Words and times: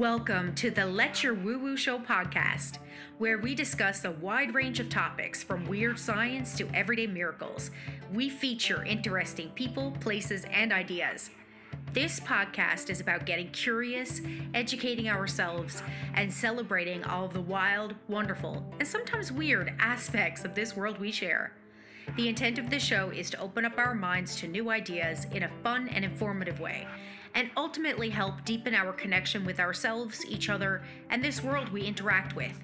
Welcome 0.00 0.54
to 0.54 0.70
the 0.70 0.86
Let 0.86 1.22
Your 1.22 1.34
Woo 1.34 1.58
Woo 1.58 1.76
Show 1.76 1.98
podcast, 1.98 2.78
where 3.18 3.36
we 3.36 3.54
discuss 3.54 4.02
a 4.06 4.12
wide 4.12 4.54
range 4.54 4.80
of 4.80 4.88
topics 4.88 5.42
from 5.42 5.66
weird 5.66 5.98
science 5.98 6.56
to 6.56 6.66
everyday 6.72 7.06
miracles. 7.06 7.70
We 8.10 8.30
feature 8.30 8.82
interesting 8.82 9.50
people, 9.50 9.90
places, 10.00 10.46
and 10.50 10.72
ideas. 10.72 11.28
This 11.92 12.18
podcast 12.18 12.88
is 12.88 13.02
about 13.02 13.26
getting 13.26 13.50
curious, 13.50 14.22
educating 14.54 15.10
ourselves, 15.10 15.82
and 16.14 16.32
celebrating 16.32 17.04
all 17.04 17.28
the 17.28 17.42
wild, 17.42 17.94
wonderful, 18.08 18.64
and 18.78 18.88
sometimes 18.88 19.30
weird 19.30 19.74
aspects 19.80 20.46
of 20.46 20.54
this 20.54 20.74
world 20.74 20.98
we 20.98 21.12
share. 21.12 21.52
The 22.16 22.26
intent 22.26 22.58
of 22.58 22.70
this 22.70 22.82
show 22.82 23.10
is 23.10 23.28
to 23.30 23.40
open 23.40 23.66
up 23.66 23.76
our 23.76 23.94
minds 23.94 24.34
to 24.36 24.48
new 24.48 24.70
ideas 24.70 25.26
in 25.32 25.42
a 25.42 25.50
fun 25.62 25.90
and 25.90 26.06
informative 26.06 26.58
way 26.58 26.86
and 27.34 27.50
ultimately 27.56 28.10
help 28.10 28.44
deepen 28.44 28.74
our 28.74 28.92
connection 28.92 29.44
with 29.44 29.60
ourselves, 29.60 30.24
each 30.26 30.48
other, 30.48 30.82
and 31.10 31.22
this 31.22 31.42
world 31.42 31.68
we 31.70 31.82
interact 31.82 32.34
with. 32.34 32.58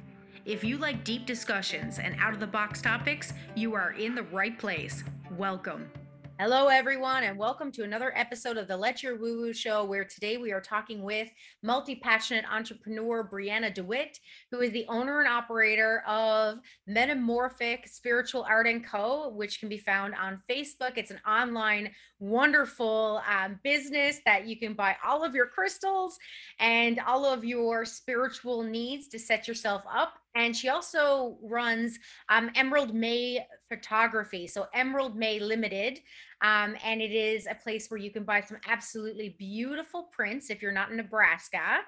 If 0.44 0.62
you 0.62 0.78
like 0.78 1.04
deep 1.04 1.26
discussions 1.26 1.98
and 1.98 2.16
out 2.20 2.32
of 2.32 2.40
the 2.40 2.46
box 2.46 2.80
topics, 2.80 3.32
you 3.54 3.74
are 3.74 3.92
in 3.92 4.14
the 4.14 4.22
right 4.24 4.56
place. 4.58 5.02
Welcome. 5.32 5.90
Hello, 6.38 6.68
everyone, 6.68 7.22
and 7.22 7.38
welcome 7.38 7.72
to 7.72 7.82
another 7.82 8.12
episode 8.14 8.58
of 8.58 8.68
the 8.68 8.76
Let 8.76 9.02
Your 9.02 9.16
Woo 9.16 9.40
Woo 9.40 9.54
Show, 9.54 9.86
where 9.86 10.04
today 10.04 10.36
we 10.36 10.52
are 10.52 10.60
talking 10.60 11.02
with 11.02 11.30
multi 11.62 11.94
passionate 11.94 12.44
entrepreneur 12.52 13.26
Brianna 13.26 13.72
DeWitt, 13.72 14.20
who 14.50 14.60
is 14.60 14.70
the 14.72 14.84
owner 14.86 15.20
and 15.20 15.28
operator 15.30 16.02
of 16.06 16.58
Metamorphic 16.86 17.88
Spiritual 17.88 18.44
Art 18.46 18.66
and 18.66 18.84
Co., 18.84 19.30
which 19.30 19.60
can 19.60 19.70
be 19.70 19.78
found 19.78 20.14
on 20.14 20.42
Facebook. 20.46 20.98
It's 20.98 21.10
an 21.10 21.22
online, 21.26 21.90
wonderful 22.18 23.22
um, 23.26 23.58
business 23.64 24.20
that 24.26 24.46
you 24.46 24.58
can 24.58 24.74
buy 24.74 24.94
all 25.02 25.24
of 25.24 25.34
your 25.34 25.46
crystals 25.46 26.18
and 26.60 27.00
all 27.06 27.24
of 27.24 27.46
your 27.46 27.86
spiritual 27.86 28.62
needs 28.62 29.08
to 29.08 29.18
set 29.18 29.48
yourself 29.48 29.84
up 29.90 30.18
and 30.36 30.54
she 30.54 30.68
also 30.68 31.38
runs 31.42 31.98
um, 32.28 32.50
Emerald 32.54 32.94
May 32.94 33.44
Photography, 33.68 34.46
so 34.46 34.66
Emerald 34.74 35.16
May 35.16 35.38
Limited, 35.38 36.00
um, 36.42 36.76
and 36.84 37.00
it 37.00 37.12
is 37.12 37.46
a 37.46 37.54
place 37.54 37.90
where 37.90 37.98
you 37.98 38.10
can 38.10 38.24
buy 38.24 38.40
some 38.40 38.58
absolutely 38.68 39.36
beautiful 39.38 40.04
prints 40.12 40.50
if 40.50 40.60
you're 40.60 40.72
not 40.72 40.90
in 40.90 40.96
Nebraska. 40.96 41.78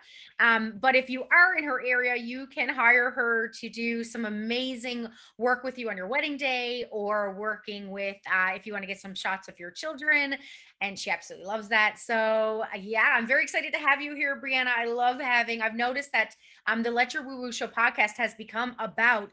Um, 0.40 0.78
but 0.80 0.94
if 0.94 1.10
you 1.10 1.24
are 1.24 1.56
in 1.56 1.64
her 1.64 1.84
area, 1.86 2.16
you 2.16 2.46
can 2.46 2.68
hire 2.68 3.10
her 3.10 3.48
to 3.60 3.68
do 3.68 4.02
some 4.02 4.24
amazing 4.24 5.08
work 5.36 5.64
with 5.64 5.78
you 5.78 5.90
on 5.90 5.96
your 5.96 6.08
wedding 6.08 6.36
day, 6.36 6.86
or 6.90 7.34
working 7.34 7.90
with 7.90 8.16
uh, 8.26 8.50
if 8.54 8.66
you 8.66 8.72
want 8.72 8.82
to 8.82 8.88
get 8.88 9.00
some 9.00 9.14
shots 9.14 9.48
of 9.48 9.58
your 9.58 9.70
children 9.70 10.36
and 10.80 10.98
she 10.98 11.10
absolutely 11.10 11.46
loves 11.46 11.68
that. 11.68 11.98
So 11.98 12.64
uh, 12.72 12.78
yeah, 12.78 13.14
I'm 13.14 13.26
very 13.26 13.42
excited 13.42 13.72
to 13.72 13.80
have 13.80 14.00
you 14.00 14.14
here, 14.14 14.40
Brianna. 14.42 14.70
I 14.76 14.86
love 14.86 15.20
having. 15.20 15.60
I've 15.60 15.74
noticed 15.74 16.12
that 16.12 16.36
um 16.66 16.82
the 16.82 16.90
Let 16.90 17.14
Your 17.14 17.26
Woo 17.26 17.40
Woo 17.40 17.52
Show 17.52 17.66
podcast 17.66 18.16
has 18.16 18.34
become 18.34 18.74
about 18.78 19.30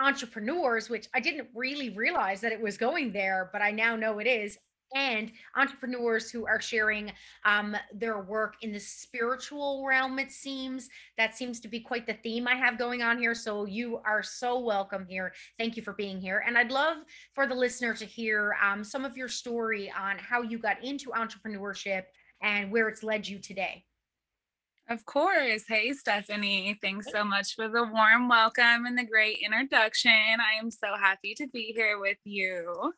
entrepreneurs, 0.00 0.90
which 0.90 1.08
I 1.14 1.20
didn't 1.20 1.48
really 1.54 1.90
realize 1.90 2.40
that 2.40 2.52
it 2.52 2.60
was 2.60 2.76
going 2.76 3.12
there, 3.12 3.50
but 3.52 3.62
I 3.62 3.70
now 3.70 3.96
know 3.96 4.18
it 4.18 4.26
is 4.26 4.58
and 4.94 5.32
entrepreneurs 5.56 6.30
who 6.30 6.46
are 6.46 6.60
sharing 6.60 7.12
um, 7.44 7.76
their 7.92 8.20
work 8.20 8.54
in 8.62 8.72
the 8.72 8.78
spiritual 8.78 9.84
realm. 9.86 10.18
It 10.18 10.30
seems 10.30 10.88
that 11.18 11.36
seems 11.36 11.60
to 11.60 11.68
be 11.68 11.80
quite 11.80 12.06
the 12.06 12.14
theme 12.14 12.46
I 12.46 12.54
have 12.54 12.78
going 12.78 13.02
on 13.02 13.18
here. 13.18 13.34
So 13.34 13.66
you 13.66 14.00
are 14.06 14.22
so 14.22 14.58
welcome 14.58 15.04
here. 15.08 15.32
Thank 15.58 15.76
you 15.76 15.82
for 15.82 15.92
being 15.92 16.20
here. 16.20 16.44
And 16.46 16.56
I'd 16.56 16.70
love 16.70 16.98
for 17.34 17.46
the 17.46 17.54
listener 17.54 17.94
to 17.94 18.04
hear 18.04 18.56
um, 18.62 18.84
some 18.84 19.04
of 19.04 19.16
your 19.16 19.28
story 19.28 19.92
on 19.98 20.16
how 20.18 20.42
you 20.42 20.58
got 20.58 20.82
into 20.84 21.10
entrepreneurship 21.10 22.04
and 22.40 22.70
where 22.70 22.88
it's 22.88 23.02
led 23.02 23.26
you 23.26 23.38
today. 23.38 23.84
Of 24.88 25.04
course. 25.06 25.64
Hey, 25.66 25.92
Stephanie. 25.92 26.78
Thanks 26.80 27.10
so 27.10 27.24
much 27.24 27.54
for 27.54 27.68
the 27.68 27.84
warm 27.84 28.28
welcome 28.28 28.86
and 28.86 28.98
the 28.98 29.04
great 29.04 29.38
introduction. 29.44 30.12
I 30.12 30.58
am 30.60 30.70
so 30.70 30.88
happy 31.00 31.34
to 31.36 31.46
be 31.48 31.72
here 31.74 31.98
with 31.98 32.18
you 32.24 32.92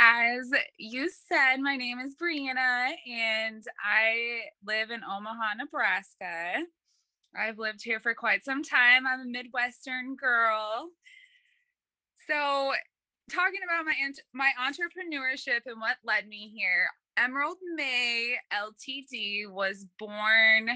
as 0.00 0.50
you 0.78 1.10
said, 1.28 1.58
my 1.60 1.76
name 1.76 1.98
is 1.98 2.16
Brianna 2.16 2.94
and 3.06 3.62
I 3.84 4.40
live 4.66 4.90
in 4.90 5.02
Omaha, 5.04 5.54
Nebraska. 5.58 6.64
I've 7.36 7.58
lived 7.58 7.82
here 7.84 8.00
for 8.00 8.14
quite 8.14 8.42
some 8.42 8.62
time. 8.62 9.06
I'm 9.06 9.20
a 9.20 9.24
Midwestern 9.26 10.16
girl. 10.16 10.88
So, 12.26 12.72
talking 13.30 13.60
about 13.62 13.84
my 13.84 13.94
my 14.32 14.50
entrepreneurship 14.58 15.60
and 15.66 15.80
what 15.80 15.98
led 16.02 16.26
me 16.26 16.50
here, 16.56 16.88
Emerald 17.16 17.58
May 17.74 18.36
Ltd 18.52 19.50
was 19.50 19.86
born 19.98 20.68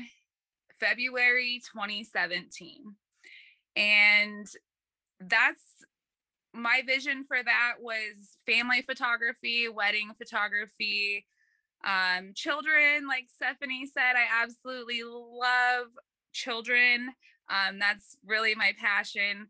February 0.78 1.61
2017. 1.72 2.95
And 3.77 4.47
that's 5.21 5.62
my 6.53 6.83
vision 6.87 7.25
for 7.25 7.43
that 7.43 7.75
was 7.81 8.37
family 8.47 8.83
photography, 8.83 9.69
wedding 9.69 10.12
photography, 10.17 11.27
um, 11.84 12.33
children. 12.34 13.06
Like 13.09 13.27
Stephanie 13.34 13.87
said, 13.87 14.15
I 14.17 14.43
absolutely 14.43 15.03
love 15.05 15.89
children. 16.33 17.11
Um, 17.49 17.78
that's 17.78 18.17
really 18.25 18.55
my 18.55 18.73
passion. 18.81 19.49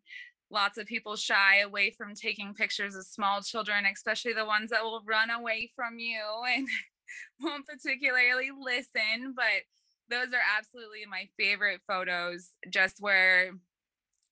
Lots 0.55 0.79
of 0.79 0.87
people 0.87 1.17
shy 1.17 1.59
away 1.59 1.91
from 1.91 2.15
taking 2.15 2.55
pictures 2.55 2.95
of 2.95 3.05
small 3.05 3.43
children, 3.43 3.87
especially 3.93 4.35
the 4.35 4.47
ones 4.47 4.71
that 4.71 4.85
will 4.85 5.03
run 5.05 5.31
away 5.31 5.69
from 5.75 5.99
you 5.99 6.21
and 6.49 6.69
won't 7.41 7.67
particularly 7.67 8.51
listen. 8.57 9.35
But 9.35 9.65
those 10.09 10.33
are 10.33 10.57
absolutely 10.57 11.07
my 11.11 11.29
favorite 11.37 11.81
photos, 11.89 12.51
just 12.71 13.01
where 13.01 13.51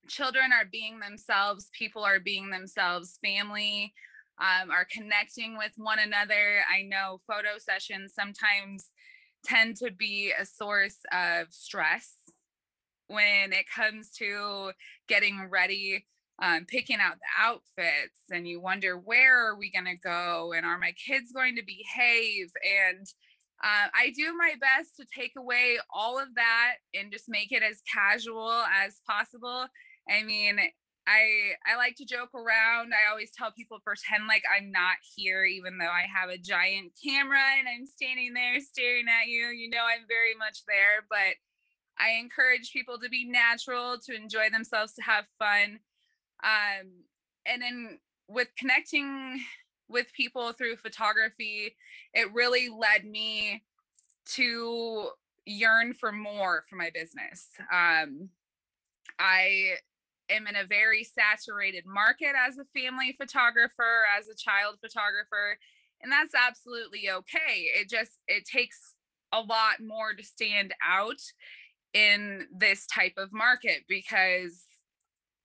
children 0.06 0.53
are 0.53 0.65
being 0.71 1.00
themselves, 1.00 1.71
people 1.77 2.05
are 2.05 2.21
being 2.21 2.50
themselves, 2.50 3.19
family 3.21 3.93
um, 4.38 4.71
are 4.71 4.87
connecting 4.88 5.59
with 5.59 5.72
one 5.77 5.99
another. 5.99 6.61
I 6.72 6.82
know 6.82 7.19
photo 7.27 7.59
sessions 7.59 8.15
sometimes 8.15 8.91
tend 9.44 9.77
to 9.78 9.91
be 9.91 10.32
a 10.41 10.47
source 10.47 10.99
of 11.12 11.49
stress 11.50 12.15
when 13.09 13.53
it 13.53 13.66
comes 13.75 14.11
to 14.11 14.71
getting 15.09 15.49
ready 15.50 16.05
um, 16.43 16.67
picking 16.67 16.99
out 17.01 17.17
the 17.17 17.43
outfits 17.43 18.19
and 18.31 18.47
you 18.49 18.61
wonder 18.61 18.99
where 18.99 19.49
are 19.49 19.57
we 19.57 19.71
going 19.71 19.87
to 19.87 19.97
go 19.97 20.53
and 20.55 20.67
are 20.67 20.79
my 20.79 20.93
kids 20.93 21.33
going 21.33 21.57
to 21.57 21.63
behave 21.65 22.51
and 22.89 23.07
uh, 23.65 23.89
I 23.95 24.13
do 24.17 24.37
my 24.37 24.55
best 24.61 24.97
to 24.99 25.07
take 25.17 25.35
away 25.39 25.79
all 25.95 26.19
of 26.19 26.35
that 26.35 26.75
and 26.95 27.13
just 27.13 27.27
make 27.29 27.53
it 27.53 27.63
as 27.63 27.81
casual 27.95 28.65
as 28.85 29.01
possible 29.09 29.67
I 30.09 30.23
mean, 30.23 30.59
I 31.07 31.53
I 31.67 31.77
like 31.77 31.97
to 31.97 32.05
joke 32.05 32.35
around. 32.35 32.93
I 32.95 33.11
always 33.11 33.31
tell 33.37 33.53
people 33.53 33.79
pretend 33.85 34.27
like 34.29 34.45
I'm 34.55 34.71
not 34.71 34.97
here, 35.17 35.45
even 35.45 35.79
though 35.79 35.91
I 35.91 36.07
have 36.13 36.31
a 36.31 36.39
giant 36.39 36.93
camera 37.03 37.43
and 37.59 37.69
I'm 37.69 37.87
standing 37.87 38.35
there 38.35 38.61
staring 38.61 39.07
at 39.09 39.29
you. 39.29 39.49
You 39.49 39.71
know, 39.71 39.85
I'm 39.85 40.07
very 40.09 40.35
much 40.39 40.63
there, 40.67 41.05
but 41.09 41.37
I 41.99 42.19
encourage 42.19 42.73
people 42.73 42.99
to 42.99 43.09
be 43.09 43.25
natural, 43.29 43.99
to 44.07 44.15
enjoy 44.15 44.51
themselves, 44.51 44.95
to 44.95 45.03
have 45.03 45.27
fun. 45.39 45.81
Um, 46.43 46.89
and 47.47 47.63
then 47.63 47.99
with 48.29 48.49
connecting 48.57 49.41
with 49.89 50.13
people 50.15 50.53
through 50.53 50.77
photography, 50.77 51.77
it 52.15 52.33
really 52.33 52.69
led 52.69 53.05
me 53.05 53.63
to 54.25 55.11
yearn 55.45 55.93
for 55.93 56.13
more 56.13 56.65
for 56.69 56.77
my 56.77 56.91
business. 56.95 57.49
Um, 57.73 58.31
I 59.19 59.75
am 60.31 60.47
in 60.47 60.57
a 60.57 60.67
very 60.67 61.05
saturated 61.05 61.85
market 61.87 62.33
as 62.39 62.59
a 62.59 62.65
family 62.79 63.15
photographer, 63.19 64.05
as 64.19 64.29
a 64.29 64.37
child 64.37 64.77
photographer, 64.81 65.59
and 66.01 66.11
that's 66.11 66.35
absolutely 66.35 67.11
okay. 67.11 67.69
It 67.79 67.88
just 67.88 68.19
it 68.27 68.45
takes 68.45 68.95
a 69.33 69.41
lot 69.41 69.81
more 69.81 70.15
to 70.15 70.25
stand 70.25 70.75
out 70.87 71.21
in 71.95 72.47
this 72.55 72.87
type 72.87 73.15
of 73.17 73.33
market 73.33 73.85
because 73.88 74.65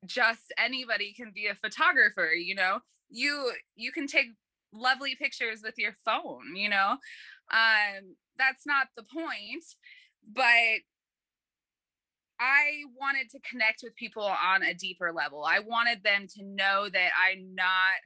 just 0.06 0.54
anybody 0.58 1.14
can 1.14 1.32
be 1.34 1.48
a 1.48 1.56
photographer, 1.56 2.32
you 2.34 2.56
know. 2.56 2.80
You 3.10 3.52
you 3.76 3.92
can 3.92 4.08
take 4.08 4.28
lovely 4.74 5.16
pictures 5.16 5.62
with 5.64 5.76
your 5.78 5.94
phone, 6.06 6.56
you 6.56 6.70
know. 6.70 6.98
Um 7.52 8.16
that's 8.38 8.66
not 8.66 8.88
the 8.96 9.04
point, 9.04 9.64
but 10.32 10.82
I 12.40 12.84
wanted 13.00 13.30
to 13.32 13.40
connect 13.50 13.82
with 13.84 13.96
people 13.96 14.24
on 14.24 14.64
a 14.64 14.74
deeper 14.74 15.12
level. 15.12 15.44
I 15.44 15.60
wanted 15.60 16.04
them 16.04 16.28
to 16.36 16.44
know 16.44 16.88
that 16.90 17.10
I'm 17.20 17.56
not 17.56 17.98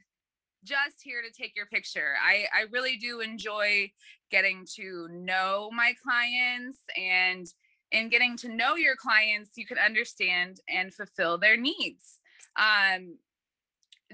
just 0.63 1.01
here 1.03 1.21
to 1.21 1.31
take 1.31 1.55
your 1.55 1.65
picture. 1.65 2.13
I, 2.23 2.45
I 2.53 2.65
really 2.71 2.97
do 2.97 3.19
enjoy 3.19 3.91
getting 4.29 4.65
to 4.75 5.07
know 5.11 5.69
my 5.73 5.93
clients 6.01 6.79
and 6.95 7.45
in 7.91 8.09
getting 8.09 8.37
to 8.37 8.49
know 8.49 8.75
your 8.75 8.95
clients, 8.95 9.57
you 9.57 9.65
can 9.65 9.77
understand 9.77 10.59
and 10.69 10.93
fulfill 10.93 11.37
their 11.37 11.57
needs. 11.57 12.19
Um, 12.55 13.17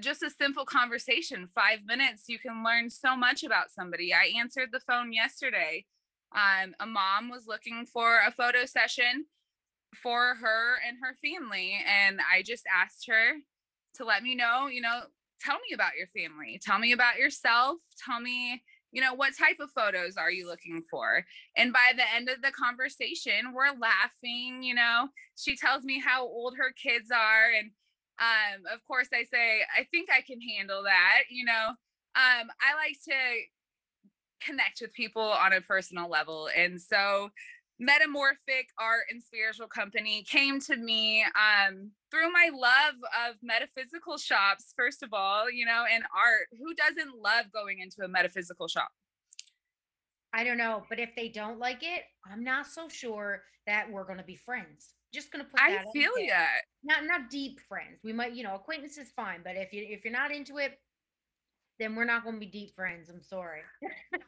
just 0.00 0.22
a 0.22 0.30
simple 0.30 0.64
conversation, 0.64 1.46
five 1.46 1.80
minutes, 1.86 2.28
you 2.28 2.38
can 2.38 2.64
learn 2.64 2.90
so 2.90 3.16
much 3.16 3.42
about 3.42 3.70
somebody. 3.70 4.12
I 4.14 4.38
answered 4.38 4.68
the 4.72 4.80
phone 4.80 5.12
yesterday 5.12 5.84
um, 6.34 6.74
a 6.80 6.86
mom 6.86 7.30
was 7.30 7.46
looking 7.46 7.86
for 7.86 8.20
a 8.26 8.30
photo 8.30 8.66
session 8.66 9.26
for 9.94 10.34
her 10.34 10.76
and 10.86 10.98
her 11.02 11.16
family. 11.24 11.78
And 11.86 12.20
I 12.20 12.42
just 12.42 12.64
asked 12.72 13.06
her 13.08 13.32
to 13.94 14.04
let 14.04 14.22
me 14.22 14.34
know, 14.34 14.66
you 14.66 14.80
know, 14.80 15.02
tell 15.40 15.56
me 15.56 15.74
about 15.74 15.92
your 15.96 16.08
family, 16.08 16.60
tell 16.62 16.78
me 16.78 16.92
about 16.92 17.16
yourself, 17.16 17.78
tell 18.04 18.20
me, 18.20 18.62
you 18.92 19.00
know, 19.02 19.14
what 19.14 19.36
type 19.36 19.56
of 19.60 19.70
photos 19.70 20.16
are 20.16 20.30
you 20.30 20.46
looking 20.46 20.82
for? 20.90 21.24
And 21.56 21.72
by 21.72 21.92
the 21.96 22.04
end 22.14 22.28
of 22.28 22.42
the 22.42 22.52
conversation, 22.52 23.52
we're 23.52 23.78
laughing, 23.78 24.62
you 24.62 24.74
know, 24.74 25.08
she 25.36 25.56
tells 25.56 25.84
me 25.84 26.00
how 26.00 26.24
old 26.26 26.56
her 26.56 26.72
kids 26.72 27.10
are. 27.10 27.50
And 27.58 27.70
um, 28.18 28.72
of 28.72 28.84
course, 28.86 29.08
I 29.12 29.24
say, 29.24 29.60
I 29.76 29.84
think 29.90 30.08
I 30.10 30.22
can 30.22 30.40
handle 30.40 30.82
that, 30.84 31.24
you 31.30 31.44
know. 31.44 31.68
Um, 32.16 32.48
I 32.60 32.74
like 32.76 32.96
to 33.04 34.44
connect 34.44 34.80
with 34.80 34.92
people 34.94 35.22
on 35.22 35.52
a 35.52 35.60
personal 35.60 36.08
level. 36.08 36.48
And 36.56 36.80
so 36.80 37.30
Metamorphic 37.78 38.68
Art 38.78 39.04
and 39.10 39.22
Spiritual 39.22 39.68
Company 39.68 40.24
came 40.28 40.60
to 40.62 40.76
me 40.76 41.22
um, 41.22 41.90
through 42.10 42.32
my 42.32 42.50
love 42.52 42.94
of 43.28 43.36
metaphysical 43.42 44.18
shops, 44.18 44.72
first 44.76 45.02
of 45.02 45.10
all, 45.12 45.50
you 45.50 45.64
know, 45.64 45.84
and 45.92 46.02
art. 46.14 46.48
Who 46.58 46.74
doesn't 46.74 47.22
love 47.22 47.46
going 47.52 47.78
into 47.80 48.02
a 48.02 48.08
metaphysical 48.08 48.66
shop? 48.66 48.88
I 50.32 50.44
don't 50.44 50.58
know, 50.58 50.84
but 50.88 50.98
if 50.98 51.10
they 51.16 51.28
don't 51.28 51.58
like 51.58 51.82
it, 51.82 52.02
I'm 52.30 52.44
not 52.44 52.66
so 52.66 52.88
sure 52.88 53.42
that 53.66 53.90
we're 53.90 54.04
going 54.04 54.18
to 54.18 54.24
be 54.24 54.36
friends. 54.36 54.94
Just 55.14 55.32
going 55.32 55.44
to 55.44 55.50
put 55.50 55.58
that. 55.58 55.84
I 55.86 55.92
feel 55.92 56.10
yeah. 56.18 56.46
Not 56.82 57.06
not 57.06 57.30
deep 57.30 57.60
friends. 57.66 58.00
We 58.04 58.12
might, 58.12 58.34
you 58.34 58.42
know, 58.42 58.54
acquaintance 58.54 58.98
is 58.98 59.10
fine, 59.16 59.40
but 59.42 59.56
if 59.56 59.72
you 59.72 59.86
if 59.88 60.04
you're 60.04 60.12
not 60.12 60.30
into 60.30 60.58
it, 60.58 60.78
then 61.78 61.94
we're 61.96 62.04
not 62.04 62.24
going 62.24 62.34
to 62.36 62.40
be 62.40 62.46
deep 62.46 62.74
friends. 62.74 63.08
I'm 63.08 63.22
sorry. 63.22 63.60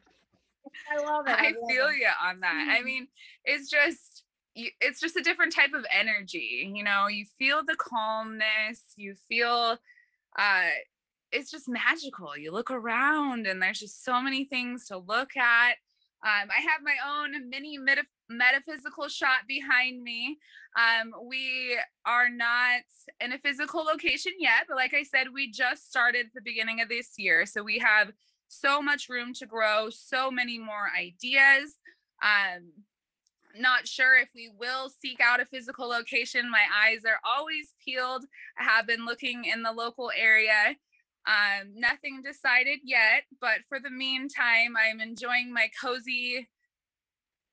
I 0.91 1.03
love 1.03 1.27
it. 1.27 1.31
I, 1.31 1.47
I 1.47 1.53
feel 1.69 1.87
it. 1.87 1.97
you 1.97 2.07
on 2.23 2.39
that. 2.41 2.53
Mm-hmm. 2.53 2.69
I 2.71 2.83
mean, 2.83 3.07
it's 3.45 3.69
just 3.69 4.23
it's 4.53 4.99
just 4.99 5.15
a 5.15 5.23
different 5.23 5.53
type 5.53 5.73
of 5.73 5.85
energy. 5.97 6.71
You 6.73 6.83
know, 6.83 7.07
you 7.07 7.25
feel 7.39 7.61
the 7.65 7.77
calmness, 7.77 8.93
you 8.95 9.15
feel 9.29 9.77
uh 10.37 10.69
it's 11.31 11.49
just 11.49 11.69
magical. 11.69 12.37
You 12.37 12.51
look 12.51 12.71
around 12.71 13.47
and 13.47 13.61
there's 13.61 13.79
just 13.79 14.03
so 14.03 14.21
many 14.21 14.45
things 14.45 14.87
to 14.87 14.97
look 14.97 15.37
at. 15.37 15.75
Um, 16.23 16.49
I 16.55 16.61
have 16.61 16.81
my 16.83 16.95
own 17.09 17.49
mini 17.49 17.77
meta- 17.77 18.03
metaphysical 18.29 19.07
shot 19.07 19.47
behind 19.47 20.03
me. 20.03 20.37
Um, 20.77 21.13
we 21.25 21.77
are 22.05 22.29
not 22.29 22.81
in 23.19 23.33
a 23.33 23.39
physical 23.39 23.83
location 23.83 24.33
yet, 24.39 24.65
but 24.67 24.77
like 24.77 24.93
I 24.93 25.03
said, 25.03 25.27
we 25.33 25.49
just 25.51 25.89
started 25.89 26.27
the 26.33 26.41
beginning 26.41 26.81
of 26.81 26.89
this 26.89 27.13
year. 27.17 27.45
So 27.45 27.63
we 27.63 27.79
have 27.79 28.11
so 28.51 28.81
much 28.81 29.09
room 29.09 29.33
to 29.35 29.45
grow, 29.45 29.89
so 29.89 30.29
many 30.29 30.59
more 30.59 30.91
ideas. 30.97 31.77
Um, 32.21 32.71
not 33.57 33.87
sure 33.87 34.15
if 34.15 34.29
we 34.35 34.51
will 34.57 34.89
seek 35.01 35.19
out 35.21 35.41
a 35.41 35.45
physical 35.45 35.87
location. 35.87 36.51
My 36.51 36.65
eyes 36.85 37.03
are 37.05 37.19
always 37.25 37.73
peeled. 37.83 38.25
I 38.59 38.63
have 38.63 38.87
been 38.87 39.05
looking 39.05 39.45
in 39.45 39.63
the 39.63 39.71
local 39.71 40.11
area. 40.15 40.75
Um, 41.25 41.73
nothing 41.75 42.21
decided 42.23 42.79
yet, 42.83 43.23
but 43.39 43.59
for 43.69 43.79
the 43.79 43.89
meantime, 43.89 44.75
I'm 44.77 44.99
enjoying 44.99 45.53
my 45.53 45.69
cozy 45.81 46.49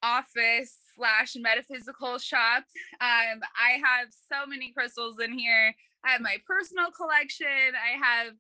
office 0.03 0.77
slash 0.97 1.35
metaphysical 1.37 2.19
shop. 2.19 2.65
Um, 3.01 3.41
I 3.57 3.81
have 3.85 4.09
so 4.11 4.47
many 4.47 4.73
crystals 4.73 5.17
in 5.21 5.39
here. 5.39 5.75
I 6.05 6.11
have 6.13 6.21
my 6.21 6.39
personal 6.47 6.91
collection. 6.91 7.47
I 7.47 7.99
have 8.05 8.35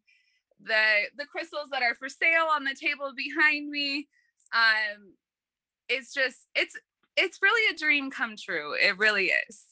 the 0.62 1.08
the 1.16 1.26
crystals 1.26 1.69
that 1.70 1.82
are 1.82 1.94
for 1.94 2.08
sale 2.08 2.46
on 2.55 2.64
the 2.64 2.75
table 2.75 3.12
behind 3.16 3.70
me 3.70 4.08
um 4.55 5.12
it's 5.88 6.12
just 6.12 6.46
it's 6.55 6.76
it's 7.16 7.38
really 7.43 7.75
a 7.75 7.78
dream 7.78 8.10
come 8.10 8.34
true 8.37 8.75
it 8.75 8.99
really 8.99 9.31
is 9.49 9.64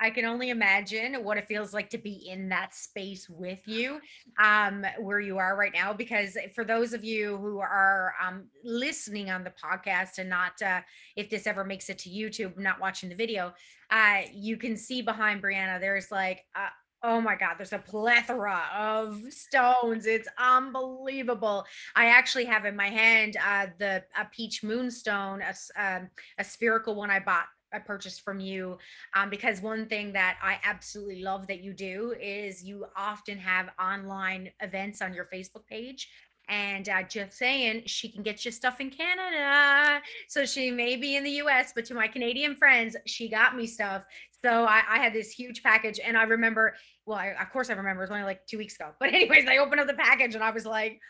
I 0.00 0.10
can 0.10 0.24
only 0.24 0.50
imagine 0.50 1.24
what 1.24 1.38
it 1.38 1.48
feels 1.48 1.74
like 1.74 1.90
to 1.90 1.98
be 1.98 2.28
in 2.28 2.48
that 2.50 2.74
space 2.74 3.28
with 3.28 3.66
you, 3.66 4.00
um, 4.38 4.86
where 5.00 5.18
you 5.18 5.38
are 5.38 5.56
right 5.56 5.72
now. 5.74 5.92
Because 5.92 6.36
for 6.54 6.64
those 6.64 6.92
of 6.92 7.04
you 7.04 7.36
who 7.38 7.58
are 7.58 8.14
um, 8.24 8.48
listening 8.62 9.30
on 9.30 9.42
the 9.42 9.52
podcast 9.62 10.18
and 10.18 10.30
not, 10.30 10.60
uh, 10.62 10.82
if 11.16 11.28
this 11.28 11.46
ever 11.46 11.64
makes 11.64 11.88
it 11.88 11.98
to 12.00 12.10
YouTube, 12.10 12.56
not 12.58 12.80
watching 12.80 13.08
the 13.08 13.14
video, 13.16 13.52
uh, 13.90 14.20
you 14.32 14.56
can 14.56 14.76
see 14.76 15.02
behind 15.02 15.42
Brianna, 15.42 15.80
there's 15.80 16.12
like 16.12 16.44
uh, 16.54 16.68
Oh 17.02 17.20
my 17.20 17.36
God, 17.36 17.54
there's 17.58 17.72
a 17.72 17.78
plethora 17.78 18.62
of 18.76 19.22
stones. 19.30 20.06
It's 20.06 20.28
unbelievable. 20.36 21.64
I 21.94 22.06
actually 22.06 22.44
have 22.46 22.64
in 22.64 22.74
my 22.74 22.88
hand 22.88 23.36
uh, 23.44 23.66
the 23.78 24.02
a 24.18 24.24
peach 24.32 24.64
moonstone, 24.64 25.40
a, 25.42 25.54
um, 25.80 26.10
a 26.38 26.44
spherical 26.44 26.96
one 26.96 27.10
I 27.10 27.20
bought 27.20 27.46
I 27.72 27.78
purchased 27.78 28.22
from 28.22 28.40
you 28.40 28.78
um, 29.14 29.30
because 29.30 29.60
one 29.60 29.86
thing 29.86 30.12
that 30.12 30.38
I 30.42 30.58
absolutely 30.64 31.22
love 31.22 31.46
that 31.48 31.60
you 31.60 31.72
do 31.72 32.14
is 32.20 32.62
you 32.62 32.86
often 32.96 33.38
have 33.38 33.70
online 33.78 34.50
events 34.60 35.02
on 35.02 35.12
your 35.14 35.28
Facebook 35.32 35.66
page. 35.66 36.08
And 36.50 36.88
uh, 36.88 37.02
just 37.02 37.36
saying, 37.36 37.82
she 37.84 38.08
can 38.08 38.22
get 38.22 38.42
you 38.46 38.50
stuff 38.50 38.80
in 38.80 38.88
Canada. 38.88 40.00
So 40.28 40.46
she 40.46 40.70
may 40.70 40.96
be 40.96 41.16
in 41.16 41.22
the 41.22 41.42
US, 41.42 41.72
but 41.74 41.84
to 41.86 41.94
my 41.94 42.08
Canadian 42.08 42.56
friends, 42.56 42.96
she 43.04 43.28
got 43.28 43.54
me 43.54 43.66
stuff. 43.66 44.04
So 44.44 44.64
I, 44.64 44.82
I, 44.88 44.98
had 44.98 45.12
this 45.12 45.32
huge 45.32 45.62
package, 45.62 45.98
and 46.04 46.16
I 46.16 46.22
remember, 46.22 46.74
well, 47.06 47.18
I, 47.18 47.28
of 47.40 47.50
course 47.50 47.70
I 47.70 47.72
remember, 47.72 48.02
it 48.02 48.04
was 48.04 48.10
only 48.10 48.22
like 48.22 48.46
two 48.46 48.58
weeks 48.58 48.76
ago. 48.76 48.90
But 49.00 49.12
anyways, 49.12 49.48
I 49.48 49.58
opened 49.58 49.80
up 49.80 49.88
the 49.88 49.94
package 49.94 50.34
and 50.34 50.44
I 50.44 50.50
was 50.50 50.64
like, 50.64 51.00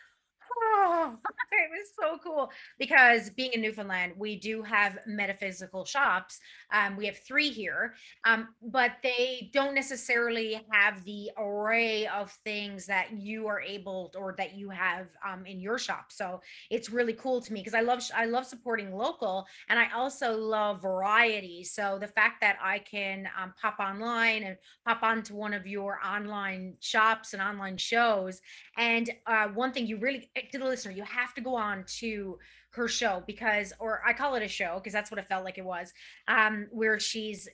it 1.53 1.71
was 1.71 1.91
so 1.99 2.19
cool 2.23 2.51
because 2.79 3.31
being 3.31 3.53
in 3.53 3.61
Newfoundland, 3.61 4.13
we 4.17 4.37
do 4.37 4.63
have 4.63 4.99
metaphysical 5.07 5.85
shops. 5.85 6.39
Um, 6.73 6.97
we 6.97 7.07
have 7.07 7.19
three 7.19 7.51
here, 7.51 7.95
um, 8.25 8.49
but 8.63 8.93
they 9.03 9.51
don't 9.53 9.75
necessarily 9.75 10.61
have 10.71 11.05
the 11.05 11.31
array 11.39 12.07
of 12.07 12.31
things 12.45 12.87
that 12.87 13.13
you 13.13 13.47
are 13.47 13.61
able 13.61 14.13
or 14.17 14.35
that 14.39 14.55
you 14.55 14.71
have 14.71 15.07
um, 15.27 15.47
in 15.47 15.61
your 15.61 15.79
shop. 15.79 16.07
So 16.11 16.41
it's 16.71 16.91
really 16.91 17.15
cool 17.15 17.41
to 17.41 17.53
me 17.53 17.61
because 17.61 17.75
I 17.75 17.81
love 17.81 18.03
I 18.15 18.27
love 18.27 18.47
supporting 18.47 18.95
local, 18.95 19.47
and 19.69 19.79
I 19.79 19.91
also 19.95 20.37
love 20.37 20.83
variety. 20.83 21.65
So 21.65 21.99
the 22.01 22.09
fact 22.09 22.41
that 22.41 22.59
I 22.63 22.79
can 22.81 23.29
um, 23.41 23.55
pop 23.61 23.79
online 23.79 24.43
and 24.45 24.57
pop 24.87 25.03
onto 25.03 25.35
one 25.35 25.55
of 25.55 25.67
your 25.67 25.99
online 26.05 26.75
shops 26.81 27.33
and 27.33 27.43
online 27.43 27.77
shows, 27.77 28.41
and 28.77 29.11
uh, 29.27 29.49
one 29.49 29.73
thing 29.73 29.87
you 29.87 29.99
really 29.99 30.31
to 30.53 30.59
the 30.59 30.65
listener, 30.65 30.93
you 30.93 31.05
have 31.05 31.35
to 31.35 31.41
go 31.41 31.55
on 31.55 31.85
to 31.99 32.39
her 32.71 32.89
show 32.89 33.23
because 33.27 33.73
or 33.81 34.03
I 34.07 34.13
call 34.13 34.35
it 34.35 34.43
a 34.43 34.49
show 34.49 34.75
because 34.77 34.93
that's 34.93 35.11
what 35.11 35.19
it 35.19 35.29
felt 35.29 35.45
like 35.45 35.59
it 35.59 35.65
was. 35.65 35.93
Um, 36.29 36.67
where 36.71 37.01
she's 37.01 37.49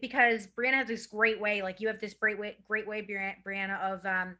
because 0.00 0.48
Brianna 0.58 0.74
has 0.74 0.88
this 0.88 1.06
great 1.06 1.40
way, 1.40 1.62
like 1.62 1.80
you 1.80 1.88
have 1.88 2.00
this 2.00 2.14
great 2.14 2.38
way, 2.38 2.56
great 2.68 2.86
way, 2.86 3.06
Brianna, 3.46 3.80
of 3.80 4.04
um 4.06 4.36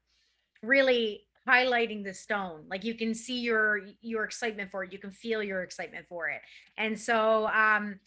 really 0.62 1.24
highlighting 1.48 2.04
the 2.04 2.14
stone. 2.14 2.64
Like 2.68 2.84
you 2.84 2.94
can 2.94 3.14
see 3.14 3.40
your 3.40 3.80
your 4.00 4.24
excitement 4.24 4.70
for 4.70 4.84
it. 4.84 4.92
You 4.92 4.98
can 4.98 5.10
feel 5.10 5.42
your 5.42 5.62
excitement 5.62 6.06
for 6.08 6.28
it. 6.28 6.40
And 6.78 6.98
so 6.98 7.46
um 7.48 7.98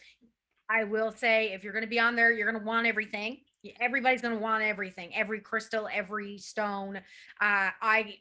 i 0.68 0.82
will 0.82 1.12
say 1.12 1.52
if 1.52 1.62
you're 1.62 1.72
going 1.72 1.84
to 1.84 1.88
be 1.88 2.00
on 2.00 2.16
there 2.16 2.32
you're 2.32 2.50
going 2.50 2.60
to 2.60 2.66
want 2.66 2.86
everything. 2.86 3.38
Everybody's 3.80 4.22
going 4.22 4.34
to 4.34 4.40
want 4.40 4.62
everything. 4.62 5.14
Every 5.14 5.40
crystal 5.40 5.88
every 5.92 6.38
stone. 6.38 6.96
Uh 7.40 7.70
i 7.82 8.16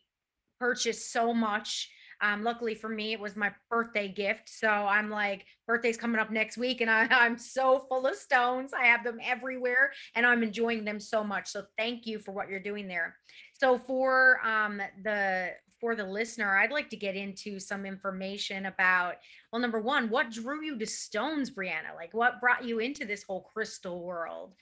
purchased 0.59 1.12
so 1.12 1.33
much 1.33 1.89
um, 2.21 2.43
luckily 2.43 2.75
for 2.75 2.89
me, 2.89 3.13
it 3.13 3.19
was 3.19 3.35
my 3.35 3.51
birthday 3.69 4.07
gift. 4.07 4.50
So 4.50 4.67
I'm 4.67 5.09
like, 5.09 5.45
birthday's 5.67 5.97
coming 5.97 6.19
up 6.19 6.31
next 6.31 6.57
week, 6.57 6.81
and 6.81 6.89
I, 6.89 7.07
I'm 7.12 7.38
so 7.38 7.85
full 7.89 8.05
of 8.05 8.15
stones. 8.15 8.71
I 8.74 8.85
have 8.85 9.03
them 9.03 9.19
everywhere, 9.24 9.91
and 10.15 10.25
I'm 10.25 10.43
enjoying 10.43 10.85
them 10.85 11.00
so 11.00 11.24
much. 11.24 11.47
So 11.47 11.63
thank 11.77 12.05
you 12.05 12.19
for 12.19 12.31
what 12.31 12.50
you're 12.50 12.59
doing 12.59 12.88
there. 12.88 13.17
So 13.53 13.77
for 13.77 14.45
um, 14.45 14.81
the 15.03 15.51
for 15.81 15.93
the 15.93 16.05
listener, 16.05 16.57
I'd 16.57 16.71
like 16.71 16.89
to 16.91 16.97
get 16.97 17.15
into 17.15 17.59
some 17.59 17.85
information 17.85 18.67
about 18.67 19.15
well, 19.51 19.62
number 19.62 19.81
one, 19.81 20.09
what 20.09 20.31
drew 20.31 20.63
you 20.63 20.77
to 20.79 20.88
stones, 20.88 21.51
Brianna? 21.51 21.95
Like, 21.95 22.13
what 22.13 22.39
brought 22.39 22.63
you 22.63 22.79
into 22.79 23.05
this 23.05 23.24
whole 23.24 23.50
crystal 23.53 24.03
world? 24.03 24.53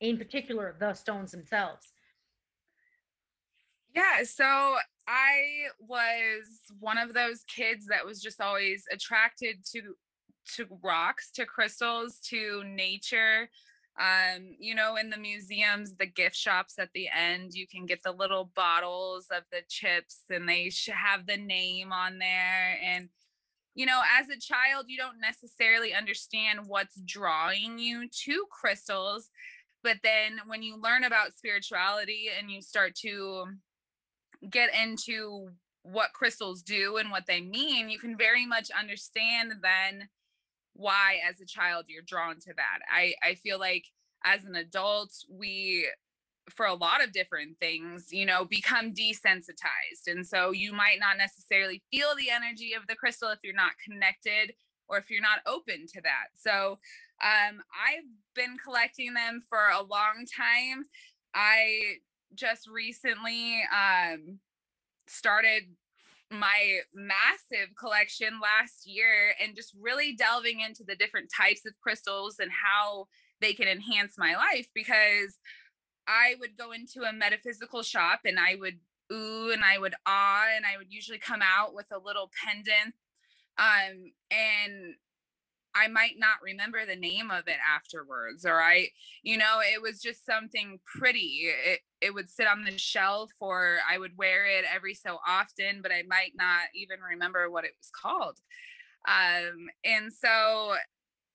In 0.00 0.16
particular, 0.16 0.76
the 0.78 0.94
stones 0.94 1.32
themselves. 1.32 1.92
Yeah, 3.94 4.22
so 4.22 4.76
I 5.10 5.64
was 5.80 6.44
one 6.78 6.96
of 6.96 7.14
those 7.14 7.42
kids 7.44 7.86
that 7.86 8.06
was 8.06 8.22
just 8.22 8.40
always 8.40 8.84
attracted 8.92 9.64
to 9.72 9.96
to 10.56 10.66
rocks, 10.82 11.30
to 11.32 11.46
crystals, 11.46 12.18
to 12.28 12.62
nature. 12.64 13.50
Um, 13.98 14.54
you 14.58 14.74
know, 14.74 14.96
in 14.96 15.10
the 15.10 15.18
museums, 15.18 15.96
the 15.96 16.06
gift 16.06 16.36
shops 16.36 16.74
at 16.78 16.90
the 16.94 17.08
end, 17.08 17.54
you 17.54 17.66
can 17.66 17.86
get 17.86 18.02
the 18.04 18.12
little 18.12 18.52
bottles 18.54 19.26
of 19.32 19.42
the 19.50 19.62
chips 19.68 20.20
and 20.30 20.48
they 20.48 20.70
have 20.92 21.26
the 21.26 21.36
name 21.36 21.92
on 21.92 22.18
there. 22.18 22.78
And, 22.82 23.08
you 23.74 23.86
know, 23.86 24.00
as 24.18 24.28
a 24.28 24.40
child, 24.40 24.86
you 24.88 24.96
don't 24.96 25.20
necessarily 25.20 25.92
understand 25.92 26.60
what's 26.66 27.00
drawing 27.04 27.78
you 27.78 28.08
to 28.26 28.46
crystals. 28.50 29.28
But 29.82 29.98
then 30.02 30.40
when 30.46 30.62
you 30.62 30.80
learn 30.80 31.04
about 31.04 31.36
spirituality 31.36 32.28
and 32.38 32.50
you 32.50 32.62
start 32.62 32.94
to 32.96 33.46
get 34.48 34.70
into 34.74 35.50
what 35.82 36.12
crystals 36.12 36.62
do 36.62 36.96
and 36.96 37.10
what 37.10 37.26
they 37.26 37.40
mean, 37.40 37.88
you 37.88 37.98
can 37.98 38.16
very 38.16 38.46
much 38.46 38.70
understand 38.78 39.54
then 39.62 40.08
why 40.74 41.18
as 41.28 41.40
a 41.40 41.46
child 41.46 41.86
you're 41.88 42.02
drawn 42.02 42.36
to 42.40 42.52
that. 42.56 42.78
I 42.90 43.14
I 43.22 43.34
feel 43.34 43.58
like 43.58 43.86
as 44.24 44.44
an 44.44 44.54
adult 44.54 45.12
we 45.28 45.88
for 46.50 46.66
a 46.66 46.74
lot 46.74 47.02
of 47.02 47.12
different 47.12 47.58
things, 47.58 48.08
you 48.10 48.26
know, 48.26 48.44
become 48.44 48.92
desensitized. 48.92 50.08
And 50.08 50.26
so 50.26 50.50
you 50.50 50.72
might 50.72 50.98
not 50.98 51.16
necessarily 51.16 51.82
feel 51.90 52.08
the 52.16 52.30
energy 52.30 52.72
of 52.74 52.86
the 52.88 52.96
crystal 52.96 53.30
if 53.30 53.38
you're 53.44 53.54
not 53.54 53.72
connected 53.84 54.54
or 54.88 54.98
if 54.98 55.10
you're 55.10 55.22
not 55.22 55.40
open 55.46 55.86
to 55.94 56.00
that. 56.02 56.28
So 56.36 56.78
um, 57.22 57.60
I've 57.70 58.08
been 58.34 58.56
collecting 58.62 59.14
them 59.14 59.42
for 59.48 59.68
a 59.68 59.82
long 59.82 60.26
time. 60.36 60.84
I 61.34 61.98
just 62.34 62.68
recently 62.68 63.62
um, 63.72 64.38
started 65.08 65.64
my 66.30 66.80
massive 66.94 67.74
collection 67.78 68.40
last 68.40 68.86
year 68.86 69.34
and 69.42 69.56
just 69.56 69.74
really 69.80 70.14
delving 70.14 70.60
into 70.60 70.84
the 70.84 70.94
different 70.94 71.28
types 71.36 71.66
of 71.66 71.78
crystals 71.80 72.36
and 72.38 72.50
how 72.52 73.06
they 73.40 73.52
can 73.52 73.66
enhance 73.66 74.14
my 74.16 74.36
life 74.36 74.68
because 74.74 75.38
I 76.06 76.36
would 76.38 76.56
go 76.56 76.72
into 76.72 77.02
a 77.02 77.12
metaphysical 77.12 77.82
shop 77.82 78.20
and 78.24 78.38
I 78.38 78.56
would 78.58 78.78
ooh 79.12 79.50
and 79.52 79.64
I 79.64 79.78
would 79.78 79.94
ah 80.06 80.46
and 80.54 80.64
I 80.64 80.76
would 80.78 80.92
usually 80.92 81.18
come 81.18 81.40
out 81.42 81.74
with 81.74 81.86
a 81.92 81.98
little 81.98 82.30
pendant 82.44 82.94
um 83.58 84.12
and 84.30 84.94
I 85.74 85.88
might 85.88 86.18
not 86.18 86.36
remember 86.42 86.84
the 86.84 86.96
name 86.96 87.30
of 87.30 87.46
it 87.46 87.58
afterwards 87.74 88.44
or 88.44 88.60
I 88.60 88.88
you 89.22 89.36
know 89.36 89.60
it 89.60 89.80
was 89.80 90.00
just 90.00 90.26
something 90.26 90.80
pretty 90.98 91.50
it 91.66 91.80
it 92.00 92.14
would 92.14 92.30
sit 92.30 92.46
on 92.46 92.64
the 92.64 92.76
shelf 92.78 93.30
or 93.40 93.78
I 93.88 93.98
would 93.98 94.16
wear 94.16 94.46
it 94.46 94.64
every 94.72 94.94
so 94.94 95.18
often 95.26 95.80
but 95.82 95.92
I 95.92 96.02
might 96.08 96.32
not 96.36 96.62
even 96.74 97.00
remember 97.00 97.50
what 97.50 97.64
it 97.64 97.72
was 97.78 97.90
called. 97.90 98.38
Um 99.06 99.68
and 99.84 100.12
so 100.12 100.74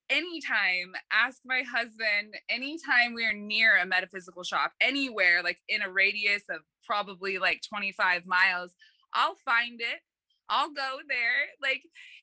anytime 0.08 0.92
ask 1.12 1.40
my 1.44 1.62
husband 1.62 2.34
anytime 2.48 3.12
we're 3.14 3.32
near 3.32 3.76
a 3.76 3.86
metaphysical 3.86 4.44
shop 4.44 4.72
anywhere 4.80 5.42
like 5.42 5.58
in 5.68 5.82
a 5.82 5.90
radius 5.90 6.42
of 6.48 6.60
probably 6.84 7.38
like 7.38 7.60
25 7.68 8.24
miles 8.24 8.70
i'll 9.14 9.34
find 9.44 9.80
it 9.80 10.00
i'll 10.48 10.72
go 10.72 10.98
there 11.08 11.46
like 11.62 11.82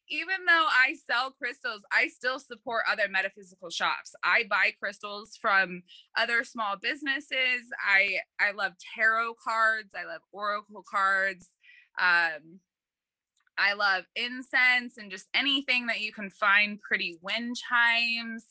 even 0.09 0.45
though 0.45 0.67
i 0.71 0.95
sell 1.09 1.31
crystals 1.31 1.81
i 1.91 2.07
still 2.07 2.39
support 2.39 2.83
other 2.91 3.07
metaphysical 3.09 3.69
shops 3.69 4.13
i 4.23 4.43
buy 4.49 4.71
crystals 4.79 5.37
from 5.39 5.83
other 6.17 6.43
small 6.43 6.75
businesses 6.81 7.61
i 7.87 8.17
i 8.39 8.51
love 8.51 8.73
tarot 8.95 9.33
cards 9.43 9.91
i 9.95 10.05
love 10.05 10.21
oracle 10.31 10.83
cards 10.89 11.49
um 11.99 12.59
I 13.57 13.73
love 13.73 14.05
incense 14.15 14.97
and 14.97 15.11
just 15.11 15.27
anything 15.33 15.87
that 15.87 16.01
you 16.01 16.11
can 16.11 16.29
find 16.29 16.81
pretty 16.81 17.17
wind 17.21 17.55
chimes. 17.55 18.45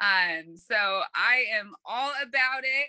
Um, 0.00 0.56
so 0.56 1.02
I 1.14 1.44
am 1.52 1.74
all 1.84 2.12
about 2.22 2.62
it. 2.62 2.88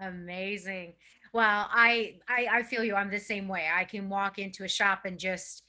Amazing. 0.00 0.92
Well, 1.32 1.68
I, 1.70 2.16
I 2.28 2.48
I 2.50 2.62
feel 2.62 2.84
you. 2.84 2.94
I'm 2.94 3.10
the 3.10 3.18
same 3.18 3.48
way. 3.48 3.68
I 3.72 3.84
can 3.84 4.08
walk 4.08 4.38
into 4.38 4.64
a 4.64 4.68
shop 4.68 5.04
and 5.04 5.18
just 5.18 5.62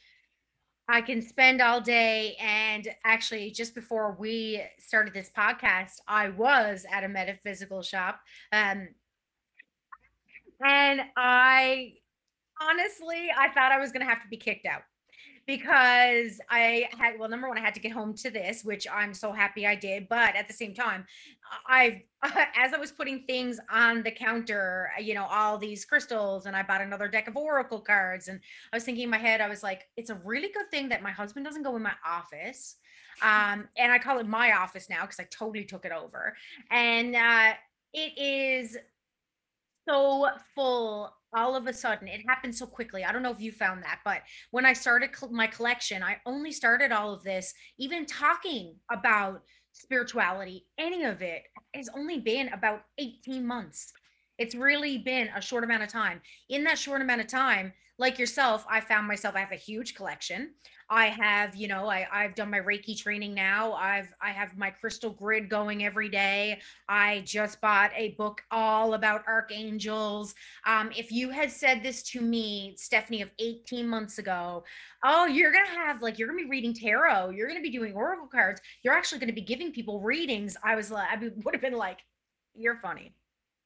I 0.90 1.02
can 1.02 1.22
spend 1.22 1.62
all 1.62 1.82
day. 1.82 2.36
And 2.40 2.88
actually, 3.04 3.52
just 3.52 3.76
before 3.76 4.16
we 4.18 4.64
started 4.80 5.14
this 5.14 5.32
podcast, 5.36 6.00
I 6.08 6.30
was 6.30 6.86
at 6.92 7.04
a 7.04 7.10
metaphysical 7.10 7.82
shop. 7.82 8.22
Um, 8.52 8.90
and 10.66 11.02
I 11.16 11.94
honestly, 12.62 13.30
I 13.38 13.50
thought 13.50 13.72
I 13.72 13.80
was 13.80 13.92
going 13.92 14.06
to 14.06 14.10
have 14.12 14.22
to 14.24 14.30
be 14.30 14.38
kicked 14.38 14.66
out 14.66 14.82
because 15.48 16.42
I 16.50 16.89
had 17.00 17.18
well 17.18 17.30
number 17.30 17.48
one 17.48 17.58
I 17.58 17.62
had 17.62 17.74
to 17.75 17.80
get 17.80 17.94
home 17.94 18.13
to 18.16 18.30
this 18.30 18.63
which 18.63 18.86
I'm 18.94 19.13
so 19.13 19.32
happy 19.32 19.66
I 19.66 19.75
did 19.75 20.08
but 20.10 20.36
at 20.36 20.48
the 20.48 20.54
same 20.54 20.74
time 20.74 21.06
I 21.66 22.04
as 22.56 22.74
I 22.74 22.77
was 22.77 22.92
putting 22.92 23.24
things 23.24 23.60
on 23.72 24.04
the 24.04 24.12
counter 24.12 24.92
you 25.00 25.13
know 25.13 25.25
all 25.25 25.58
these 25.58 25.86
crystals 25.86 26.46
and 26.46 26.56
I 26.56 26.63
bought 26.63 26.82
another 26.82 27.08
deck 27.08 27.27
of 27.27 27.38
oracle 27.38 27.80
cards 27.80 28.27
and 28.27 28.39
I 28.72 28.75
was 28.75 28.84
thinking 28.84 29.06
in 29.06 29.10
my 29.10 29.18
head 29.18 29.42
I 29.42 29.48
was 29.48 29.63
like 29.63 29.84
it's 29.96 30.10
a 30.10 30.16
really 30.24 30.50
good 30.54 30.70
thing 30.70 30.89
that 30.89 31.01
my 31.01 31.12
husband 31.12 31.46
doesn't 31.46 31.63
go 31.63 31.75
in 31.77 31.82
my 31.82 31.94
office 32.06 32.75
um 33.24 33.68
and 33.77 33.92
I 33.92 34.00
call 34.00 34.20
it 34.20 34.27
my 34.27 34.51
office 34.51 34.89
now 34.89 35.01
because 35.01 35.20
I 35.20 35.27
totally 35.32 35.63
took 35.63 35.86
it 35.86 35.94
over 35.94 36.36
and 36.70 37.16
uh 37.16 37.54
it 37.94 38.18
is 38.18 38.77
so 39.88 40.27
full 40.54 41.13
all 41.36 41.55
of 41.55 41.67
a 41.67 41.74
sudden 41.74 42.07
it 42.07 42.22
happened 42.27 42.55
so 42.55 42.65
quickly 42.65 43.03
i 43.03 43.12
don't 43.12 43.24
know 43.24 43.31
if 43.31 43.41
you 43.41 43.51
found 43.51 43.84
that 43.84 44.00
but 44.05 44.22
when 44.51 44.65
i 44.65 44.74
started 44.74 45.10
my 45.31 45.48
collection 45.48 46.01
i 46.01 46.17
only 46.25 46.51
started 46.51 46.91
all 46.91 47.13
of 47.13 47.24
this 47.24 47.53
even 47.77 48.05
talking 48.05 48.75
about 48.91 49.41
spirituality 49.74 50.65
any 50.77 51.03
of 51.03 51.22
it 51.22 51.43
has 51.77 51.89
only 51.96 52.19
been 52.19 52.50
about 52.50 52.84
18 52.98 53.46
months. 53.46 53.93
It's 54.38 54.55
really 54.55 54.98
been 54.98 55.29
a 55.36 55.41
short 55.41 55.63
amount 55.63 55.84
of 55.84 55.89
time. 55.89 56.22
In 56.50 56.63
that 56.65 56.77
short 56.77 57.01
amount 57.01 57.22
of 57.22 57.27
time 57.27 57.74
like 57.98 58.20
yourself 58.20 58.66
i 58.70 58.80
found 58.80 59.08
myself 59.08 59.36
i 59.36 59.39
have 59.39 59.51
a 59.51 59.56
huge 59.56 59.96
collection 59.96 60.50
I 60.89 61.08
have, 61.08 61.54
you 61.56 61.68
know, 61.68 61.89
I, 61.89 62.08
I've 62.12 62.34
done 62.34 62.50
my 62.50 62.60
Reiki 62.60 62.98
training 62.98 63.34
now. 63.34 63.74
I've 63.74 64.13
I 64.22 64.30
have 64.30 64.58
my 64.58 64.70
crystal 64.70 65.10
grid 65.10 65.50
going 65.50 65.84
every 65.84 66.08
day. 66.08 66.62
I 66.88 67.24
just 67.25 67.60
bought 67.60 67.92
a 67.96 68.12
book 68.12 68.42
all 68.51 68.94
about 68.94 69.27
archangels. 69.27 70.34
Um, 70.66 70.92
if 70.96 71.12
you 71.12 71.30
had 71.30 71.51
said 71.51 71.84
this 71.84 72.04
to 72.04 72.22
me, 72.22 72.75
Stephanie, 72.77 73.22
of 73.22 73.30
18 73.39 73.86
months 73.86 74.18
ago, 74.18 74.63
oh, 75.04 75.25
you're 75.25 75.51
gonna 75.51 75.68
have 75.68 76.01
like 76.01 76.18
you're 76.18 76.30
gonna 76.30 76.42
be 76.42 76.50
reading 76.50 76.74
tarot, 76.74 77.32
you're 77.32 77.50
gonna 77.50 77.62
be 77.62 77.72
doing 77.72 77.94
oracle 77.94 78.27
cards, 78.27 78.62
you're 78.82 78.94
actually 78.94 79.20
gonna 79.20 79.34
be 79.34 79.42
giving 79.42 79.74
people 79.74 80.00
readings. 80.00 80.56
I 80.63 80.75
was 80.75 80.89
like, 80.89 81.10
I 81.12 81.18
would 81.44 81.54
have 81.54 81.62
been 81.62 81.74
like, 81.74 82.00
you're 82.56 82.77
funny. 82.77 83.13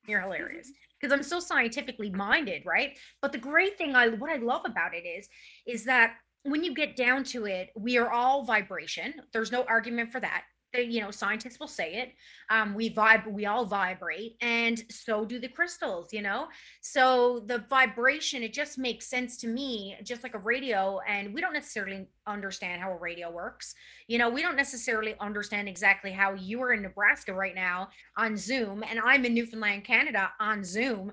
You're 0.08 0.22
hilarious 0.22 0.72
because 1.00 1.14
I'm 1.14 1.24
so 1.24 1.40
scientifically 1.40 2.10
minded, 2.10 2.64
right? 2.66 2.98
But 3.22 3.32
the 3.32 3.38
great 3.38 3.78
thing 3.78 3.96
I 3.96 4.10
what 4.10 4.32
I 4.32 4.38
love 4.38 4.64
about 4.66 4.94
it 4.94 5.06
is 5.06 5.30
is 5.68 5.86
that 5.86 6.16
when 6.44 6.64
you 6.64 6.74
get 6.74 6.96
down 6.96 7.24
to 7.26 7.46
it, 7.46 7.70
we 7.76 7.98
are 7.98 8.12
all 8.12 8.44
vibration. 8.44 9.14
There's 9.32 9.52
no 9.52 9.64
argument 9.64 10.12
for 10.12 10.20
that. 10.20 10.44
You 10.74 11.02
know, 11.02 11.12
scientists 11.12 11.60
will 11.60 11.68
say 11.68 11.96
it. 11.96 12.14
Um, 12.50 12.74
we 12.74 12.94
vibe, 12.94 13.32
we 13.32 13.46
all 13.46 13.66
vibrate, 13.66 14.38
and 14.42 14.84
so 14.90 15.26
do 15.26 15.40
the 15.40 15.48
crystals. 15.48 16.14
You 16.14 16.22
know, 16.22 16.48
so 16.82 17.44
the 17.46 17.66
vibration 17.70 18.44
it 18.44 18.54
just 18.54 18.78
makes 18.78 19.08
sense 19.08 19.38
to 19.38 19.48
me, 19.48 19.96
just 20.04 20.24
like 20.24 20.36
a 20.36 20.40
radio. 20.40 21.00
And 21.08 21.34
we 21.34 21.42
don't 21.42 21.54
necessarily 21.54 22.08
understand 22.28 22.82
how 22.82 22.92
a 22.92 22.98
radio 22.98 23.32
works. 23.32 23.74
You 24.08 24.18
know, 24.18 24.30
we 24.30 24.42
don't 24.42 24.56
necessarily 24.56 25.16
understand 25.20 25.68
exactly 25.68 26.12
how 26.12 26.34
you 26.34 26.62
are 26.62 26.74
in 26.74 26.82
Nebraska 26.82 27.34
right 27.34 27.56
now 27.56 27.90
on 28.18 28.38
Zoom, 28.38 28.84
and 28.90 29.00
I'm 29.04 29.26
in 29.26 29.34
Newfoundland, 29.34 29.84
Canada 29.84 30.32
on 30.40 30.64
Zoom 30.64 31.12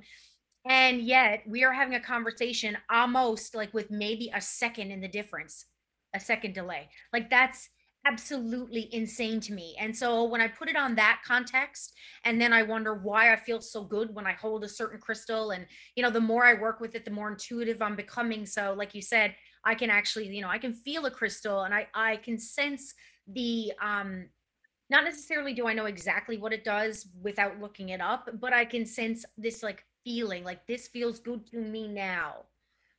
and 0.66 1.00
yet 1.00 1.42
we 1.46 1.64
are 1.64 1.72
having 1.72 1.94
a 1.94 2.00
conversation 2.00 2.76
almost 2.90 3.54
like 3.54 3.72
with 3.72 3.90
maybe 3.90 4.30
a 4.34 4.40
second 4.40 4.90
in 4.90 5.00
the 5.00 5.08
difference, 5.08 5.64
a 6.14 6.20
second 6.20 6.54
delay. 6.54 6.88
Like 7.12 7.30
that's 7.30 7.70
absolutely 8.08 8.88
insane 8.92 9.40
to 9.40 9.52
me. 9.52 9.76
And 9.78 9.96
so 9.96 10.24
when 10.24 10.40
I 10.40 10.48
put 10.48 10.68
it 10.68 10.76
on 10.76 10.94
that 10.96 11.20
context, 11.26 11.94
and 12.24 12.40
then 12.40 12.52
I 12.52 12.62
wonder 12.62 12.94
why 12.94 13.32
I 13.32 13.36
feel 13.36 13.60
so 13.60 13.84
good 13.84 14.14
when 14.14 14.26
I 14.26 14.32
hold 14.32 14.64
a 14.64 14.68
certain 14.68 14.98
crystal, 14.98 15.50
and 15.50 15.66
you 15.94 16.02
know, 16.02 16.10
the 16.10 16.20
more 16.20 16.44
I 16.44 16.54
work 16.54 16.80
with 16.80 16.94
it, 16.94 17.04
the 17.04 17.10
more 17.10 17.30
intuitive 17.30 17.82
I'm 17.82 17.96
becoming. 17.96 18.46
So, 18.46 18.74
like 18.76 18.94
you 18.94 19.02
said, 19.02 19.34
I 19.64 19.74
can 19.74 19.90
actually, 19.90 20.28
you 20.28 20.40
know, 20.40 20.48
I 20.48 20.58
can 20.58 20.74
feel 20.74 21.06
a 21.06 21.10
crystal 21.10 21.62
and 21.62 21.74
I 21.74 21.86
I 21.94 22.16
can 22.16 22.38
sense 22.38 22.94
the 23.26 23.72
um 23.82 24.26
not 24.90 25.04
necessarily 25.04 25.52
do 25.52 25.68
I 25.68 25.74
know 25.74 25.84
exactly 25.84 26.38
what 26.38 26.52
it 26.54 26.64
does 26.64 27.08
without 27.22 27.60
looking 27.60 27.90
it 27.90 28.00
up, 28.00 28.30
but 28.40 28.54
I 28.54 28.64
can 28.64 28.86
sense 28.86 29.24
this 29.36 29.62
like 29.62 29.84
feeling 30.04 30.44
like 30.44 30.66
this 30.66 30.88
feels 30.88 31.18
good 31.18 31.46
to 31.50 31.58
me 31.58 31.88
now 31.88 32.46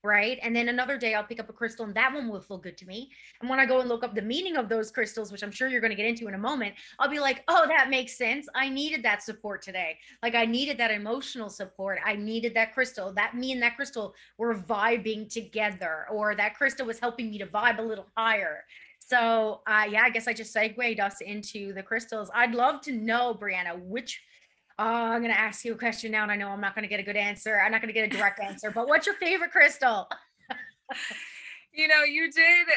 right? 0.03 0.39
And 0.41 0.55
then 0.55 0.69
another 0.69 0.97
day 0.97 1.13
i'll 1.13 1.23
pick 1.23 1.39
up 1.39 1.49
a 1.49 1.53
crystal 1.53 1.85
and 1.85 1.93
that 1.95 2.13
one 2.13 2.29
will 2.29 2.39
feel 2.41 2.57
good 2.57 2.77
to 2.77 2.85
me. 2.85 3.11
And 3.41 3.49
when 3.49 3.59
i 3.59 3.65
go 3.65 3.79
and 3.79 3.89
look 3.89 4.03
up 4.03 4.15
the 4.15 4.21
meaning 4.21 4.55
of 4.55 4.69
those 4.69 4.91
crystals 4.91 5.31
which 5.31 5.43
i'm 5.43 5.51
sure 5.51 5.67
you're 5.67 5.81
going 5.81 5.91
to 5.91 5.95
get 5.95 6.05
into 6.05 6.27
in 6.27 6.33
a 6.33 6.37
moment 6.37 6.75
i'll 6.99 7.09
be 7.09 7.19
like 7.19 7.43
oh 7.47 7.65
that 7.67 7.89
makes 7.89 8.17
sense. 8.17 8.47
I 8.55 8.69
needed 8.69 9.03
that 9.03 9.23
support 9.23 9.61
today. 9.61 9.97
Like 10.23 10.35
i 10.35 10.45
needed 10.45 10.77
that 10.77 10.91
emotional 10.91 11.49
support. 11.49 11.99
I 12.05 12.15
needed 12.15 12.53
that 12.55 12.73
crystal. 12.73 13.11
That 13.13 13.35
me 13.35 13.51
and 13.51 13.61
that 13.61 13.75
crystal 13.75 14.13
were 14.37 14.55
vibing 14.55 15.31
together 15.31 16.05
or 16.11 16.35
that 16.35 16.55
crystal 16.55 16.85
was 16.85 16.99
helping 16.99 17.29
me 17.29 17.37
to 17.39 17.45
vibe 17.45 17.79
a 17.79 17.83
little 17.83 18.07
higher. 18.15 18.63
So 18.99 19.61
uh, 19.67 19.85
yeah 19.89 20.03
i 20.03 20.09
guess 20.09 20.27
i 20.27 20.33
just 20.33 20.53
segued 20.53 20.99
us 20.99 21.21
into 21.21 21.73
the 21.73 21.83
crystals. 21.83 22.29
I'd 22.33 22.55
love 22.55 22.81
to 22.81 22.93
know 22.93 23.37
brianna 23.39 23.77
which 23.81 24.21
oh, 24.79 25.11
I'm 25.11 25.21
going 25.21 25.33
to 25.33 25.39
ask 25.39 25.65
you 25.65 25.73
a 25.73 25.77
question 25.77 26.11
now, 26.11 26.23
and 26.23 26.31
I 26.31 26.37
know 26.37 26.47
I'm 26.49 26.61
not 26.61 26.73
going 26.73 26.83
to 26.83 26.89
get 26.89 27.01
a 27.01 27.03
good 27.03 27.17
answer. 27.17 27.59
I'm 27.59 27.71
not 27.71 27.81
going 27.81 27.93
to 27.93 27.99
get 27.99 28.11
a 28.11 28.17
direct 28.17 28.39
answer, 28.39 28.71
but 28.71 28.87
what's 28.87 29.05
your 29.05 29.15
favorite 29.15 29.51
crystal? 29.51 30.07
you 31.73 31.87
know, 31.89 32.03
you 32.03 32.31
did 32.31 32.67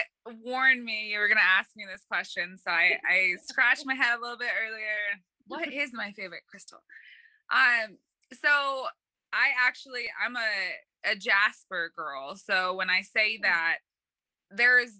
warn 0.44 0.84
me 0.84 1.12
you 1.12 1.20
were 1.20 1.28
going 1.28 1.38
to 1.38 1.58
ask 1.58 1.70
me 1.76 1.84
this 1.90 2.04
question. 2.10 2.58
So 2.58 2.72
I, 2.72 2.98
I 3.08 3.34
scratched 3.44 3.86
my 3.86 3.94
head 3.94 4.18
a 4.18 4.20
little 4.20 4.36
bit 4.36 4.50
earlier. 4.66 5.22
What 5.46 5.72
is 5.72 5.90
my 5.92 6.10
favorite 6.10 6.42
crystal? 6.50 6.80
Um, 7.50 7.98
so 8.32 8.48
I 9.32 9.50
actually, 9.64 10.06
I'm 10.24 10.34
a, 10.36 11.12
a 11.12 11.16
Jasper 11.16 11.92
girl. 11.96 12.34
So 12.34 12.74
when 12.74 12.90
I 12.90 13.02
say 13.02 13.38
that, 13.42 13.76
there's 14.50 14.92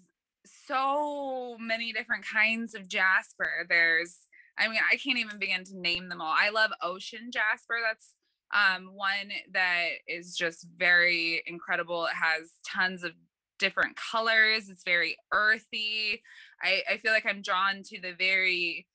so 0.67 1.57
many 1.59 1.91
different 1.91 2.25
kinds 2.25 2.75
of 2.75 2.87
jasper. 2.87 3.65
There's, 3.69 4.17
I 4.57 4.67
mean, 4.67 4.79
I 4.91 4.97
can't 4.97 5.17
even 5.17 5.39
begin 5.39 5.63
to 5.65 5.79
name 5.79 6.09
them 6.09 6.21
all. 6.21 6.33
I 6.37 6.49
love 6.49 6.71
ocean 6.81 7.31
jasper. 7.31 7.77
That's 7.83 8.13
um, 8.53 8.89
one 8.93 9.31
that 9.53 9.87
is 10.07 10.35
just 10.35 10.67
very 10.77 11.41
incredible. 11.47 12.05
It 12.05 12.15
has 12.15 12.51
tons 12.67 13.03
of 13.03 13.13
different 13.59 13.95
colors. 13.95 14.69
It's 14.69 14.83
very 14.83 15.17
earthy. 15.31 16.21
I, 16.61 16.83
I 16.89 16.97
feel 16.97 17.11
like 17.11 17.25
I'm 17.25 17.41
drawn 17.41 17.81
to 17.85 17.99
the 17.99 18.13
very 18.13 18.85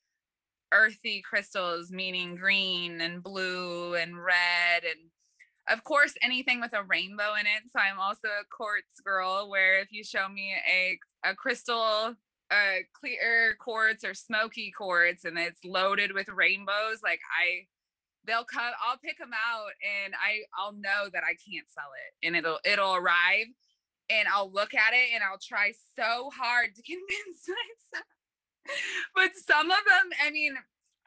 earthy 0.73 1.23
crystals, 1.29 1.91
meaning 1.91 2.37
green 2.37 3.00
and 3.00 3.23
blue 3.23 3.95
and 3.95 4.23
red 4.23 4.85
and 4.85 5.11
of 5.71 5.85
course 5.85 6.15
anything 6.23 6.61
with 6.61 6.73
a 6.73 6.83
rainbow 6.83 7.35
in 7.38 7.47
it. 7.47 7.71
So 7.73 7.79
I'm 7.81 7.99
also 7.99 8.29
a 8.29 8.45
quartz 8.50 9.00
girl 9.05 9.50
where 9.50 9.81
if 9.81 9.93
you 9.93 10.05
show 10.05 10.29
me 10.29 10.55
a 10.71 10.99
a 11.29 11.35
crystal 11.35 12.15
a 12.50 12.85
clear 12.99 13.57
quartz 13.59 14.05
or 14.05 14.14
smoky 14.14 14.71
quartz 14.71 15.25
and 15.25 15.38
it's 15.38 15.64
loaded 15.64 16.12
with 16.12 16.28
rainbows, 16.28 17.02
like 17.02 17.21
I 17.40 17.67
they'll 18.26 18.45
come 18.45 18.73
I'll 18.87 18.99
pick 18.99 19.19
them 19.19 19.33
out 19.33 19.71
and 20.05 20.14
I 20.14 20.43
I'll 20.59 20.73
know 20.73 21.09
that 21.12 21.23
I 21.25 21.35
can't 21.35 21.69
sell 21.69 21.90
it 21.95 22.26
and 22.26 22.37
it'll 22.37 22.59
it'll 22.64 22.95
arrive 22.95 23.47
and 24.11 24.26
I'll 24.28 24.50
look 24.50 24.75
at 24.75 24.93
it 24.93 25.14
and 25.14 25.23
I'll 25.23 25.38
try 25.38 25.73
so 25.97 26.31
hard 26.35 26.75
to 26.75 26.83
convince 26.87 27.49
myself 27.49 28.07
but 29.14 29.31
some 29.35 29.71
of 29.71 29.76
them, 29.76 30.11
I 30.25 30.31
mean, 30.31 30.55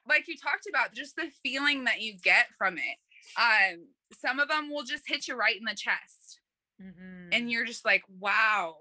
like 0.08 0.28
you 0.28 0.36
talked 0.36 0.68
about, 0.70 0.94
just 0.94 1.16
the 1.16 1.30
feeling 1.44 1.86
that 1.86 2.02
you 2.02 2.16
get 2.18 2.48
from 2.58 2.78
it. 2.78 2.98
Um, 3.38 3.88
some 4.20 4.40
of 4.40 4.48
them 4.48 4.70
will 4.70 4.84
just 4.84 5.04
hit 5.08 5.28
you 5.28 5.36
right 5.36 5.58
in 5.58 5.66
the 5.66 5.76
chest. 5.76 6.40
Mm-hmm. 6.82 7.30
And 7.32 7.52
you're 7.52 7.66
just 7.66 7.86
like, 7.86 8.04
wow, 8.20 8.76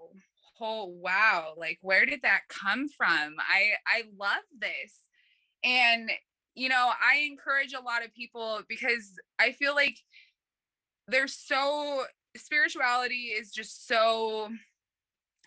oh 0.61 0.85
wow, 0.85 1.53
like 1.57 1.79
where 1.81 2.05
did 2.05 2.21
that 2.23 2.41
come 2.49 2.87
from? 2.89 3.35
I 3.39 3.73
I 3.87 4.03
love 4.17 4.43
this. 4.59 4.99
And 5.63 6.11
you 6.55 6.69
know, 6.69 6.91
I 7.01 7.21
encourage 7.21 7.73
a 7.73 7.83
lot 7.83 8.03
of 8.03 8.13
people 8.13 8.61
because 8.67 9.13
I 9.39 9.53
feel 9.53 9.73
like 9.75 9.97
there's 11.07 11.33
so 11.33 12.03
spirituality 12.35 13.33
is 13.37 13.51
just 13.51 13.87
so 13.87 14.49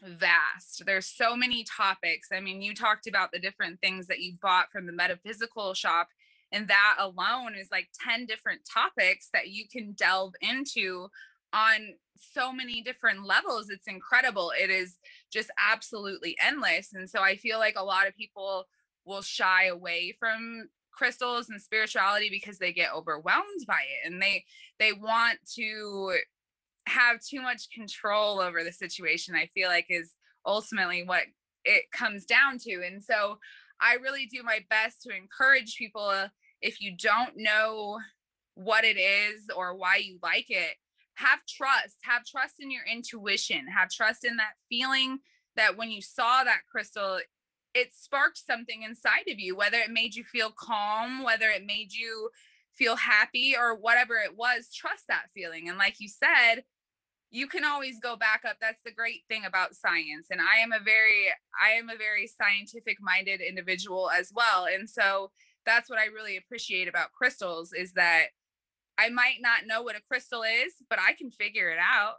vast. 0.02 0.84
There's 0.86 1.06
so 1.06 1.36
many 1.36 1.64
topics. 1.64 2.28
I 2.32 2.40
mean, 2.40 2.62
you 2.62 2.74
talked 2.74 3.06
about 3.06 3.32
the 3.32 3.38
different 3.38 3.80
things 3.80 4.06
that 4.06 4.20
you 4.20 4.34
bought 4.40 4.70
from 4.70 4.86
the 4.86 4.92
metaphysical 4.92 5.74
shop, 5.74 6.08
and 6.52 6.68
that 6.68 6.96
alone 6.98 7.54
is 7.54 7.68
like 7.70 7.88
10 8.06 8.26
different 8.26 8.60
topics 8.72 9.28
that 9.32 9.48
you 9.48 9.64
can 9.70 9.92
delve 9.92 10.34
into 10.40 11.08
on 11.52 11.94
so 12.16 12.52
many 12.52 12.82
different 12.82 13.26
levels. 13.26 13.70
It's 13.70 13.88
incredible. 13.88 14.52
It 14.58 14.70
is 14.70 14.96
just 15.32 15.50
absolutely 15.58 16.36
endless. 16.40 16.92
And 16.92 17.08
so 17.08 17.22
I 17.22 17.36
feel 17.36 17.58
like 17.58 17.76
a 17.76 17.84
lot 17.84 18.06
of 18.06 18.16
people 18.16 18.66
will 19.04 19.22
shy 19.22 19.66
away 19.66 20.14
from 20.18 20.68
crystals 20.92 21.48
and 21.50 21.60
spirituality 21.60 22.30
because 22.30 22.58
they 22.58 22.72
get 22.72 22.94
overwhelmed 22.94 23.66
by 23.66 23.80
it 23.80 24.06
and 24.06 24.22
they 24.22 24.44
they 24.78 24.92
want 24.92 25.38
to 25.54 26.16
have 26.86 27.20
too 27.20 27.42
much 27.42 27.68
control 27.70 28.40
over 28.40 28.62
the 28.62 28.72
situation 28.72 29.34
i 29.34 29.46
feel 29.54 29.68
like 29.68 29.86
is 29.88 30.12
ultimately 30.46 31.02
what 31.04 31.24
it 31.64 31.90
comes 31.92 32.24
down 32.24 32.58
to 32.58 32.82
and 32.86 33.02
so 33.02 33.38
i 33.80 33.94
really 33.94 34.26
do 34.26 34.42
my 34.44 34.60
best 34.70 35.02
to 35.02 35.14
encourage 35.14 35.76
people 35.76 36.02
uh, 36.06 36.28
if 36.62 36.80
you 36.80 36.96
don't 36.96 37.32
know 37.36 37.98
what 38.54 38.84
it 38.84 38.96
is 38.96 39.46
or 39.56 39.74
why 39.76 39.96
you 39.96 40.18
like 40.22 40.46
it 40.48 40.76
have 41.16 41.40
trust 41.46 41.96
have 42.02 42.24
trust 42.24 42.54
in 42.58 42.70
your 42.70 42.84
intuition 42.90 43.66
have 43.68 43.90
trust 43.90 44.24
in 44.24 44.36
that 44.36 44.54
feeling 44.68 45.18
that 45.56 45.76
when 45.76 45.90
you 45.90 46.02
saw 46.02 46.42
that 46.44 46.60
crystal 46.70 47.18
it 47.74 47.90
sparked 47.92 48.38
something 48.38 48.82
inside 48.82 49.28
of 49.28 49.38
you 49.38 49.56
whether 49.56 49.78
it 49.78 49.90
made 49.90 50.14
you 50.14 50.24
feel 50.24 50.50
calm 50.50 51.22
whether 51.22 51.50
it 51.50 51.64
made 51.64 51.92
you 51.92 52.30
feel 52.76 52.96
happy 52.96 53.54
or 53.56 53.74
whatever 53.74 54.16
it 54.16 54.36
was 54.36 54.72
trust 54.74 55.04
that 55.08 55.30
feeling. 55.32 55.68
And 55.68 55.78
like 55.78 55.96
you 55.98 56.08
said 56.08 56.64
you 57.30 57.48
can 57.48 57.64
always 57.64 57.98
go 57.98 58.14
back 58.14 58.42
up. 58.48 58.58
That's 58.60 58.80
the 58.84 58.92
great 58.92 59.22
thing 59.26 59.44
about 59.44 59.74
science. 59.74 60.28
And 60.30 60.40
i 60.40 60.60
am 60.60 60.72
a 60.72 60.82
very 60.82 61.28
i 61.60 61.70
am 61.70 61.88
a 61.88 61.96
very 61.96 62.26
scientific 62.26 62.98
minded 63.00 63.40
individual 63.40 64.10
as 64.10 64.32
well. 64.34 64.66
And 64.72 64.88
so 64.88 65.30
that's 65.66 65.88
what 65.88 65.98
i 65.98 66.06
really 66.06 66.36
appreciate 66.36 66.88
about 66.88 67.12
crystals 67.12 67.72
is 67.72 67.92
that 67.92 68.26
i 68.98 69.08
might 69.08 69.38
not 69.40 69.66
know 69.66 69.82
what 69.82 69.96
a 69.96 70.00
crystal 70.00 70.42
is 70.42 70.74
but 70.88 70.98
i 70.98 71.12
can 71.14 71.30
figure 71.30 71.70
it 71.70 71.78
out. 71.78 72.16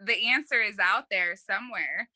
The 0.00 0.28
answer 0.28 0.60
is 0.62 0.78
out 0.78 1.06
there 1.10 1.34
somewhere. 1.34 2.08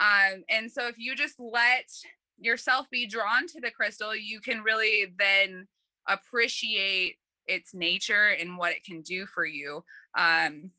Um, 0.00 0.42
and 0.48 0.70
so 0.70 0.88
if 0.88 0.98
you 0.98 1.14
just 1.14 1.38
let 1.38 1.88
yourself 2.36 2.88
be 2.90 3.06
drawn 3.06 3.46
to 3.48 3.60
the 3.60 3.70
crystal 3.70 4.14
you 4.14 4.40
can 4.40 4.62
really 4.62 5.12
then 5.18 5.66
appreciate 6.08 7.16
its 7.46 7.74
nature 7.74 8.28
and 8.28 8.58
what 8.58 8.72
it 8.72 8.84
can 8.84 9.02
do 9.02 9.26
for 9.26 9.44
you. 9.44 9.84
Um, 10.16 10.70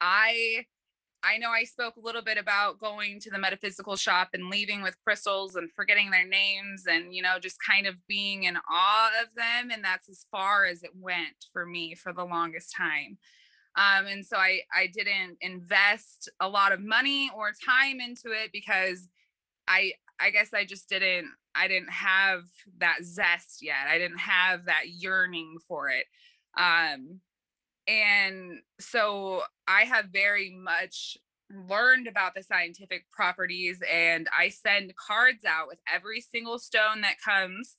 I 0.00 0.66
I 1.24 1.38
know 1.38 1.50
I 1.50 1.64
spoke 1.64 1.96
a 1.96 2.00
little 2.04 2.22
bit 2.22 2.38
about 2.38 2.78
going 2.78 3.18
to 3.20 3.30
the 3.30 3.38
metaphysical 3.38 3.96
shop 3.96 4.30
and 4.34 4.50
leaving 4.50 4.82
with 4.82 5.02
crystals 5.02 5.56
and 5.56 5.72
forgetting 5.72 6.10
their 6.10 6.26
names 6.26 6.84
and 6.86 7.14
you 7.14 7.22
know 7.22 7.38
just 7.40 7.56
kind 7.66 7.86
of 7.86 8.06
being 8.06 8.44
in 8.44 8.56
awe 8.70 9.10
of 9.22 9.34
them 9.34 9.70
and 9.72 9.82
that's 9.82 10.08
as 10.08 10.26
far 10.30 10.66
as 10.66 10.82
it 10.82 10.90
went 10.94 11.46
for 11.52 11.66
me 11.66 11.94
for 11.94 12.12
the 12.12 12.24
longest 12.24 12.74
time. 12.76 13.18
Um, 13.76 14.06
and 14.06 14.24
so 14.24 14.36
I 14.36 14.60
I 14.72 14.86
didn't 14.86 15.38
invest 15.40 16.30
a 16.40 16.48
lot 16.48 16.72
of 16.72 16.80
money 16.80 17.30
or 17.36 17.52
time 17.66 18.00
into 18.00 18.30
it 18.30 18.50
because 18.52 19.08
I 19.66 19.92
I 20.20 20.30
guess 20.30 20.54
I 20.54 20.64
just 20.64 20.88
didn't 20.88 21.30
I 21.54 21.68
didn't 21.68 21.90
have 21.90 22.42
that 22.78 22.98
zest 23.02 23.58
yet. 23.62 23.86
I 23.88 23.98
didn't 23.98 24.18
have 24.18 24.66
that 24.66 24.88
yearning 24.88 25.56
for 25.66 25.88
it. 25.88 26.06
Um, 26.56 27.20
and 27.86 28.60
so 28.80 29.42
I 29.68 29.82
have 29.82 30.06
very 30.06 30.50
much 30.50 31.18
learned 31.68 32.06
about 32.06 32.34
the 32.34 32.42
scientific 32.42 33.10
properties 33.10 33.82
and 33.92 34.28
I 34.36 34.48
send 34.48 34.94
cards 34.96 35.44
out 35.44 35.68
with 35.68 35.78
every 35.92 36.20
single 36.20 36.58
stone 36.58 37.02
that 37.02 37.20
comes 37.22 37.76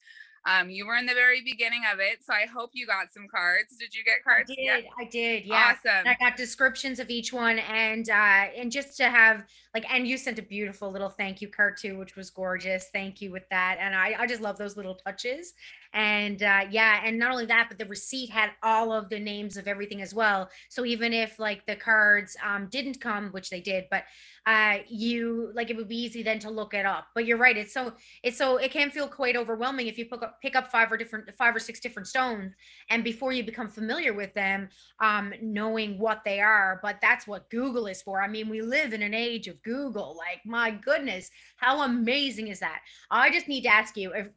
um, 0.48 0.70
you 0.70 0.86
were 0.86 0.96
in 0.96 1.08
the 1.08 1.14
very 1.14 1.42
beginning 1.42 1.82
of 1.92 2.00
it, 2.00 2.24
so 2.24 2.32
I 2.32 2.46
hope 2.46 2.70
you 2.74 2.86
got 2.86 3.12
some 3.12 3.28
cards. 3.28 3.76
Did 3.80 3.96
you 3.96 4.04
get 4.04 4.24
cards? 4.24 4.52
I 4.52 4.56
did. 4.56 4.64
Yeah. 4.64 4.90
I 5.00 5.04
did. 5.06 5.46
Yeah. 5.46 5.74
Awesome. 5.74 6.08
I 6.08 6.16
got 6.20 6.38
descriptions 6.38 7.00
of 7.00 7.10
each 7.10 7.34
one, 7.34 7.58
and 7.60 8.08
uh, 8.10 8.14
and 8.56 8.72
just 8.72 8.96
to 8.98 9.10
have 9.10 9.44
like, 9.74 9.92
and 9.92 10.08
you 10.08 10.18
sent 10.18 10.38
a 10.38 10.44
beautiful 10.44 10.92
little 10.92 11.10
thank 11.10 11.42
you 11.42 11.48
card 11.48 11.78
too, 11.78 11.98
which 11.98 12.16
was 12.16 12.30
gorgeous. 12.30 12.90
Thank 12.94 13.22
you 13.22 13.32
with 13.32 13.50
that, 13.50 13.78
and 13.80 13.96
I 13.96 14.16
I 14.20 14.28
just 14.28 14.42
love 14.42 14.58
those 14.58 14.78
little 14.78 14.96
touches. 14.96 15.54
And 15.96 16.44
uh, 16.44 16.66
yeah, 16.70 17.00
and 17.06 17.18
not 17.18 17.32
only 17.32 17.46
that, 17.46 17.68
but 17.70 17.80
the 17.80 17.86
receipt 17.86 18.30
had 18.30 18.52
all 18.62 18.92
of 18.92 19.08
the 19.08 19.18
names 19.18 19.56
of 19.56 19.66
everything 19.66 20.02
as 20.02 20.14
well. 20.14 20.50
So 20.68 20.84
even 20.84 21.14
if 21.14 21.40
like 21.40 21.66
the 21.66 21.78
cards 21.78 22.36
um, 22.46 22.68
didn't 22.70 23.00
come, 23.00 23.30
which 23.30 23.50
they 23.50 23.62
did, 23.62 23.86
but 23.90 24.04
uh, 24.46 24.80
you 24.90 25.52
like 25.56 25.70
it 25.70 25.78
would 25.78 25.88
be 25.88 25.96
easy 25.96 26.22
then 26.22 26.38
to 26.40 26.50
look 26.50 26.74
it 26.74 26.86
up. 26.86 27.08
But 27.16 27.26
you're 27.26 27.38
right; 27.38 27.56
it's 27.56 27.74
so 27.74 27.94
it's 28.24 28.38
so 28.38 28.58
it 28.58 28.72
can 28.72 28.92
feel 28.92 29.08
quite 29.08 29.38
overwhelming 29.38 29.88
if 29.88 29.98
you 29.98 30.06
pick 30.06 30.22
up 30.22 30.42
pick 30.42 30.58
up 30.58 30.70
five 30.70 30.92
or 30.92 30.98
different 30.98 31.34
five 31.38 31.56
or 31.56 31.60
six 31.60 31.80
different 31.80 32.10
stones, 32.10 32.54
and 32.90 33.02
before 33.02 33.32
you 33.32 33.46
become 33.46 33.70
familiar 33.70 34.14
with 34.14 34.34
them, 34.34 34.68
um, 35.00 35.34
knowing 35.42 35.98
what 35.98 36.24
they 36.26 36.42
are. 36.42 36.78
But 36.84 36.98
that's 37.02 37.26
what 37.26 37.50
Google 37.50 37.88
is 37.88 38.02
for. 38.02 38.22
I 38.22 38.28
mean, 38.28 38.50
we 38.50 38.62
live 38.62 38.92
in 38.92 39.02
an 39.02 39.14
age 39.14 39.48
of 39.48 39.64
Google. 39.64 40.18
Like 40.18 40.42
my 40.46 40.72
goodness, 40.72 41.32
how 41.56 41.84
amazing 41.84 42.50
is 42.50 42.60
that? 42.60 42.82
I 43.10 43.32
just 43.32 43.48
need 43.48 43.62
to 43.62 43.74
ask 43.74 43.96
you 43.96 44.14
if. 44.14 44.28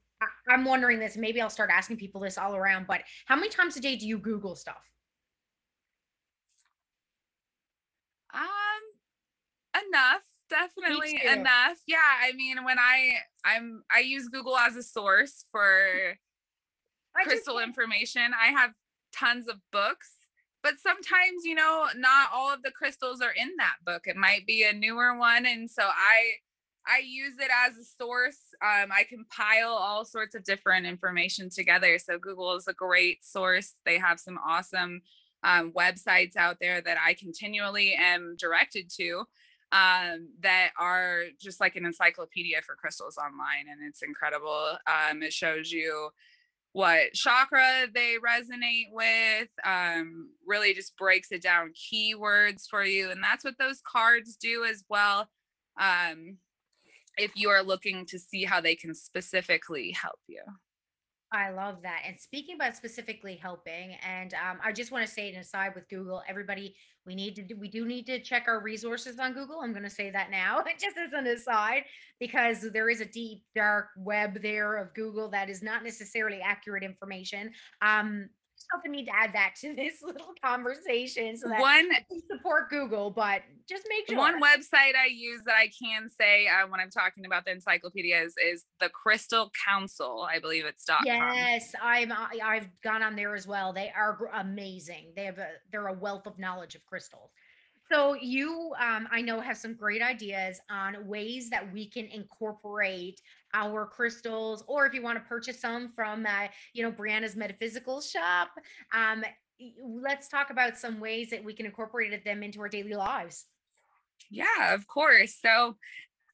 I'm 0.49 0.65
wondering 0.65 0.99
this. 0.99 1.17
Maybe 1.17 1.41
I'll 1.41 1.51
start 1.51 1.71
asking 1.73 1.97
people 1.99 2.21
this 2.21 2.39
all 2.39 2.57
around. 2.57 2.87
But 2.87 3.03
how 3.27 3.37
many 3.37 3.49
times 3.49 3.77
a 3.77 3.81
day 3.81 3.97
do 3.97 4.07
you 4.07 4.19
Google 4.19 4.57
stuff? 4.57 4.83
Um, 8.35 8.43
enough 9.89 10.23
definitely 10.49 11.21
enough 11.27 11.77
yeah 11.87 11.99
i 12.23 12.33
mean 12.33 12.65
when 12.65 12.79
i 12.79 13.13
i'm 13.45 13.83
i 13.95 14.01
use 14.01 14.29
google 14.29 14.57
as 14.57 14.77
a 14.77 14.83
source 14.83 15.45
for 15.51 16.17
I 17.17 17.25
crystal 17.25 17.59
information 17.59 18.33
i 18.41 18.47
have 18.49 18.73
tons 19.15 19.49
of 19.49 19.57
books 19.73 20.11
but 20.63 20.75
sometimes 20.79 21.45
you 21.45 21.55
know 21.55 21.87
not 21.97 22.29
all 22.33 22.53
of 22.53 22.63
the 22.63 22.71
crystals 22.71 23.21
are 23.21 23.33
in 23.33 23.51
that 23.59 23.77
book 23.85 24.07
it 24.07 24.17
might 24.17 24.47
be 24.47 24.65
a 24.65 24.73
newer 24.73 25.19
one 25.19 25.47
and 25.47 25.71
so 25.71 25.83
i 25.83 26.33
i 26.89 27.01
use 27.05 27.35
it 27.39 27.51
as 27.67 27.77
a 27.77 27.85
source 27.85 28.39
um, 28.63 28.91
i 28.93 29.05
compile 29.09 29.71
all 29.71 30.05
sorts 30.05 30.35
of 30.35 30.45
different 30.45 30.87
information 30.87 31.51
together 31.51 31.99
so 31.99 32.19
google 32.19 32.55
is 32.57 32.69
a 32.69 32.73
great 32.73 33.25
source 33.25 33.75
they 33.85 33.99
have 33.99 34.19
some 34.19 34.39
awesome 34.47 35.01
um, 35.45 35.73
websites 35.73 36.37
out 36.37 36.57
there 36.61 36.81
that 36.81 36.97
i 37.05 37.15
continually 37.15 37.95
am 37.95 38.35
directed 38.39 38.91
to 38.91 39.25
um, 39.73 40.29
that 40.41 40.71
are 40.79 41.25
just 41.41 41.61
like 41.61 41.77
an 41.77 41.85
encyclopedia 41.85 42.63
for 42.65 42.75
crystals 42.75 43.19
online, 43.19 43.67
and 43.71 43.87
it's 43.87 44.03
incredible. 44.03 44.79
Um, 44.87 45.23
it 45.23 45.33
shows 45.33 45.71
you 45.71 46.09
what 46.73 47.13
chakra 47.13 47.87
they 47.93 48.17
resonate 48.25 48.93
with, 48.93 49.49
um, 49.65 50.31
really 50.47 50.75
just 50.75 50.97
breaks 50.97 51.33
it 51.33 51.43
down 51.43 51.73
keywords 51.73 52.67
for 52.69 52.85
you, 52.85 53.11
and 53.11 53.23
that's 53.23 53.45
what 53.45 53.59
those 53.59 53.81
cards 53.81 54.37
do 54.37 54.65
as 54.65 54.85
well. 54.89 55.29
Um, 55.79 56.39
if 57.19 57.33
you 57.35 57.51
are 57.51 57.63
looking 57.63 58.07
to 58.07 58.19
see 58.19 58.45
how 58.45 58.61
they 58.61 58.75
can 58.75 58.95
specifically 58.95 59.91
help 59.93 60.19
you. 60.27 60.41
I 61.31 61.51
love 61.51 61.83
that. 61.83 62.03
And 62.07 62.19
speaking 62.19 62.55
about 62.55 62.75
specifically 62.75 63.37
helping, 63.37 63.97
and 64.07 64.33
um, 64.35 64.59
I 64.65 64.73
just 64.73 64.91
want 64.91 65.07
to 65.07 65.13
say 65.13 65.31
an 65.31 65.39
aside 65.39 65.75
with 65.75 65.89
Google, 65.89 66.23
everybody, 66.27 66.75
we 67.05 67.15
need 67.15 67.37
to 67.37 67.43
do, 67.43 67.55
we 67.57 67.69
do 67.69 67.85
need 67.85 68.07
to 68.07 68.21
check 68.21 68.45
our 68.49 68.63
resources 68.63 69.19
on 69.19 69.35
Google. 69.35 69.61
I'm 69.61 69.73
going 69.73 69.85
to 69.85 69.91
say 69.91 70.11
that 70.11 70.31
now, 70.31 70.63
just 70.81 70.97
as 70.97 71.13
an 71.13 71.27
aside, 71.27 71.85
because 72.19 72.71
there 72.73 72.89
is 72.89 73.03
a 73.03 73.05
deep 73.05 73.43
dark 73.55 73.89
web 73.99 74.41
there 74.41 74.77
of 74.77 74.95
Google 74.95 75.29
that 75.31 75.51
is 75.51 75.63
not 75.63 75.85
necessarily 75.85 76.41
accurate 76.41 76.83
information. 76.83 77.53
Um, 77.83 78.31
felt 78.71 78.87
need 78.87 79.07
to 79.07 79.15
add 79.15 79.33
that 79.33 79.55
to 79.61 79.75
this 79.77 80.03
little 80.03 80.33
conversation 80.43 81.37
so 81.37 81.49
that 81.49 81.61
one 81.61 81.89
support 82.31 82.71
Google, 82.71 83.11
but 83.11 83.43
just 83.69 83.85
make 83.89 84.09
sure. 84.09 84.17
One 84.17 84.41
website 84.41 84.95
I 84.97 85.09
use 85.11 85.43
that 85.45 85.55
I 85.57 85.71
can 85.83 86.09
say 86.09 86.47
uh, 86.47 86.67
when 86.69 86.81
I'm 86.81 86.91
talking 86.91 87.27
about 87.27 87.45
the 87.45 87.53
encyclopedias 87.53 88.35
is 88.45 88.65
the 88.81 88.89
Crystal 88.89 89.51
Council. 89.67 90.27
I 90.31 90.39
believe 90.39 90.65
it's 90.65 90.85
dot. 90.85 91.03
Yes, 91.05 91.73
I'm. 91.83 92.13
I've 92.13 92.69
gone 92.83 93.03
on 93.03 93.17
there 93.17 93.35
as 93.35 93.47
well. 93.47 93.73
They 93.73 93.93
are 93.95 94.19
amazing. 94.35 95.13
They 95.15 95.25
have 95.25 95.39
a. 95.39 95.49
They're 95.71 95.89
a 95.89 95.93
wealth 95.93 96.27
of 96.27 96.39
knowledge 96.39 96.75
of 96.75 96.85
crystals. 96.87 97.31
So 97.91 98.15
you, 98.15 98.73
um, 98.79 99.09
I 99.11 99.23
know, 99.23 99.41
have 99.41 99.57
some 99.57 99.75
great 99.75 100.03
ideas 100.03 100.61
on 100.71 101.07
ways 101.07 101.49
that 101.51 101.73
we 101.73 101.89
can 101.89 102.07
incorporate 102.07 103.21
our 103.55 103.87
crystals, 103.87 104.63
or 104.69 104.87
if 104.87 104.93
you 104.93 105.03
want 105.03 105.17
to 105.17 105.25
purchase 105.25 105.61
some 105.61 105.91
from, 105.95 106.27
uh, 106.27 106.49
you 106.75 106.83
know, 106.83 106.93
Brianna's 106.93 107.35
Metaphysical 107.35 108.01
Shop. 108.03 108.51
Um, 108.93 109.25
let's 109.83 110.29
talk 110.29 110.51
about 110.51 110.77
some 110.77 111.01
ways 111.01 111.31
that 111.31 111.43
we 111.43 111.55
can 111.55 111.67
incorporate 111.67 112.25
them 112.25 112.43
into 112.43 112.61
our 112.61 112.69
daily 112.69 112.95
lives. 112.95 113.47
Yeah, 114.31 114.75
of 114.75 114.87
course. 114.87 115.39
So 115.41 115.51
um, 115.61 115.77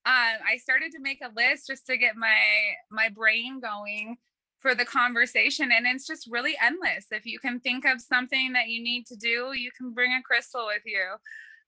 I 0.07 0.59
started 0.61 0.93
to 0.93 1.01
make 1.01 1.21
a 1.23 1.31
list 1.35 1.69
just 1.69 1.87
to 1.87 1.97
get 1.97 2.17
my 2.17 2.37
my 2.91 3.09
brain 3.09 3.61
going 3.61 4.17
for 4.65 4.75
the 4.75 4.87
conversation 4.87 5.71
and 5.71 5.87
it's 5.87 6.07
just 6.07 6.27
really 6.31 6.57
endless. 6.63 7.05
If 7.11 7.27
you 7.27 7.39
can 7.39 7.61
think 7.61 7.85
of 7.85 8.01
something 8.01 8.55
that 8.55 8.69
you 8.69 8.83
need 8.83 9.05
to 9.09 9.15
do 9.15 9.53
you 9.55 9.71
can 9.77 9.93
bring 9.93 10.13
a 10.13 10.23
crystal 10.23 10.65
with 10.65 10.81
you. 10.87 11.05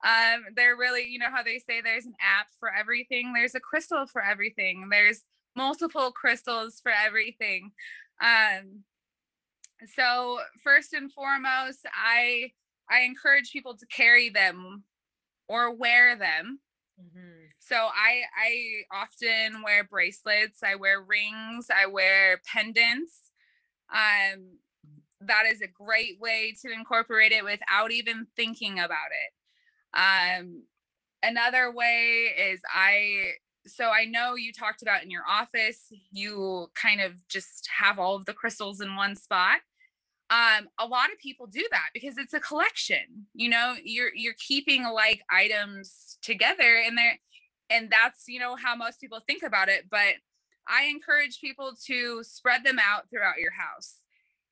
Um, 0.02 0.46
they're 0.56 0.76
really 0.76 1.04
you 1.06 1.18
know 1.18 1.30
how 1.30 1.42
they 1.42 1.59
say 1.59 1.82
there's 1.82 2.06
an 2.06 2.14
app 2.22 2.46
for 2.59 2.72
everything? 2.72 3.35
There's 3.35 3.54
a 3.54 3.61
crystal 3.61 4.06
for 4.06 4.24
everything. 4.24 4.88
There's 4.90 5.20
multiple 5.54 6.11
crystals 6.11 6.80
for 6.82 6.90
everything. 6.90 7.72
Um, 8.22 8.85
so 9.94 10.38
first 10.64 10.94
and 10.94 11.12
foremost 11.12 11.80
i 11.94 12.50
i 12.90 13.00
encourage 13.00 13.52
people 13.52 13.76
to 13.76 13.85
carry 13.88 14.30
them 14.30 14.85
or 15.48 15.74
wear 15.74 16.16
them. 16.16 16.61
Mm-hmm. 16.98 17.45
So 17.66 17.74
I 17.76 18.22
I 18.37 18.83
often 18.96 19.62
wear 19.62 19.83
bracelets, 19.85 20.62
I 20.62 20.76
wear 20.76 21.00
rings, 21.00 21.68
I 21.74 21.87
wear 21.87 22.40
pendants. 22.46 23.33
Um 23.92 24.59
that 25.22 25.44
is 25.46 25.62
a 25.62 25.68
great 25.68 26.20
way 26.20 26.55
to 26.62 26.72
incorporate 26.72 27.33
it 27.33 27.44
without 27.44 27.92
even 27.92 28.26
thinking 28.37 28.79
about 28.79 29.11
it. 29.12 29.33
Um 29.98 30.64
another 31.22 31.72
way 31.72 32.35
is 32.52 32.61
I 32.72 33.33
so 33.66 33.90
I 33.90 34.07
know 34.07 34.37
you 34.37 34.52
talked 34.52 34.83
about 34.83 35.05
in 35.05 35.11
your 35.11 35.24
office, 35.29 35.92
you 36.12 36.68
kind 36.81 37.00
of 37.00 37.14
just 37.29 37.68
have 37.81 37.98
all 37.98 38.16
of 38.16 38.26
the 38.26 38.35
crystals 38.35 38.81
in 38.81 38.96
one 38.96 39.16
spot 39.16 39.61
um 40.31 40.68
a 40.81 40.87
lot 40.87 41.12
of 41.12 41.18
people 41.20 41.46
do 41.46 41.64
that 41.70 41.90
because 41.94 42.18
it's 42.18 42.35
a 42.35 42.40
collection 42.40 43.26
you 43.35 43.48
know 43.48 43.76
you're 43.85 44.11
you're 44.14 44.35
keeping 44.38 44.83
like 44.85 45.22
items 45.31 46.18
together 46.22 46.83
and 46.85 46.98
they're 46.98 47.18
and 47.70 47.90
that's 47.90 48.24
you 48.26 48.38
know 48.38 48.57
how 48.57 48.74
most 48.74 49.00
people 49.00 49.20
think 49.26 49.42
about 49.42 49.68
it 49.68 49.85
but 49.90 50.14
i 50.68 50.85
encourage 50.85 51.40
people 51.40 51.72
to 51.87 52.22
spread 52.24 52.64
them 52.64 52.79
out 52.79 53.09
throughout 53.11 53.38
your 53.38 53.52
house. 53.52 53.96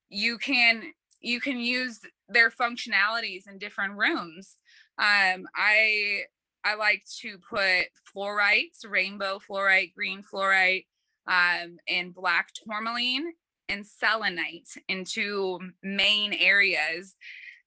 You 0.09 0.39
can 0.39 0.93
you 1.21 1.41
can 1.41 1.59
use 1.59 2.01
their 2.29 2.51
functionalities 2.51 3.49
in 3.49 3.59
different 3.59 3.97
rooms. 3.97 4.57
Um 4.99 5.47
i 5.57 6.23
i 6.65 6.75
like 6.77 7.03
to 7.21 7.39
put 7.51 7.87
fluorites 8.15 8.89
rainbow 8.89 9.39
fluorite 9.39 9.93
green 9.95 10.23
fluorite 10.23 10.87
um 11.27 11.79
and 11.89 12.15
black 12.15 12.53
tourmaline 12.55 13.33
and 13.69 13.85
selenite 13.87 14.69
into 14.89 15.59
main 15.83 16.33
areas 16.33 17.17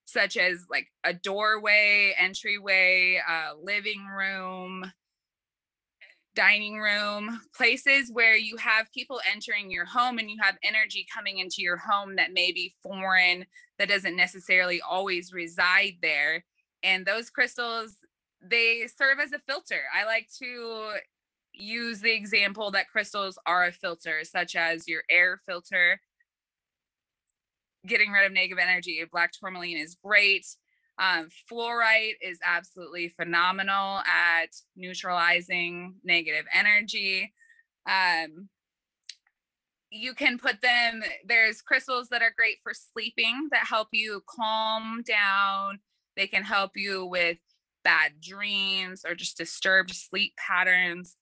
such 0.05 0.37
as 0.37 0.65
like 0.69 0.87
a 1.03 1.13
doorway 1.13 2.15
entryway 2.17 3.19
uh, 3.27 3.53
living 3.61 4.05
room 4.05 4.89
dining 6.37 6.77
room, 6.77 7.41
places 7.55 8.11
where 8.13 8.37
you 8.37 8.57
have 8.57 8.91
people 8.93 9.19
entering 9.33 9.71
your 9.71 9.85
home 9.85 10.19
and 10.19 10.29
you 10.29 10.37
have 10.39 10.55
energy 10.63 11.03
coming 11.11 11.39
into 11.39 11.63
your 11.63 11.77
home 11.77 12.15
that 12.15 12.31
may 12.31 12.51
be 12.51 12.75
foreign, 12.83 13.43
that 13.79 13.89
doesn't 13.89 14.15
necessarily 14.15 14.79
always 14.79 15.33
reside 15.33 15.93
there. 16.03 16.45
And 16.83 17.07
those 17.07 17.31
crystals, 17.31 17.95
they 18.39 18.85
serve 18.85 19.17
as 19.19 19.31
a 19.31 19.39
filter. 19.39 19.81
I 19.91 20.05
like 20.05 20.29
to 20.37 20.99
use 21.53 22.01
the 22.01 22.13
example 22.13 22.69
that 22.69 22.87
crystals 22.87 23.39
are 23.47 23.65
a 23.65 23.71
filter, 23.71 24.19
such 24.23 24.55
as 24.55 24.87
your 24.87 25.01
air 25.09 25.39
filter. 25.43 25.99
Getting 27.87 28.11
rid 28.11 28.27
of 28.27 28.31
negative 28.31 28.59
energy, 28.61 29.03
black 29.11 29.31
tourmaline 29.31 29.77
is 29.77 29.97
great. 30.03 30.45
Um, 30.99 31.29
fluorite 31.51 32.15
is 32.21 32.39
absolutely 32.43 33.09
phenomenal 33.09 33.99
at 33.99 34.55
neutralizing 34.75 35.95
negative 36.03 36.45
energy. 36.53 37.33
Um, 37.87 38.49
you 39.89 40.13
can 40.13 40.37
put 40.37 40.61
them, 40.61 41.03
there's 41.25 41.61
crystals 41.61 42.09
that 42.09 42.21
are 42.21 42.33
great 42.35 42.57
for 42.61 42.73
sleeping 42.73 43.47
that 43.51 43.67
help 43.67 43.89
you 43.91 44.23
calm 44.27 45.03
down. 45.03 45.79
They 46.15 46.27
can 46.27 46.43
help 46.43 46.71
you 46.75 47.05
with 47.05 47.37
bad 47.83 48.19
dreams 48.19 49.05
or 49.07 49.15
just 49.15 49.37
disturbed 49.37 49.93
sleep 49.93 50.33
patterns. 50.35 51.15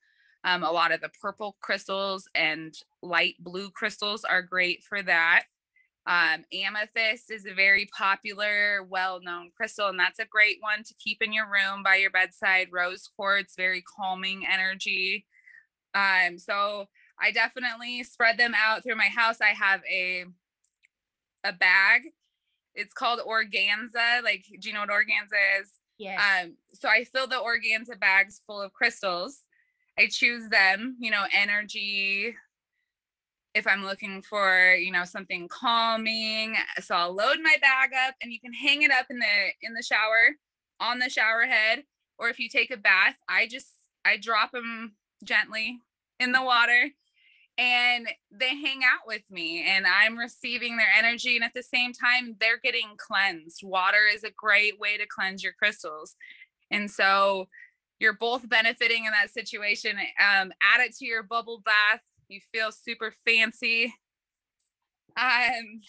Um, 0.43 0.63
a 0.63 0.71
lot 0.71 0.91
of 0.91 1.01
the 1.01 1.11
purple 1.21 1.57
crystals 1.59 2.27
and 2.33 2.73
light 3.01 3.35
blue 3.39 3.69
crystals 3.69 4.23
are 4.23 4.41
great 4.41 4.83
for 4.83 5.03
that. 5.03 5.43
Um, 6.07 6.45
amethyst 6.53 7.31
is 7.31 7.45
a 7.45 7.53
very 7.53 7.89
popular, 7.97 8.83
well 8.83 9.19
known 9.21 9.51
crystal, 9.55 9.87
and 9.87 9.99
that's 9.99 10.19
a 10.19 10.25
great 10.25 10.57
one 10.61 10.83
to 10.83 10.93
keep 11.03 11.21
in 11.21 11.33
your 11.33 11.45
room 11.45 11.81
by 11.83 11.95
your 11.95 12.11
bedside. 12.11 12.67
Rose 12.71 13.09
quartz, 13.15 13.55
very 13.57 13.81
calming 13.81 14.45
energy. 14.51 15.25
Um, 15.95 16.37
so 16.37 16.85
I 17.19 17.31
definitely 17.31 18.03
spread 18.03 18.37
them 18.37 18.53
out 18.55 18.83
through 18.83 18.97
my 18.97 19.07
house. 19.07 19.41
I 19.41 19.53
have 19.53 19.81
a 19.89 20.25
a 21.43 21.53
bag. 21.53 22.01
It's 22.73 22.93
called 22.93 23.19
organza. 23.19 24.23
Like, 24.23 24.45
do 24.59 24.67
you 24.67 24.73
know 24.73 24.81
what 24.81 24.89
organza 24.89 25.61
is? 25.61 25.71
Yeah. 25.97 26.21
Um, 26.43 26.57
so 26.73 26.89
I 26.89 27.05
fill 27.05 27.27
the 27.27 27.35
organza 27.35 27.99
bags 27.99 28.41
full 28.45 28.61
of 28.61 28.73
crystals. 28.73 29.39
I 29.97 30.07
choose 30.11 30.49
them, 30.49 30.97
you 30.99 31.09
know, 31.09 31.23
energy, 31.31 32.35
if 33.55 33.65
I'm 33.65 33.85
looking 33.85 34.21
for, 34.21 34.75
you 34.75 34.91
know, 34.91 35.05
something 35.05 35.47
calming. 35.47 36.55
So 36.81 36.93
I'll 36.93 37.15
load 37.15 37.37
my 37.41 37.55
bag 37.61 37.91
up 38.07 38.15
and 38.21 38.31
you 38.31 38.39
can 38.39 38.53
hang 38.53 38.83
it 38.83 38.91
up 38.91 39.07
in 39.09 39.17
the 39.17 39.25
in 39.61 39.73
the 39.73 39.81
shower 39.81 40.35
on 40.79 40.99
the 40.99 41.09
shower 41.09 41.43
head 41.43 41.83
or 42.17 42.29
if 42.29 42.39
you 42.39 42.49
take 42.49 42.71
a 42.71 42.77
bath, 42.77 43.15
I 43.27 43.47
just 43.47 43.67
I 44.03 44.17
drop 44.17 44.51
them 44.51 44.93
gently 45.23 45.79
in 46.19 46.31
the 46.31 46.43
water 46.43 46.89
and 47.57 48.07
they 48.31 48.49
hang 48.49 48.81
out 48.83 49.07
with 49.07 49.23
me 49.31 49.65
and 49.65 49.85
I'm 49.87 50.17
receiving 50.17 50.77
their 50.77 50.91
energy 50.97 51.35
and 51.35 51.45
at 51.45 51.53
the 51.53 51.63
same 51.63 51.93
time 51.93 52.35
they're 52.39 52.59
getting 52.61 52.95
cleansed. 52.97 53.61
Water 53.63 54.07
is 54.13 54.23
a 54.23 54.31
great 54.31 54.79
way 54.79 54.97
to 54.97 55.05
cleanse 55.07 55.43
your 55.43 55.53
crystals. 55.53 56.15
And 56.71 56.91
so 56.91 57.47
you're 57.99 58.17
both 58.17 58.47
benefiting 58.49 59.05
in 59.05 59.11
that 59.11 59.33
situation. 59.33 59.97
Um, 59.97 60.51
add 60.61 60.81
it 60.81 60.95
to 60.97 61.05
your 61.05 61.23
bubble 61.23 61.61
bath 61.63 62.01
you 62.29 62.39
feel 62.51 62.71
super 62.71 63.13
fancy. 63.25 63.93
Um, 65.17 65.81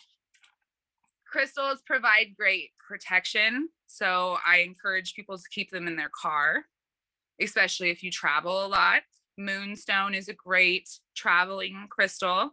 crystals 1.26 1.82
provide 1.86 2.36
great 2.36 2.70
protection. 2.86 3.68
So 3.86 4.36
I 4.46 4.58
encourage 4.58 5.14
people 5.14 5.36
to 5.36 5.44
keep 5.50 5.70
them 5.70 5.86
in 5.86 5.96
their 5.96 6.10
car, 6.20 6.64
especially 7.40 7.90
if 7.90 8.02
you 8.02 8.10
travel 8.10 8.64
a 8.64 8.68
lot. 8.68 9.02
Moonstone 9.38 10.14
is 10.14 10.28
a 10.28 10.34
great 10.34 10.88
traveling 11.14 11.86
crystal. 11.90 12.50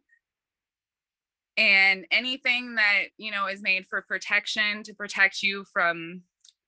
And 1.55 2.05
anything 2.09 2.75
that, 2.75 3.05
you 3.17 3.31
know, 3.31 3.47
is 3.47 3.61
made 3.61 3.85
for 3.87 4.01
protection 4.01 4.83
to 4.83 4.93
protect 4.93 5.43
you 5.43 5.65
from 5.71 6.23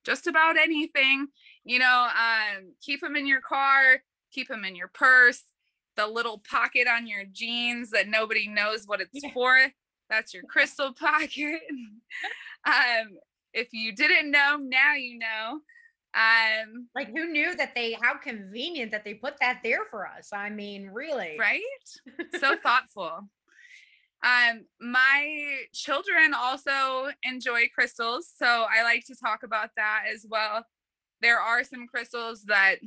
just 0.05 0.27
about 0.27 0.57
anything, 0.57 1.27
you 1.63 1.79
know, 1.79 2.07
um, 2.09 2.73
keep 2.81 3.01
them 3.01 3.15
in 3.15 3.25
your 3.25 3.41
car, 3.41 4.03
keep 4.31 4.47
them 4.47 4.63
in 4.63 4.75
your 4.75 4.89
purse, 4.93 5.43
the 5.95 6.07
little 6.07 6.41
pocket 6.49 6.87
on 6.87 7.07
your 7.07 7.23
jeans 7.31 7.91
that 7.91 8.07
nobody 8.07 8.47
knows 8.47 8.85
what 8.85 9.01
it's 9.01 9.11
yeah. 9.13 9.31
for. 9.33 9.57
That's 10.09 10.33
your 10.33 10.43
crystal 10.43 10.93
pocket. 10.99 11.61
um, 12.65 13.17
if 13.53 13.69
you 13.71 13.93
didn't 13.93 14.31
know, 14.31 14.57
now 14.59 14.95
you 14.95 15.19
know. 15.19 15.59
Um, 16.15 16.87
like 16.95 17.09
who 17.09 17.29
knew 17.29 17.55
that 17.57 17.75
they 17.75 17.97
how 18.01 18.17
convenient 18.17 18.89
that 18.91 19.03
they 19.03 19.15
put 19.15 19.33
that 19.41 19.59
there 19.63 19.85
for 19.91 20.07
us. 20.07 20.29
I 20.31 20.49
mean, 20.49 20.87
really. 20.87 21.35
Right? 21.37 21.61
So 22.39 22.55
thoughtful. 22.55 23.29
Um, 24.23 24.65
my 24.79 25.57
children 25.73 26.33
also 26.33 27.11
enjoy 27.23 27.67
crystals, 27.73 28.29
so 28.35 28.45
I 28.45 28.83
like 28.83 29.05
to 29.05 29.15
talk 29.15 29.43
about 29.43 29.69
that 29.75 30.03
as 30.11 30.25
well. 30.27 30.65
There 31.21 31.39
are 31.39 31.63
some 31.63 31.87
crystals 31.87 32.43
that 32.43 32.77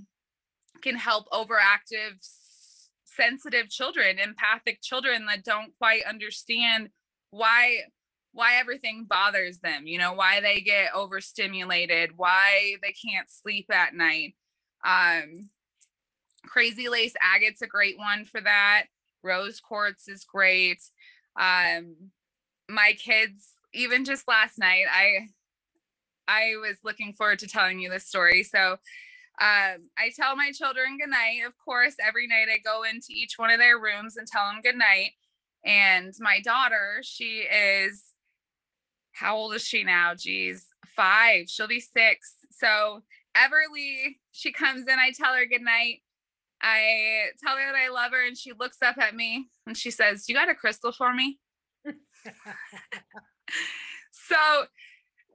can 0.83 0.97
help 0.97 1.29
overactive 1.31 2.17
sensitive 3.19 3.69
children, 3.69 4.19
empathic 4.19 4.81
children 4.83 5.27
that 5.27 5.45
don't 5.45 5.77
quite 5.79 6.05
understand 6.05 6.91
why 7.31 7.79
why 8.33 8.57
everything 8.57 9.07
bothers 9.09 9.59
them, 9.59 9.87
you 9.87 9.99
know, 9.99 10.13
why 10.13 10.41
they 10.41 10.61
get 10.61 10.95
overstimulated, 10.95 12.11
why 12.17 12.77
they 12.83 12.93
can't 12.93 13.29
sleep 13.29 13.67
at 13.73 13.95
night. 13.95 14.37
Um, 14.85 15.49
crazy 16.47 16.89
lace 16.89 17.15
agate's 17.37 17.63
a 17.63 17.67
great 17.67 17.99
one 17.99 18.25
for 18.25 18.41
that. 18.41 18.85
Rose 19.23 19.61
quartz 19.61 20.09
is 20.09 20.25
great. 20.25 20.81
Um, 21.41 21.97
my 22.69 22.93
kids, 22.97 23.49
even 23.75 24.05
just 24.05 24.29
last 24.29 24.59
night, 24.59 24.85
I 24.93 25.29
I 26.29 26.57
was 26.61 26.77
looking 26.85 27.15
forward 27.15 27.39
to 27.41 27.49
telling 27.49 27.81
you 27.81 27.91
this 27.91 28.07
story. 28.07 28.43
So 28.43 28.77
um, 29.41 29.89
I 29.97 30.11
tell 30.17 30.37
my 30.37 30.53
children 30.53 30.99
good 30.99 31.11
night. 31.11 31.41
Of 31.47 31.57
course, 31.59 31.95
every 32.05 32.27
night 32.27 32.49
I 32.53 32.59
go 32.59 32.83
into 32.83 33.09
each 33.11 33.39
one 33.39 33.51
of 33.51 33.59
their 33.59 33.79
rooms 33.79 34.17
and 34.17 34.27
tell 34.27 34.47
them 34.47 34.61
good 34.63 34.77
night. 34.77 35.13
And 35.65 36.13
my 36.19 36.41
daughter, 36.41 37.01
she 37.03 37.43
is 37.43 38.03
how 39.13 39.37
old 39.37 39.55
is 39.55 39.63
she 39.63 39.85
now? 39.85 40.15
Geez, 40.15 40.67
five. 40.95 41.49
She'll 41.49 41.69
be 41.69 41.81
six. 41.81 42.35
So 42.51 43.03
Everly, 43.37 44.17
she 44.33 44.53
comes 44.53 44.89
in, 44.89 44.99
I 44.99 45.13
tell 45.13 45.35
her 45.35 45.47
good 45.47 45.63
night. 45.63 46.03
I 46.61 47.27
tell 47.45 47.57
her 47.57 47.73
that 47.73 47.79
I 47.79 47.91
love 47.91 48.11
her, 48.13 48.27
and 48.27 48.37
she 48.37 48.53
looks 48.53 48.79
up 48.83 48.99
at 48.99 49.15
me 49.15 49.49
and 49.67 49.77
she 49.77 49.93
says, 49.93 50.29
You 50.29 50.35
got 50.35 50.51
a 50.51 50.55
crystal 50.55 50.93
for 50.93 51.15
me? 51.15 51.39
so 54.11 54.67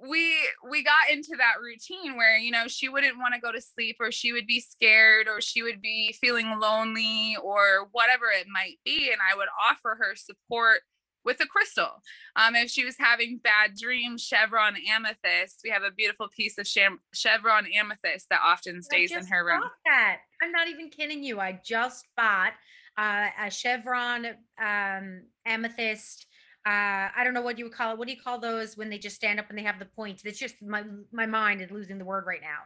we 0.02 0.34
we 0.70 0.84
got 0.84 1.10
into 1.12 1.36
that 1.38 1.62
routine 1.62 2.18
where 2.18 2.38
you 2.38 2.52
know 2.52 2.68
she 2.68 2.90
wouldn't 2.90 3.18
want 3.18 3.34
to 3.34 3.40
go 3.40 3.52
to 3.52 3.62
sleep 3.62 3.98
or 4.00 4.12
she 4.12 4.34
would 4.34 4.48
be 4.48 4.60
scared 4.60 5.28
or 5.28 5.40
she 5.40 5.64
would 5.64 5.82
be 5.82 6.16
feeling 6.20 6.60
lonely 6.60 7.38
or 7.42 7.88
whatever 7.92 8.26
it 8.26 8.48
might 8.52 8.78
be 8.84 9.12
and 9.12 9.22
i 9.32 9.36
would 9.36 9.48
offer 9.70 9.98
her 10.00 10.16
support 10.16 10.82
with 11.26 11.40
a 11.42 11.46
crystal. 11.46 12.02
Um, 12.36 12.56
if 12.56 12.70
she 12.70 12.86
was 12.86 12.96
having 13.00 13.40
bad 13.44 13.76
dreams, 13.80 14.22
chevron 14.22 14.76
amethyst, 14.90 15.62
we 15.64 15.70
have 15.70 15.84
a 15.84 15.92
beautiful 15.92 16.28
piece 16.36 16.58
of 16.58 16.68
chevron 16.68 17.68
amethyst 17.74 18.28
that 18.30 18.42
often 18.44 18.82
stays 18.82 19.12
in 19.12 19.26
her 19.28 19.46
room. 19.46 19.64
That. 19.86 20.20
I'm 20.42 20.52
not 20.52 20.68
even 20.68 20.90
kidding 20.90 21.24
you. 21.24 21.40
I 21.40 21.60
just 21.64 22.06
bought 22.18 22.54
uh, 22.98 23.28
a 23.42 23.50
chevron 23.50 24.28
um, 24.62 25.24
amethyst. 25.46 26.28
Uh, 26.66 27.12
I 27.16 27.24
don't 27.24 27.34
know 27.34 27.42
what 27.42 27.58
you 27.58 27.66
would 27.66 27.74
call 27.74 27.92
it. 27.92 27.98
What 27.98 28.08
do 28.08 28.14
you 28.14 28.22
call 28.22 28.40
those 28.40 28.78
when 28.78 28.90
they 28.90 28.98
just 28.98 29.18
stand 29.18 29.40
up 29.40 29.50
and 29.50 29.58
they 29.58 29.64
have 29.64 29.80
the 29.80 29.86
point? 29.86 30.22
It's 30.24 30.40
just 30.40 30.62
my 30.62 30.84
my 31.12 31.26
mind 31.26 31.62
is 31.62 31.72
losing 31.72 31.98
the 31.98 32.06
word 32.06 32.26
right 32.26 32.42
now. 32.42 32.60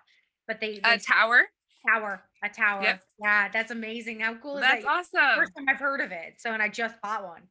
But 0.48 0.62
they, 0.62 0.80
they 0.80 0.94
a 0.94 1.00
tower. 1.00 1.44
Tower, 1.88 2.24
a 2.44 2.50
tower. 2.50 2.84
Yep. 2.84 3.02
Yeah, 3.20 3.50
that's 3.50 3.72
amazing. 3.72 4.20
How 4.20 4.36
cool 4.36 4.58
is 4.58 4.62
that's 4.62 4.84
that? 4.84 5.10
That's 5.14 5.16
awesome. 5.16 5.40
First 5.40 5.52
time 5.58 5.66
I've 5.70 5.80
heard 5.80 6.02
of 6.02 6.12
it. 6.12 6.36
So, 6.38 6.52
and 6.52 6.62
I 6.62 6.70
just 6.70 7.02
bought 7.02 7.24
one. 7.24 7.44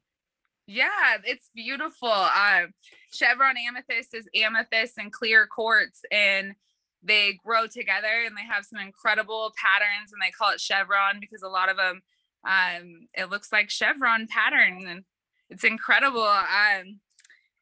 Yeah, 0.68 1.18
it's 1.24 1.50
beautiful. 1.54 2.09
Um, 2.09 2.72
chevron 3.12 3.56
amethyst 3.56 4.14
is 4.14 4.28
amethyst 4.35 4.98
and 4.98 5.12
clear 5.12 5.46
quartz, 5.46 6.02
and 6.11 6.54
they 7.02 7.38
grow 7.44 7.66
together 7.66 8.24
and 8.26 8.37
they 8.37 8.42
have 8.42 8.64
some 8.64 8.80
incredible 8.80 9.52
patterns. 9.61 10.12
And 10.12 10.20
they 10.20 10.30
call 10.30 10.52
it 10.52 10.61
chevron 10.61 11.18
because 11.20 11.42
a 11.42 11.48
lot 11.48 11.68
of 11.68 11.76
them, 11.76 12.02
um, 12.44 13.09
it 13.14 13.30
looks 13.30 13.52
like 13.52 13.70
chevron 13.70 14.26
pattern, 14.26 14.87
and 14.87 15.04
it's 15.50 15.64
incredible. 15.64 16.22
Um, 16.22 17.00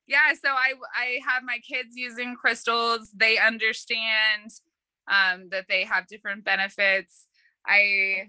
yeah, 0.07 0.33
so 0.35 0.51
I 0.51 0.75
I 0.95 1.21
have 1.27 1.43
my 1.45 1.59
kids 1.59 1.91
using 1.95 2.37
crystals. 2.37 3.11
They 3.15 3.39
understand 3.39 4.51
um, 5.09 5.49
that 5.51 5.67
they 5.69 5.85
have 5.85 6.07
different 6.07 6.45
benefits. 6.45 7.27
I 7.67 8.29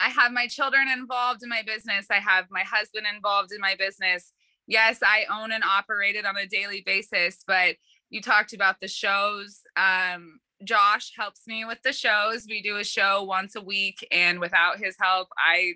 I 0.00 0.08
have 0.08 0.32
my 0.32 0.46
children 0.46 0.88
involved 0.88 1.42
in 1.42 1.48
my 1.48 1.62
business. 1.62 2.06
I 2.10 2.20
have 2.20 2.46
my 2.50 2.62
husband 2.62 3.06
involved 3.12 3.52
in 3.52 3.60
my 3.60 3.74
business. 3.78 4.32
Yes, 4.66 5.00
I 5.02 5.24
own 5.30 5.52
and 5.52 5.64
operate 5.64 6.16
it 6.16 6.24
on 6.24 6.36
a 6.36 6.46
daily 6.46 6.82
basis, 6.84 7.44
but 7.46 7.76
you 8.10 8.22
talked 8.22 8.52
about 8.52 8.80
the 8.80 8.88
shows. 8.88 9.60
Um, 9.76 10.40
Josh 10.62 11.12
helps 11.16 11.46
me 11.46 11.64
with 11.64 11.82
the 11.82 11.92
shows. 11.92 12.46
We 12.48 12.62
do 12.62 12.76
a 12.76 12.84
show 12.84 13.24
once 13.24 13.56
a 13.56 13.60
week, 13.60 14.06
and 14.10 14.40
without 14.40 14.78
his 14.78 14.96
help, 15.00 15.28
I 15.36 15.74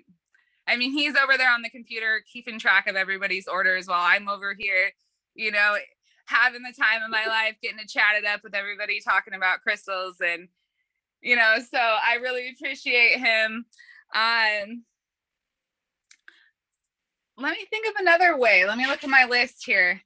I 0.69 0.77
mean, 0.77 0.91
he's 0.91 1.15
over 1.15 1.37
there 1.37 1.51
on 1.51 1.61
the 1.61 1.69
computer 1.69 2.23
keeping 2.31 2.59
track 2.59 2.87
of 2.87 2.95
everybody's 2.95 3.47
orders 3.47 3.87
while 3.87 4.05
I'm 4.05 4.29
over 4.29 4.55
here, 4.57 4.91
you 5.33 5.51
know, 5.51 5.75
having 6.25 6.61
the 6.61 6.73
time 6.79 7.01
of 7.01 7.09
my 7.09 7.25
life, 7.25 7.55
getting 7.61 7.79
to 7.79 7.87
chat 7.87 8.15
it 8.17 8.25
up 8.25 8.43
with 8.43 8.53
everybody, 8.53 9.01
talking 9.01 9.33
about 9.33 9.61
crystals. 9.61 10.17
And, 10.23 10.47
you 11.21 11.35
know, 11.35 11.55
so 11.59 11.79
I 11.79 12.15
really 12.21 12.51
appreciate 12.51 13.19
him. 13.19 13.65
Um, 14.13 14.83
let 17.37 17.51
me 17.51 17.65
think 17.69 17.87
of 17.87 17.95
another 17.99 18.37
way. 18.37 18.65
Let 18.65 18.77
me 18.77 18.85
look 18.85 19.03
at 19.03 19.09
my 19.09 19.25
list 19.25 19.65
here. 19.65 20.01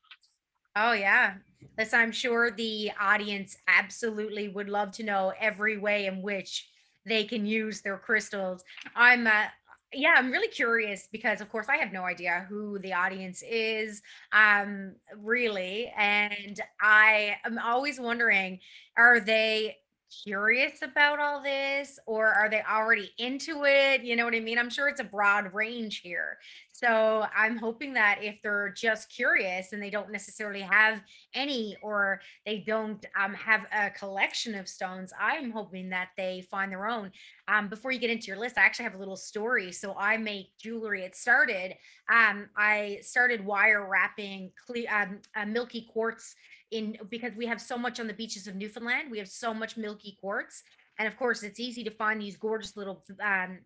Oh 0.75 0.93
yeah. 0.93 1.35
This 1.77 1.93
I'm 1.93 2.11
sure 2.11 2.51
the 2.51 2.91
audience 2.99 3.57
absolutely 3.67 4.49
would 4.49 4.69
love 4.69 4.91
to 4.93 5.03
know 5.03 5.33
every 5.39 5.77
way 5.77 6.05
in 6.05 6.21
which 6.21 6.69
they 7.05 7.23
can 7.23 7.45
use 7.45 7.81
their 7.81 7.97
crystals. 7.97 8.63
I'm 8.95 9.27
uh, 9.27 9.45
yeah, 9.93 10.13
I'm 10.17 10.31
really 10.31 10.47
curious 10.47 11.07
because 11.11 11.41
of 11.41 11.49
course 11.49 11.67
I 11.69 11.77
have 11.77 11.91
no 11.91 12.03
idea 12.03 12.45
who 12.49 12.79
the 12.79 12.93
audience 12.93 13.43
is 13.47 14.01
um 14.31 14.95
really 15.17 15.91
and 15.97 16.59
I 16.81 17.37
am 17.45 17.59
always 17.59 17.99
wondering 17.99 18.59
are 18.97 19.19
they 19.19 19.77
curious 20.23 20.81
about 20.83 21.19
all 21.19 21.41
this 21.41 21.97
or 22.05 22.27
are 22.27 22.49
they 22.49 22.61
already 22.69 23.11
into 23.17 23.63
it? 23.65 24.03
You 24.03 24.15
know 24.15 24.25
what 24.25 24.35
I 24.35 24.39
mean? 24.39 24.59
I'm 24.59 24.69
sure 24.69 24.87
it's 24.87 24.99
a 24.99 25.03
broad 25.03 25.53
range 25.53 26.01
here. 26.01 26.37
So 26.83 27.25
I'm 27.33 27.55
hoping 27.55 27.93
that 27.93 28.19
if 28.21 28.41
they're 28.41 28.73
just 28.75 29.09
curious 29.09 29.71
and 29.71 29.81
they 29.81 29.89
don't 29.89 30.11
necessarily 30.11 30.59
have 30.59 30.99
any 31.33 31.77
or 31.81 32.19
they 32.45 32.59
don't 32.59 33.05
um, 33.17 33.33
have 33.35 33.61
a 33.71 33.89
collection 33.91 34.53
of 34.53 34.67
stones, 34.67 35.13
I'm 35.17 35.49
hoping 35.49 35.89
that 35.91 36.09
they 36.17 36.45
find 36.51 36.73
their 36.73 36.87
own. 36.87 37.09
Um, 37.47 37.69
before 37.69 37.93
you 37.93 37.99
get 37.99 38.09
into 38.09 38.27
your 38.27 38.37
list, 38.37 38.57
I 38.57 38.63
actually 38.63 38.83
have 38.83 38.95
a 38.95 38.97
little 38.97 39.15
story. 39.15 39.71
So 39.71 39.95
I 39.97 40.17
make 40.17 40.57
jewelry. 40.57 41.03
It 41.03 41.15
started, 41.15 41.75
um, 42.09 42.49
I 42.57 42.99
started 43.01 43.45
wire 43.45 43.87
wrapping 43.89 44.51
cle- 44.67 44.83
um, 44.91 45.53
milky 45.53 45.87
quartz 45.89 46.35
in 46.71 46.97
because 47.09 47.31
we 47.37 47.45
have 47.45 47.61
so 47.61 47.77
much 47.77 48.01
on 48.01 48.07
the 48.07 48.13
beaches 48.13 48.45
of 48.45 48.55
Newfoundland. 48.55 49.09
We 49.09 49.19
have 49.19 49.29
so 49.29 49.53
much 49.53 49.77
milky 49.77 50.17
quartz, 50.19 50.63
and 50.99 51.07
of 51.07 51.15
course, 51.15 51.43
it's 51.43 51.61
easy 51.61 51.85
to 51.85 51.91
find 51.91 52.19
these 52.19 52.35
gorgeous 52.35 52.75
little 52.75 53.03
um, 53.23 53.59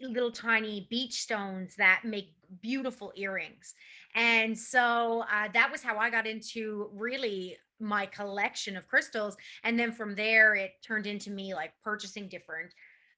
little 0.00 0.30
tiny 0.30 0.86
beach 0.90 1.20
stones 1.20 1.76
that 1.76 2.02
make 2.04 2.34
beautiful 2.62 3.12
earrings. 3.16 3.74
And 4.14 4.58
so 4.58 5.24
uh, 5.32 5.48
that 5.52 5.70
was 5.70 5.82
how 5.82 5.98
I 5.98 6.10
got 6.10 6.26
into 6.26 6.90
really 6.92 7.56
my 7.78 8.06
collection 8.06 8.76
of 8.76 8.88
crystals. 8.88 9.36
And 9.64 9.78
then 9.78 9.92
from 9.92 10.14
there, 10.14 10.54
it 10.54 10.72
turned 10.82 11.06
into 11.06 11.30
me 11.30 11.54
like 11.54 11.72
purchasing 11.82 12.28
different 12.28 12.72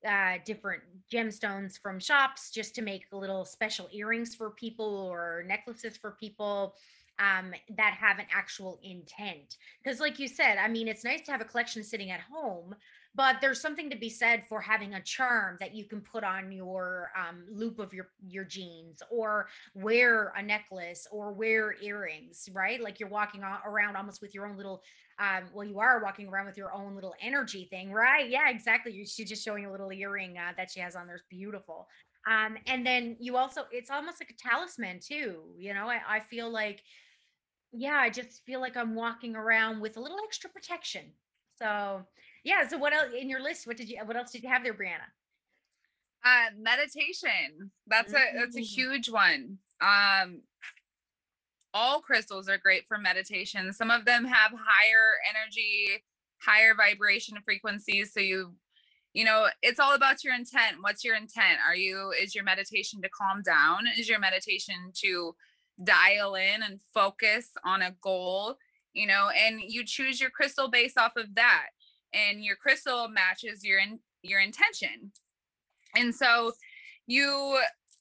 uh, 0.07 0.35
different 0.45 0.83
gemstones 1.13 1.77
from 1.77 1.99
shops 1.99 2.53
just 2.53 2.73
to 2.73 2.83
make 2.83 3.07
little 3.11 3.45
special 3.45 3.89
earrings 3.93 4.33
for 4.33 4.51
people 4.51 4.87
or 5.11 5.45
necklaces 5.49 5.97
for 5.97 6.13
people 6.13 6.77
um, 7.19 7.53
that 7.77 7.95
have 7.95 8.19
an 8.19 8.27
actual 8.33 8.79
intent. 8.83 9.57
Because, 9.83 9.99
like 10.01 10.19
you 10.19 10.29
said, 10.29 10.57
I 10.59 10.69
mean, 10.69 10.89
it's 10.89 11.05
nice 11.05 11.23
to 11.23 11.33
have 11.33 11.41
a 11.41 11.45
collection 11.45 11.83
sitting 11.83 12.11
at 12.11 12.21
home, 12.21 12.75
but 13.19 13.39
there's 13.41 13.61
something 13.61 13.91
to 13.91 13.97
be 13.97 14.09
said 14.09 14.47
for 14.47 14.61
having 14.61 14.95
a 14.95 15.03
charm 15.03 15.57
that 15.59 15.75
you 15.75 15.85
can 15.85 16.01
put 16.01 16.23
on 16.23 16.53
your 16.53 17.11
um, 17.19 17.43
loop 17.51 17.81
of 17.81 17.93
your 17.93 18.11
your 18.29 18.45
jeans, 18.45 19.03
or 19.11 19.49
wear 19.75 20.33
a 20.37 20.43
necklace, 20.43 21.05
or 21.11 21.33
wear 21.33 21.75
earrings, 21.83 22.49
right? 22.53 22.81
Like 22.81 23.01
you're 23.01 23.09
walking 23.09 23.43
around 23.43 23.97
almost 23.97 24.23
with 24.23 24.35
your 24.35 24.47
own 24.47 24.57
little. 24.57 24.83
Um, 25.19 25.49
well, 25.53 25.67
you 25.67 25.81
are 25.81 26.01
walking 26.01 26.29
around 26.29 26.47
with 26.47 26.57
your 26.57 26.73
own 26.73 26.95
little 26.95 27.15
energy 27.21 27.67
thing, 27.69 27.91
right? 27.93 28.31
Yeah, 28.31 28.51
exactly. 28.51 29.05
She's 29.05 29.29
just 29.29 29.45
showing 29.45 29.67
a 29.67 29.73
little 29.73 29.93
earring 29.93 30.39
uh, 30.39 30.53
that 30.57 30.71
she 30.71 30.79
has 30.79 30.95
on 30.95 31.09
there's 31.09 31.25
beautiful. 31.29 31.89
Um, 32.31 32.57
and 32.69 32.87
then 32.87 33.17
you 33.19 33.37
also, 33.37 33.63
it's 33.73 33.91
almost 33.91 34.21
like 34.21 34.31
a 34.31 34.49
talisman 34.49 35.01
too. 35.01 35.41
You 35.59 35.75
know, 35.75 35.89
I, 35.89 36.01
I 36.09 36.21
feel 36.21 36.49
like 36.49 36.85
yeah, 37.73 37.97
I 37.97 38.11
just 38.11 38.45
feel 38.47 38.61
like 38.61 38.77
I'm 38.77 38.95
walking 38.95 39.35
around 39.35 39.81
with 39.81 39.97
a 39.97 40.01
little 40.01 40.19
extra 40.25 40.49
protection. 40.51 41.03
So 41.59 42.05
yeah. 42.45 42.67
So 42.69 42.79
what 42.79 42.93
else 42.93 43.13
in 43.19 43.29
your 43.29 43.43
list? 43.43 43.67
What 43.67 43.77
did 43.77 43.89
you? 43.89 43.99
What 44.05 44.17
else 44.17 44.31
did 44.31 44.43
you 44.43 44.49
have 44.49 44.63
there, 44.63 44.75
Brianna? 44.75 45.09
Uh, 46.25 46.51
meditation. 46.59 47.71
That's 47.87 48.13
a 48.13 48.21
that's 48.35 48.57
a 48.57 48.61
mm. 48.61 48.65
huge 48.65 49.11
one. 49.11 49.59
Um, 49.81 50.43
all 51.75 52.01
crystals 52.01 52.49
are 52.49 52.59
great 52.59 52.87
for 52.89 52.99
meditation. 52.99 53.73
Some 53.73 53.91
of 53.91 54.05
them 54.05 54.25
have 54.25 54.53
higher 54.53 55.15
energy 55.29 56.03
higher 56.39 56.75
vibration 56.75 57.37
frequencies. 57.45 58.13
So 58.13 58.21
you, 58.21 58.55
you 59.13 59.25
know, 59.25 59.49
it's 59.63 59.81
all 59.81 59.95
about 59.95 60.25
your 60.25 60.35
intent. 60.35 60.77
What's 60.81 61.05
your 61.05 61.17
intent? 61.17 61.59
Are 61.67 61.75
you, 61.75 62.13
is 62.21 62.35
your 62.35 62.45
meditation 62.45 63.03
to 63.03 63.09
calm 63.09 63.43
down? 63.43 63.85
Is 63.99 64.09
your 64.09 64.19
meditation 64.19 64.93
to 65.03 65.35
dial 65.83 66.35
in 66.35 66.63
and 66.63 66.81
focus 66.95 67.51
on 67.65 67.83
a 67.83 67.95
goal? 68.03 68.57
You 68.95 69.07
know, 69.07 69.29
and 69.37 69.61
you 69.61 69.85
choose 69.85 70.21
your 70.21 70.31
crystal 70.31 70.69
based 70.69 70.99
off 70.99 71.17
of 71.17 71.35
that. 71.35 71.69
And 72.13 72.43
your 72.43 72.57
crystal 72.57 73.09
matches 73.09 73.65
your 73.65 73.79
in, 73.79 74.01
your 74.23 74.41
intention. 74.41 75.13
And 75.97 76.15
so 76.15 76.53
you 77.07 77.61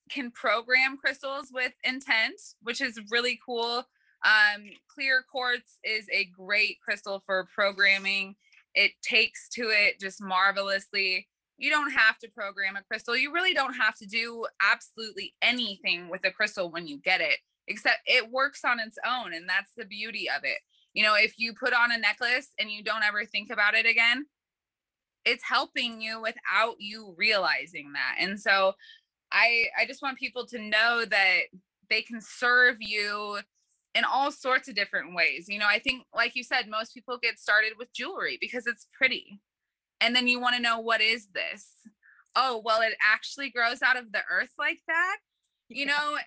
can 0.09 0.31
program 0.31 0.97
crystals 0.97 1.49
with 1.51 1.73
intent, 1.83 2.39
which 2.61 2.81
is 2.81 2.99
really 3.09 3.39
cool. 3.45 3.85
Um, 4.25 4.63
clear 4.93 5.23
quartz 5.29 5.79
is 5.83 6.07
a 6.11 6.25
great 6.25 6.79
crystal 6.81 7.21
for 7.25 7.47
programming. 7.53 8.35
It 8.73 8.91
takes 9.01 9.49
to 9.49 9.69
it 9.69 9.99
just 9.99 10.21
marvelously. 10.21 11.27
You 11.57 11.69
don't 11.69 11.91
have 11.91 12.19
to 12.19 12.29
program 12.29 12.75
a 12.75 12.83
crystal. 12.83 13.17
You 13.17 13.33
really 13.33 13.53
don't 13.53 13.73
have 13.73 13.97
to 13.97 14.05
do 14.05 14.45
absolutely 14.61 15.33
anything 15.41 16.09
with 16.09 16.25
a 16.25 16.31
crystal 16.31 16.69
when 16.69 16.87
you 16.87 16.97
get 16.97 17.21
it, 17.21 17.37
except 17.67 17.99
it 18.05 18.31
works 18.31 18.63
on 18.63 18.79
its 18.79 18.97
own. 19.05 19.33
And 19.33 19.49
that's 19.49 19.71
the 19.75 19.85
beauty 19.85 20.27
of 20.29 20.43
it. 20.43 20.59
You 20.93 21.03
know, 21.03 21.15
if 21.15 21.33
you 21.37 21.53
put 21.53 21.73
on 21.73 21.91
a 21.91 21.97
necklace 21.97 22.49
and 22.59 22.71
you 22.71 22.83
don't 22.83 23.03
ever 23.03 23.25
think 23.25 23.51
about 23.51 23.75
it 23.75 23.85
again, 23.85 24.25
it's 25.25 25.43
helping 25.43 26.01
you 26.01 26.21
without 26.21 26.75
you 26.79 27.13
realizing 27.17 27.93
that. 27.93 28.15
And 28.19 28.39
so 28.39 28.73
I 29.31 29.65
I 29.79 29.85
just 29.85 30.01
want 30.01 30.17
people 30.17 30.45
to 30.47 30.59
know 30.59 31.05
that 31.05 31.39
they 31.89 32.01
can 32.01 32.21
serve 32.21 32.77
you 32.79 33.39
in 33.93 34.03
all 34.05 34.31
sorts 34.31 34.69
of 34.69 34.75
different 34.75 35.15
ways. 35.15 35.47
You 35.49 35.59
know, 35.59 35.67
I 35.67 35.79
think 35.79 36.03
like 36.15 36.35
you 36.35 36.43
said 36.43 36.69
most 36.69 36.93
people 36.93 37.17
get 37.21 37.39
started 37.39 37.73
with 37.77 37.93
jewelry 37.93 38.37
because 38.39 38.67
it's 38.67 38.87
pretty. 38.97 39.41
And 39.99 40.15
then 40.15 40.27
you 40.27 40.39
want 40.39 40.55
to 40.55 40.61
know 40.61 40.79
what 40.79 41.01
is 41.01 41.27
this? 41.33 41.67
Oh, 42.35 42.61
well 42.63 42.81
it 42.81 42.93
actually 43.01 43.49
grows 43.49 43.81
out 43.81 43.97
of 43.97 44.11
the 44.11 44.21
earth 44.31 44.53
like 44.57 44.79
that. 44.87 45.17
You 45.69 45.87
know, 45.87 46.17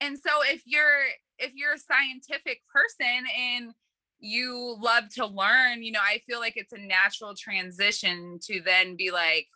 and 0.00 0.18
so 0.18 0.30
if 0.44 0.62
you're 0.66 1.04
if 1.38 1.52
you're 1.54 1.74
a 1.74 1.78
scientific 1.78 2.60
person 2.72 3.24
and 3.38 3.72
you 4.20 4.76
love 4.80 5.04
to 5.14 5.26
learn, 5.26 5.82
you 5.82 5.92
know, 5.92 6.00
I 6.00 6.18
feel 6.26 6.40
like 6.40 6.56
it's 6.56 6.72
a 6.72 6.78
natural 6.78 7.34
transition 7.34 8.38
to 8.42 8.60
then 8.64 8.96
be 8.96 9.10
like, 9.10 9.48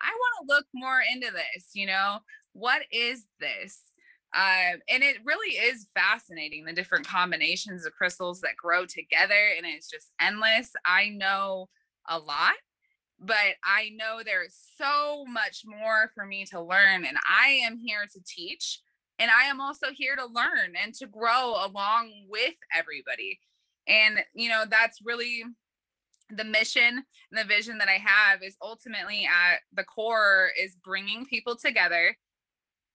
I 0.00 0.10
want 0.10 0.48
to 0.48 0.54
look 0.54 0.66
more 0.74 1.00
into 1.12 1.28
this, 1.32 1.70
you 1.74 1.86
know, 1.86 2.18
what 2.52 2.82
is 2.92 3.26
this? 3.40 3.82
Uh, 4.34 4.78
and 4.88 5.02
it 5.02 5.16
really 5.24 5.56
is 5.56 5.88
fascinating 5.94 6.64
the 6.64 6.72
different 6.72 7.06
combinations 7.06 7.84
of 7.84 7.92
crystals 7.92 8.40
that 8.40 8.56
grow 8.56 8.86
together, 8.86 9.50
and 9.56 9.66
it's 9.66 9.90
just 9.90 10.08
endless. 10.20 10.72
I 10.86 11.10
know 11.10 11.68
a 12.08 12.18
lot, 12.18 12.54
but 13.20 13.36
I 13.62 13.90
know 13.94 14.22
there's 14.24 14.56
so 14.78 15.24
much 15.26 15.64
more 15.66 16.10
for 16.14 16.24
me 16.24 16.46
to 16.46 16.62
learn, 16.62 17.04
and 17.04 17.18
I 17.28 17.60
am 17.64 17.76
here 17.76 18.06
to 18.12 18.20
teach. 18.26 18.80
And 19.18 19.30
I 19.30 19.44
am 19.44 19.60
also 19.60 19.88
here 19.92 20.16
to 20.16 20.24
learn 20.24 20.72
and 20.82 20.94
to 20.94 21.06
grow 21.06 21.54
along 21.64 22.10
with 22.28 22.54
everybody. 22.74 23.38
And, 23.86 24.20
you 24.34 24.48
know, 24.48 24.64
that's 24.68 25.00
really 25.04 25.42
the 26.30 26.44
mission 26.44 27.04
and 27.30 27.38
the 27.38 27.44
vision 27.44 27.78
that 27.78 27.88
I 27.88 28.02
have 28.04 28.42
is 28.42 28.56
ultimately 28.62 29.26
at 29.26 29.58
the 29.72 29.84
core 29.84 30.50
is 30.60 30.76
bringing 30.76 31.26
people 31.26 31.56
together 31.56 32.16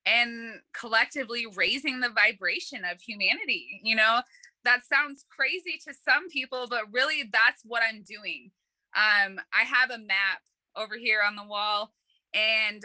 and 0.06 0.60
collectively 0.74 1.46
raising 1.56 2.00
the 2.00 2.10
vibration 2.10 2.84
of 2.86 3.02
humanity. 3.02 3.82
You 3.84 3.96
know, 3.96 4.22
that 4.64 4.86
sounds 4.86 5.26
crazy 5.30 5.80
to 5.88 5.94
some 5.94 6.30
people, 6.30 6.68
but 6.70 6.92
really 6.92 7.30
that's 7.32 7.62
what 7.64 7.84
I'm 7.88 8.04
doing. 8.04 8.52
Um, 8.96 9.40
I 9.54 9.64
have 9.64 9.92
a 9.92 10.00
map 10.00 10.42
over 10.76 10.96
here 10.98 11.20
on 11.28 11.36
the 11.36 11.44
wall, 11.44 11.92
and 12.34 12.84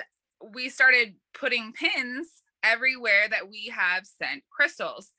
we 0.53 0.69
started 0.69 1.15
putting 1.39 1.73
pins 1.73 2.43
everywhere 2.63 3.29
that 3.31 3.49
we 3.49 3.73
have 3.75 4.05
sent 4.07 4.43
crystals. 4.51 5.13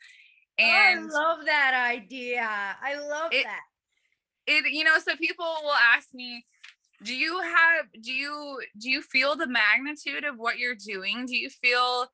And 0.60 1.12
oh, 1.12 1.18
I 1.18 1.20
love 1.20 1.46
that 1.46 1.92
idea. 1.92 2.48
I 2.82 2.96
love 2.96 3.32
it, 3.32 3.44
that. 3.44 3.62
it 4.48 4.72
you 4.72 4.84
know 4.84 4.98
so 5.00 5.16
people 5.16 5.46
will 5.64 5.72
ask 5.96 6.14
me 6.14 6.44
do 7.04 7.16
you 7.16 7.40
have 7.42 7.86
do 8.02 8.12
you 8.12 8.62
do 8.80 8.90
you 8.90 9.02
feel 9.02 9.36
the 9.36 9.48
magnitude 9.48 10.24
of 10.24 10.38
what 10.38 10.58
you're 10.58 10.76
doing? 10.76 11.26
Do 11.26 11.36
you 11.36 11.50
feel 11.50 12.08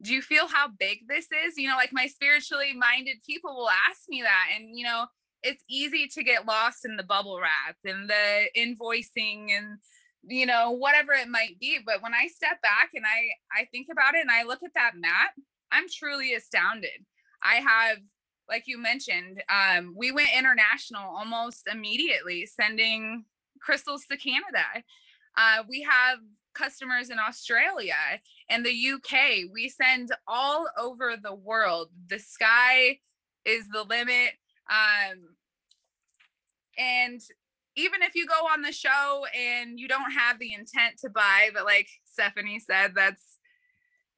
do 0.00 0.14
you 0.14 0.22
feel 0.22 0.46
how 0.46 0.68
big 0.78 1.08
this 1.08 1.26
is? 1.46 1.56
You 1.56 1.68
know 1.68 1.76
like 1.76 1.92
my 1.92 2.06
spiritually 2.06 2.72
minded 2.74 3.16
people 3.26 3.54
will 3.54 3.70
ask 3.90 4.02
me 4.08 4.22
that 4.22 4.48
and 4.56 4.78
you 4.78 4.84
know 4.84 5.06
it's 5.42 5.62
easy 5.68 6.08
to 6.08 6.22
get 6.22 6.46
lost 6.46 6.84
in 6.84 6.96
the 6.96 7.02
bubble 7.02 7.40
wrap 7.40 7.76
and 7.84 8.08
the 8.08 8.48
invoicing 8.56 9.50
and 9.56 9.78
you 10.26 10.46
know 10.46 10.72
whatever 10.72 11.12
it 11.12 11.28
might 11.28 11.58
be 11.60 11.78
but 11.84 12.02
when 12.02 12.12
i 12.12 12.26
step 12.26 12.60
back 12.60 12.90
and 12.94 13.04
i 13.06 13.60
i 13.60 13.64
think 13.66 13.86
about 13.90 14.14
it 14.14 14.20
and 14.20 14.30
i 14.30 14.42
look 14.42 14.62
at 14.64 14.74
that 14.74 14.92
map 14.96 15.30
i'm 15.70 15.84
truly 15.88 16.34
astounded 16.34 17.04
i 17.42 17.56
have 17.56 17.98
like 18.48 18.64
you 18.66 18.78
mentioned, 18.78 19.42
um, 19.50 19.94
we 19.96 20.10
went 20.10 20.30
international 20.36 21.02
almost 21.02 21.68
immediately, 21.70 22.46
sending 22.46 23.24
crystals 23.60 24.04
to 24.10 24.16
Canada. 24.16 24.64
Uh, 25.36 25.62
we 25.68 25.82
have 25.82 26.18
customers 26.54 27.10
in 27.10 27.18
Australia 27.18 27.94
and 28.48 28.64
the 28.64 28.92
UK. 28.92 29.50
We 29.52 29.68
send 29.68 30.10
all 30.26 30.66
over 30.78 31.14
the 31.22 31.34
world. 31.34 31.90
The 32.08 32.18
sky 32.18 32.98
is 33.44 33.68
the 33.68 33.84
limit. 33.84 34.30
Um, 34.70 35.36
and 36.78 37.20
even 37.76 38.02
if 38.02 38.14
you 38.14 38.26
go 38.26 38.46
on 38.52 38.62
the 38.62 38.72
show 38.72 39.24
and 39.38 39.78
you 39.78 39.88
don't 39.88 40.10
have 40.10 40.38
the 40.38 40.54
intent 40.54 40.98
to 41.00 41.10
buy, 41.10 41.50
but 41.54 41.64
like 41.64 41.88
Stephanie 42.10 42.60
said, 42.60 42.92
that's, 42.94 43.37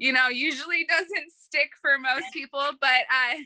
you 0.00 0.14
know, 0.14 0.28
usually 0.28 0.86
doesn't 0.88 1.30
stick 1.38 1.70
for 1.80 1.98
most 1.98 2.24
people. 2.32 2.62
But 2.80 2.88
uh, 2.88 3.36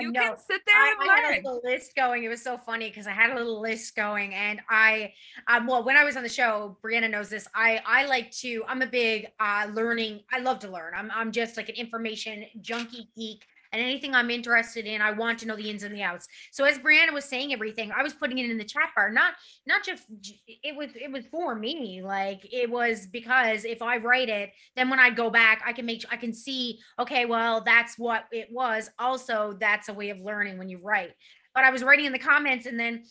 you 0.00 0.10
can 0.10 0.36
sit 0.38 0.62
there 0.66 0.74
I, 0.74 0.94
and 0.98 1.06
learn. 1.06 1.18
I 1.18 1.34
had 1.34 1.44
a 1.44 1.60
list 1.62 1.94
going. 1.94 2.24
It 2.24 2.28
was 2.28 2.42
so 2.42 2.56
funny 2.56 2.88
because 2.88 3.06
I 3.06 3.12
had 3.12 3.30
a 3.30 3.34
little 3.34 3.60
list 3.60 3.94
going, 3.94 4.34
and 4.34 4.60
I, 4.70 5.12
um, 5.46 5.66
well, 5.66 5.84
when 5.84 5.96
I 5.96 6.04
was 6.04 6.16
on 6.16 6.22
the 6.22 6.28
show, 6.28 6.78
Brianna 6.82 7.10
knows 7.10 7.28
this. 7.28 7.46
I, 7.54 7.80
I 7.86 8.06
like 8.06 8.30
to. 8.38 8.64
I'm 8.66 8.80
a 8.80 8.86
big 8.86 9.28
uh, 9.38 9.68
learning. 9.72 10.20
I 10.32 10.40
love 10.40 10.58
to 10.60 10.70
learn. 10.70 10.94
I'm, 10.96 11.10
I'm 11.14 11.30
just 11.30 11.56
like 11.58 11.68
an 11.68 11.76
information 11.76 12.46
junkie 12.62 13.10
geek 13.14 13.44
and 13.72 13.82
anything 13.82 14.14
I'm 14.14 14.30
interested 14.30 14.86
in, 14.86 15.00
I 15.00 15.10
want 15.10 15.38
to 15.40 15.46
know 15.46 15.56
the 15.56 15.68
ins 15.68 15.82
and 15.82 15.94
the 15.94 16.02
outs. 16.02 16.26
So 16.52 16.64
as 16.64 16.78
Brianna 16.78 17.12
was 17.12 17.24
saying 17.24 17.52
everything, 17.52 17.92
I 17.92 18.02
was 18.02 18.14
putting 18.14 18.38
it 18.38 18.50
in 18.50 18.58
the 18.58 18.64
chat 18.64 18.90
bar, 18.96 19.10
not 19.10 19.34
not 19.66 19.84
just 19.84 20.04
it 20.46 20.76
was 20.76 20.90
it 20.94 21.10
was 21.10 21.26
for 21.26 21.54
me. 21.54 22.02
Like 22.02 22.46
it 22.52 22.70
was 22.70 23.06
because 23.06 23.64
if 23.64 23.82
I 23.82 23.98
write 23.98 24.28
it, 24.28 24.52
then 24.76 24.90
when 24.90 24.98
I 24.98 25.10
go 25.10 25.30
back, 25.30 25.62
I 25.66 25.72
can 25.72 25.86
make 25.86 26.04
I 26.10 26.16
can 26.16 26.32
see, 26.32 26.80
okay, 26.98 27.26
well, 27.26 27.62
that's 27.62 27.98
what 27.98 28.24
it 28.32 28.48
was. 28.50 28.90
Also, 28.98 29.56
that's 29.60 29.88
a 29.88 29.94
way 29.94 30.10
of 30.10 30.18
learning 30.20 30.58
when 30.58 30.68
you 30.68 30.78
write. 30.78 31.10
But 31.54 31.64
I 31.64 31.70
was 31.70 31.82
writing 31.82 32.06
in 32.06 32.12
the 32.12 32.18
comments 32.18 32.66
and 32.66 32.78
then 32.78 33.04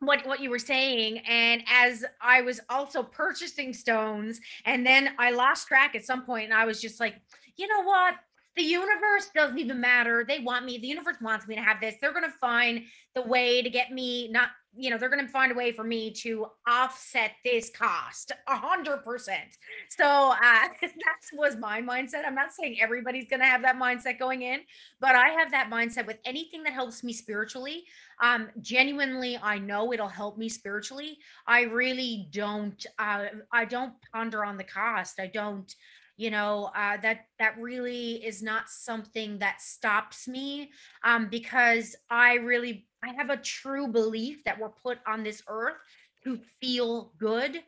what 0.00 0.26
what 0.26 0.40
you 0.40 0.50
were 0.50 0.58
saying 0.58 1.18
and 1.26 1.62
as 1.66 2.04
i 2.20 2.42
was 2.42 2.60
also 2.68 3.02
purchasing 3.02 3.72
stones 3.72 4.38
and 4.66 4.86
then 4.86 5.10
i 5.18 5.30
lost 5.30 5.66
track 5.68 5.94
at 5.94 6.04
some 6.04 6.24
point 6.24 6.44
and 6.44 6.54
i 6.54 6.66
was 6.66 6.82
just 6.82 7.00
like 7.00 7.14
you 7.56 7.66
know 7.66 7.82
what 7.82 8.14
the 8.56 8.62
universe 8.62 9.30
doesn't 9.34 9.58
even 9.58 9.80
matter. 9.80 10.24
They 10.26 10.40
want 10.40 10.64
me. 10.64 10.78
The 10.78 10.86
universe 10.86 11.16
wants 11.20 11.46
me 11.46 11.54
to 11.56 11.60
have 11.60 11.80
this. 11.80 11.94
They're 12.00 12.12
going 12.12 12.24
to 12.24 12.30
find 12.30 12.82
the 13.14 13.22
way 13.22 13.60
to 13.60 13.68
get 13.68 13.90
me 13.92 14.28
not, 14.28 14.48
you 14.74 14.88
know, 14.90 14.96
they're 14.96 15.10
going 15.10 15.24
to 15.24 15.30
find 15.30 15.52
a 15.52 15.54
way 15.54 15.72
for 15.72 15.84
me 15.84 16.10
to 16.12 16.46
offset 16.66 17.32
this 17.44 17.70
cost 17.70 18.32
a 18.48 18.56
hundred 18.56 19.04
percent. 19.04 19.58
So 19.90 20.04
uh, 20.04 20.36
that 20.80 20.90
was 21.34 21.56
my 21.56 21.82
mindset. 21.82 22.26
I'm 22.26 22.34
not 22.34 22.52
saying 22.52 22.78
everybody's 22.80 23.28
going 23.28 23.40
to 23.40 23.46
have 23.46 23.62
that 23.62 23.76
mindset 23.76 24.18
going 24.18 24.42
in, 24.42 24.60
but 25.00 25.14
I 25.14 25.28
have 25.30 25.50
that 25.50 25.70
mindset 25.70 26.06
with 26.06 26.18
anything 26.24 26.62
that 26.62 26.72
helps 26.72 27.04
me 27.04 27.12
spiritually. 27.12 27.84
Um, 28.22 28.48
genuinely, 28.62 29.38
I 29.42 29.58
know 29.58 29.92
it'll 29.92 30.08
help 30.08 30.38
me 30.38 30.48
spiritually. 30.48 31.18
I 31.46 31.62
really 31.62 32.28
don't, 32.30 32.84
uh, 32.98 33.26
I 33.52 33.66
don't 33.66 33.92
ponder 34.12 34.44
on 34.44 34.56
the 34.56 34.64
cost. 34.64 35.20
I 35.20 35.26
don't, 35.26 35.74
you 36.16 36.30
know 36.30 36.70
uh, 36.74 36.96
that 36.98 37.26
that 37.38 37.58
really 37.58 38.24
is 38.24 38.42
not 38.42 38.68
something 38.68 39.38
that 39.38 39.60
stops 39.60 40.26
me 40.26 40.70
um, 41.04 41.28
because 41.28 41.96
i 42.10 42.34
really 42.34 42.86
i 43.04 43.12
have 43.14 43.30
a 43.30 43.36
true 43.38 43.86
belief 43.86 44.42
that 44.44 44.58
we're 44.58 44.68
put 44.68 44.98
on 45.06 45.22
this 45.22 45.42
earth 45.48 45.76
to 46.24 46.38
feel 46.60 47.12
good 47.18 47.62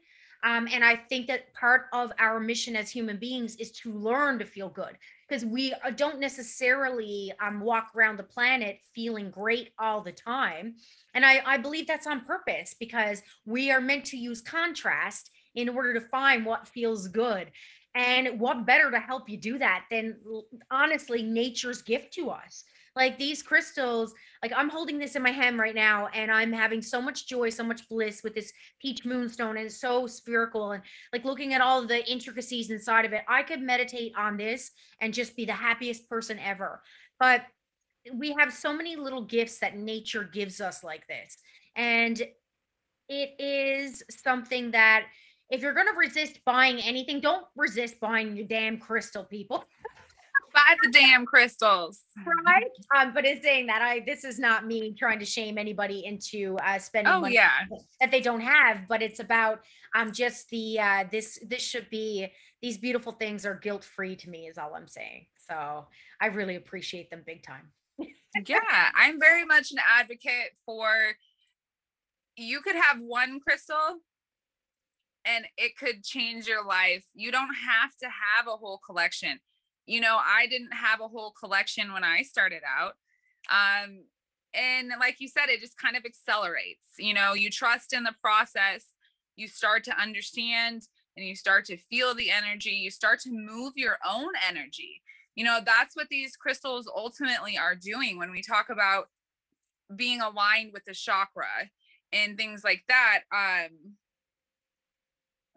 um, 0.44 0.68
and 0.72 0.84
i 0.84 0.96
think 0.96 1.26
that 1.26 1.52
part 1.54 1.86
of 1.92 2.10
our 2.18 2.40
mission 2.40 2.74
as 2.74 2.90
human 2.90 3.18
beings 3.18 3.56
is 3.56 3.70
to 3.70 3.92
learn 3.92 4.38
to 4.38 4.44
feel 4.44 4.68
good 4.68 4.96
because 5.28 5.44
we 5.44 5.74
uh, 5.84 5.90
don't 5.90 6.18
necessarily 6.18 7.32
um, 7.40 7.60
walk 7.60 7.90
around 7.94 8.16
the 8.16 8.22
planet 8.22 8.78
feeling 8.94 9.30
great 9.30 9.70
all 9.78 10.00
the 10.00 10.12
time 10.12 10.74
and 11.14 11.24
I, 11.24 11.42
I 11.44 11.58
believe 11.58 11.86
that's 11.86 12.06
on 12.06 12.24
purpose 12.24 12.74
because 12.78 13.22
we 13.44 13.70
are 13.70 13.80
meant 13.80 14.04
to 14.06 14.16
use 14.16 14.40
contrast 14.40 15.30
in 15.54 15.68
order 15.68 15.92
to 15.94 16.00
find 16.00 16.46
what 16.46 16.68
feels 16.68 17.08
good 17.08 17.50
and 17.98 18.38
what 18.38 18.64
better 18.64 18.92
to 18.92 19.00
help 19.00 19.28
you 19.28 19.36
do 19.36 19.58
that 19.58 19.84
than 19.90 20.16
honestly 20.70 21.20
nature's 21.20 21.82
gift 21.82 22.12
to 22.14 22.30
us? 22.30 22.62
Like 22.94 23.18
these 23.18 23.42
crystals, 23.42 24.14
like 24.40 24.52
I'm 24.56 24.68
holding 24.68 25.00
this 25.00 25.16
in 25.16 25.22
my 25.22 25.32
hand 25.32 25.58
right 25.58 25.74
now 25.74 26.06
and 26.14 26.30
I'm 26.30 26.52
having 26.52 26.80
so 26.80 27.02
much 27.02 27.26
joy, 27.26 27.50
so 27.50 27.64
much 27.64 27.88
bliss 27.88 28.22
with 28.22 28.36
this 28.36 28.52
peach 28.80 29.04
moonstone 29.04 29.56
and 29.56 29.66
it's 29.66 29.80
so 29.80 30.06
spherical 30.06 30.72
and 30.72 30.82
like 31.12 31.24
looking 31.24 31.54
at 31.54 31.60
all 31.60 31.84
the 31.84 32.08
intricacies 32.08 32.70
inside 32.70 33.04
of 33.04 33.12
it. 33.12 33.22
I 33.28 33.42
could 33.42 33.60
meditate 33.60 34.12
on 34.16 34.36
this 34.36 34.70
and 35.00 35.12
just 35.12 35.34
be 35.34 35.44
the 35.44 35.52
happiest 35.52 36.08
person 36.08 36.38
ever. 36.38 36.80
But 37.18 37.42
we 38.14 38.32
have 38.38 38.52
so 38.52 38.72
many 38.72 38.94
little 38.94 39.22
gifts 39.22 39.58
that 39.58 39.76
nature 39.76 40.22
gives 40.22 40.60
us 40.60 40.84
like 40.84 41.04
this. 41.08 41.36
And 41.74 42.22
it 43.08 43.40
is 43.40 44.04
something 44.08 44.70
that 44.70 45.06
if 45.50 45.62
you're 45.62 45.74
going 45.74 45.86
to 45.86 45.98
resist 45.98 46.40
buying 46.44 46.80
anything, 46.80 47.20
don't 47.20 47.46
resist 47.56 48.00
buying 48.00 48.36
your 48.36 48.46
damn 48.46 48.78
crystal, 48.78 49.24
people. 49.24 49.64
Buy 50.54 50.76
the 50.82 50.90
damn 50.90 51.26
crystals. 51.26 52.00
Right. 52.46 52.64
Um, 52.96 53.12
but 53.12 53.26
it's 53.26 53.44
saying 53.44 53.66
that 53.66 53.82
I 53.82 54.00
this 54.06 54.24
is 54.24 54.38
not 54.38 54.66
me 54.66 54.94
trying 54.98 55.18
to 55.18 55.24
shame 55.24 55.58
anybody 55.58 56.06
into 56.06 56.56
uh 56.64 56.78
spending 56.78 57.12
oh, 57.12 57.20
money 57.20 57.34
yeah. 57.34 57.50
that 58.00 58.10
they 58.10 58.20
don't 58.20 58.40
have, 58.40 58.88
but 58.88 59.02
it's 59.02 59.20
about 59.20 59.60
um 59.94 60.10
just 60.10 60.48
the 60.48 60.80
uh 60.80 61.04
this 61.12 61.38
this 61.46 61.62
should 61.62 61.88
be 61.90 62.28
these 62.62 62.78
beautiful 62.78 63.12
things 63.12 63.44
are 63.44 63.54
guilt 63.54 63.84
free 63.84 64.16
to 64.16 64.30
me 64.30 64.46
is 64.46 64.56
all 64.56 64.74
I'm 64.74 64.88
saying. 64.88 65.26
So 65.48 65.86
I 66.20 66.26
really 66.26 66.56
appreciate 66.56 67.10
them 67.10 67.22
big 67.26 67.42
time. 67.42 67.70
yeah, 68.46 68.88
I'm 68.96 69.20
very 69.20 69.44
much 69.44 69.70
an 69.70 69.78
advocate 70.00 70.52
for 70.64 70.88
you 72.36 72.60
could 72.62 72.76
have 72.76 73.00
one 73.00 73.38
crystal 73.40 74.00
and 75.24 75.46
it 75.56 75.76
could 75.76 76.04
change 76.04 76.46
your 76.46 76.64
life. 76.64 77.04
You 77.14 77.30
don't 77.30 77.54
have 77.54 77.96
to 77.96 78.06
have 78.06 78.46
a 78.46 78.56
whole 78.56 78.78
collection. 78.78 79.40
You 79.86 80.00
know, 80.00 80.18
I 80.18 80.46
didn't 80.46 80.72
have 80.72 81.00
a 81.00 81.08
whole 81.08 81.32
collection 81.32 81.92
when 81.92 82.04
I 82.04 82.22
started 82.22 82.62
out. 82.66 82.94
Um, 83.50 84.04
and 84.54 84.90
like 84.98 85.16
you 85.20 85.28
said, 85.28 85.48
it 85.48 85.60
just 85.60 85.78
kind 85.78 85.96
of 85.96 86.04
accelerates. 86.04 86.86
You 86.98 87.14
know, 87.14 87.34
you 87.34 87.50
trust 87.50 87.92
in 87.92 88.04
the 88.04 88.14
process, 88.22 88.86
you 89.36 89.48
start 89.48 89.84
to 89.84 90.00
understand 90.00 90.88
and 91.16 91.26
you 91.26 91.36
start 91.36 91.64
to 91.66 91.76
feel 91.76 92.14
the 92.14 92.30
energy, 92.30 92.70
you 92.70 92.90
start 92.90 93.20
to 93.20 93.30
move 93.30 93.74
your 93.76 93.98
own 94.08 94.30
energy. 94.48 95.02
You 95.34 95.44
know, 95.44 95.60
that's 95.64 95.94
what 95.94 96.08
these 96.08 96.36
crystals 96.36 96.90
ultimately 96.94 97.56
are 97.56 97.74
doing 97.74 98.18
when 98.18 98.30
we 98.30 98.42
talk 98.42 98.70
about 98.70 99.08
being 99.94 100.20
aligned 100.20 100.72
with 100.72 100.84
the 100.84 100.94
chakra 100.94 101.70
and 102.12 102.36
things 102.36 102.64
like 102.64 102.84
that. 102.88 103.20
Um, 103.32 103.94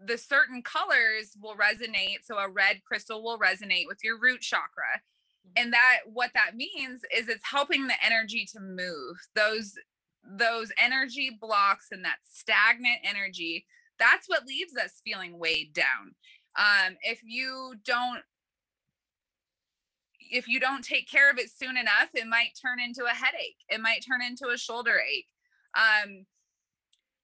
the 0.06 0.18
certain 0.18 0.62
colors 0.62 1.38
will 1.42 1.56
resonate. 1.56 2.20
So 2.24 2.38
a 2.38 2.50
red 2.50 2.84
crystal 2.84 3.24
will 3.24 3.40
resonate 3.40 3.88
with 3.88 4.00
your 4.04 4.20
root 4.20 4.42
chakra. 4.42 5.02
And 5.56 5.74
that 5.74 6.00
what 6.06 6.32
that 6.34 6.56
means 6.56 7.02
is 7.16 7.28
it's 7.28 7.50
helping 7.50 7.88
the 7.88 8.04
energy 8.04 8.48
to 8.54 8.60
move. 8.60 9.18
Those 9.36 9.74
those 10.24 10.72
energy 10.78 11.36
blocks 11.42 11.88
and 11.92 12.06
that 12.06 12.18
stagnant 12.30 13.00
energy, 13.04 13.66
that's 13.98 14.30
what 14.30 14.46
leaves 14.46 14.78
us 14.78 15.02
feeling 15.04 15.40
weighed 15.40 15.74
down. 15.74 16.16
Um, 16.56 16.98
if 17.02 17.22
you 17.24 17.76
don't 17.86 18.22
if 20.32 20.48
you 20.48 20.60
don't 20.60 20.84
take 20.84 21.10
care 21.10 21.30
of 21.30 21.38
it 21.38 21.50
soon 21.52 21.76
enough, 21.76 22.10
it 22.14 22.28
might 22.28 22.58
turn 22.62 22.80
into 22.80 23.04
a 23.04 23.16
headache. 23.16 23.58
It 23.68 23.82
might 23.82 24.06
turn 24.08 24.22
into 24.22 24.48
a 24.54 24.58
shoulder 24.58 25.00
ache. 25.00 25.28
Um, 25.76 26.26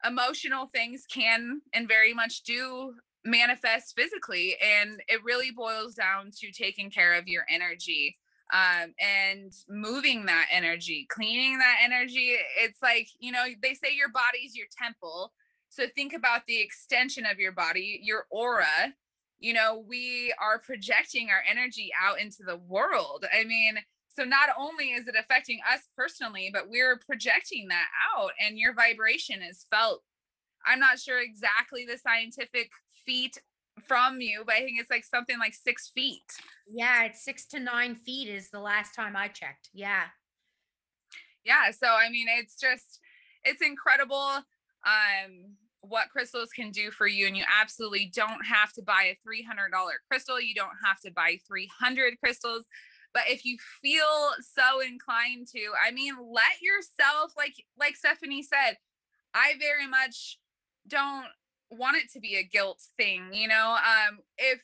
emotional 0.05 0.67
things 0.67 1.05
can 1.11 1.61
and 1.73 1.87
very 1.87 2.13
much 2.13 2.43
do 2.43 2.93
manifest 3.25 3.93
physically 3.95 4.55
and 4.63 5.01
it 5.07 5.23
really 5.23 5.51
boils 5.51 5.95
down 5.95 6.31
to 6.31 6.51
taking 6.51 6.89
care 6.89 7.13
of 7.13 7.27
your 7.27 7.43
energy 7.49 8.15
um, 8.53 8.93
and 8.99 9.51
moving 9.67 10.25
that 10.25 10.47
energy 10.51 11.05
cleaning 11.09 11.57
that 11.59 11.77
energy. 11.83 12.35
It's 12.59 12.81
like 12.81 13.09
you 13.19 13.31
know 13.31 13.45
they 13.61 13.73
say 13.73 13.93
your 13.93 14.09
body's 14.09 14.55
your 14.55 14.67
temple. 14.81 15.33
So 15.69 15.85
think 15.93 16.13
about 16.13 16.45
the 16.47 16.61
extension 16.61 17.25
of 17.25 17.39
your 17.39 17.51
body 17.51 17.99
your 18.03 18.25
aura. 18.31 18.93
You 19.39 19.53
know 19.53 19.83
we 19.87 20.33
are 20.41 20.59
projecting 20.59 21.29
our 21.29 21.43
energy 21.49 21.91
out 21.99 22.19
into 22.19 22.43
the 22.45 22.57
world. 22.57 23.25
I 23.37 23.43
mean 23.43 23.79
so 24.17 24.23
not 24.23 24.49
only 24.57 24.85
is 24.91 25.07
it 25.07 25.15
affecting 25.17 25.59
us 25.71 25.81
personally, 25.95 26.49
but 26.51 26.69
we're 26.69 26.97
projecting 26.97 27.67
that 27.67 27.87
out 28.15 28.31
and 28.39 28.57
your 28.57 28.73
vibration 28.73 29.41
is 29.43 29.65
felt. 29.69 30.01
I'm 30.65 30.79
not 30.79 30.99
sure 30.99 31.21
exactly 31.21 31.85
the 31.85 31.99
scientific 31.99 32.71
feet 33.05 33.37
from 33.87 34.19
you, 34.19 34.43
but 34.43 34.55
I 34.55 34.59
think 34.59 34.79
it's 34.79 34.89
like 34.89 35.05
something 35.05 35.37
like 35.37 35.53
six 35.53 35.91
feet. 35.93 36.23
Yeah, 36.67 37.03
it's 37.03 37.23
six 37.23 37.45
to 37.49 37.59
nine 37.59 37.95
feet 37.95 38.27
is 38.27 38.49
the 38.49 38.59
last 38.59 38.95
time 38.95 39.15
I 39.15 39.27
checked. 39.27 39.69
Yeah. 39.71 40.05
Yeah. 41.45 41.69
So 41.71 41.87
I 41.87 42.09
mean 42.09 42.25
it's 42.27 42.59
just 42.59 42.99
it's 43.43 43.61
incredible 43.61 44.43
um 44.85 45.55
what 45.81 46.09
crystals 46.09 46.49
can 46.49 46.71
do 46.71 46.89
for 46.89 47.07
you 47.07 47.27
and 47.27 47.37
you 47.37 47.43
absolutely 47.61 48.11
don't 48.13 48.43
have 48.45 48.73
to 48.73 48.81
buy 48.81 49.13
a 49.13 49.27
$300 49.27 49.69
crystal 50.09 50.41
you 50.41 50.55
don't 50.55 50.75
have 50.83 50.99
to 50.99 51.11
buy 51.11 51.37
300 51.47 52.19
crystals 52.19 52.65
but 53.17 53.23
if 53.27 53.43
you 53.43 53.57
feel 53.81 54.29
so 54.39 54.79
inclined 54.79 55.47
to 55.47 55.59
i 55.83 55.89
mean 55.89 56.13
let 56.31 56.61
yourself 56.61 57.33
like 57.35 57.55
like 57.79 57.95
stephanie 57.95 58.43
said 58.43 58.77
i 59.33 59.53
very 59.59 59.87
much 59.87 60.37
don't 60.87 61.25
want 61.71 61.97
it 61.97 62.11
to 62.13 62.19
be 62.19 62.35
a 62.35 62.43
guilt 62.43 62.79
thing 62.95 63.23
you 63.33 63.47
know? 63.47 63.75
Um 63.75 64.19
if 64.37 64.61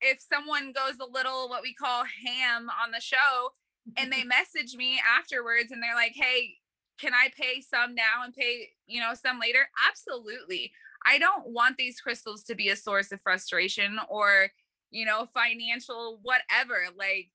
if 0.00 0.20
someone 0.20 0.72
goes 0.72 0.94
a 1.00 1.12
little 1.12 1.48
what 1.48 1.62
we 1.62 1.74
call 1.74 2.04
ham 2.24 2.68
on 2.82 2.92
the 2.92 3.00
show 3.00 3.50
and 3.96 4.12
they 4.12 4.22
message 4.38 4.76
me 4.76 5.00
afterwards 5.18 5.72
and 5.72 5.82
they're 5.82 5.96
like 5.96 6.14
hey 6.14 6.54
can 7.00 7.12
i 7.14 7.30
pay 7.36 7.60
some 7.60 7.96
now 7.96 8.22
and 8.24 8.32
pay 8.32 8.68
you 8.86 9.00
know 9.00 9.14
some 9.14 9.38
later? 9.38 9.68
Absolutely. 9.88 10.72
I 11.06 11.18
don't 11.18 11.48
want 11.48 11.76
these 11.76 12.00
crystals 12.00 12.42
to 12.44 12.54
be 12.54 12.70
a 12.70 12.76
source 12.76 13.12
of 13.12 13.20
frustration 13.20 13.98
or 14.08 14.50
you 14.90 15.04
know 15.04 15.26
financial 15.34 16.18
whatever 16.22 16.78
like 16.96 17.30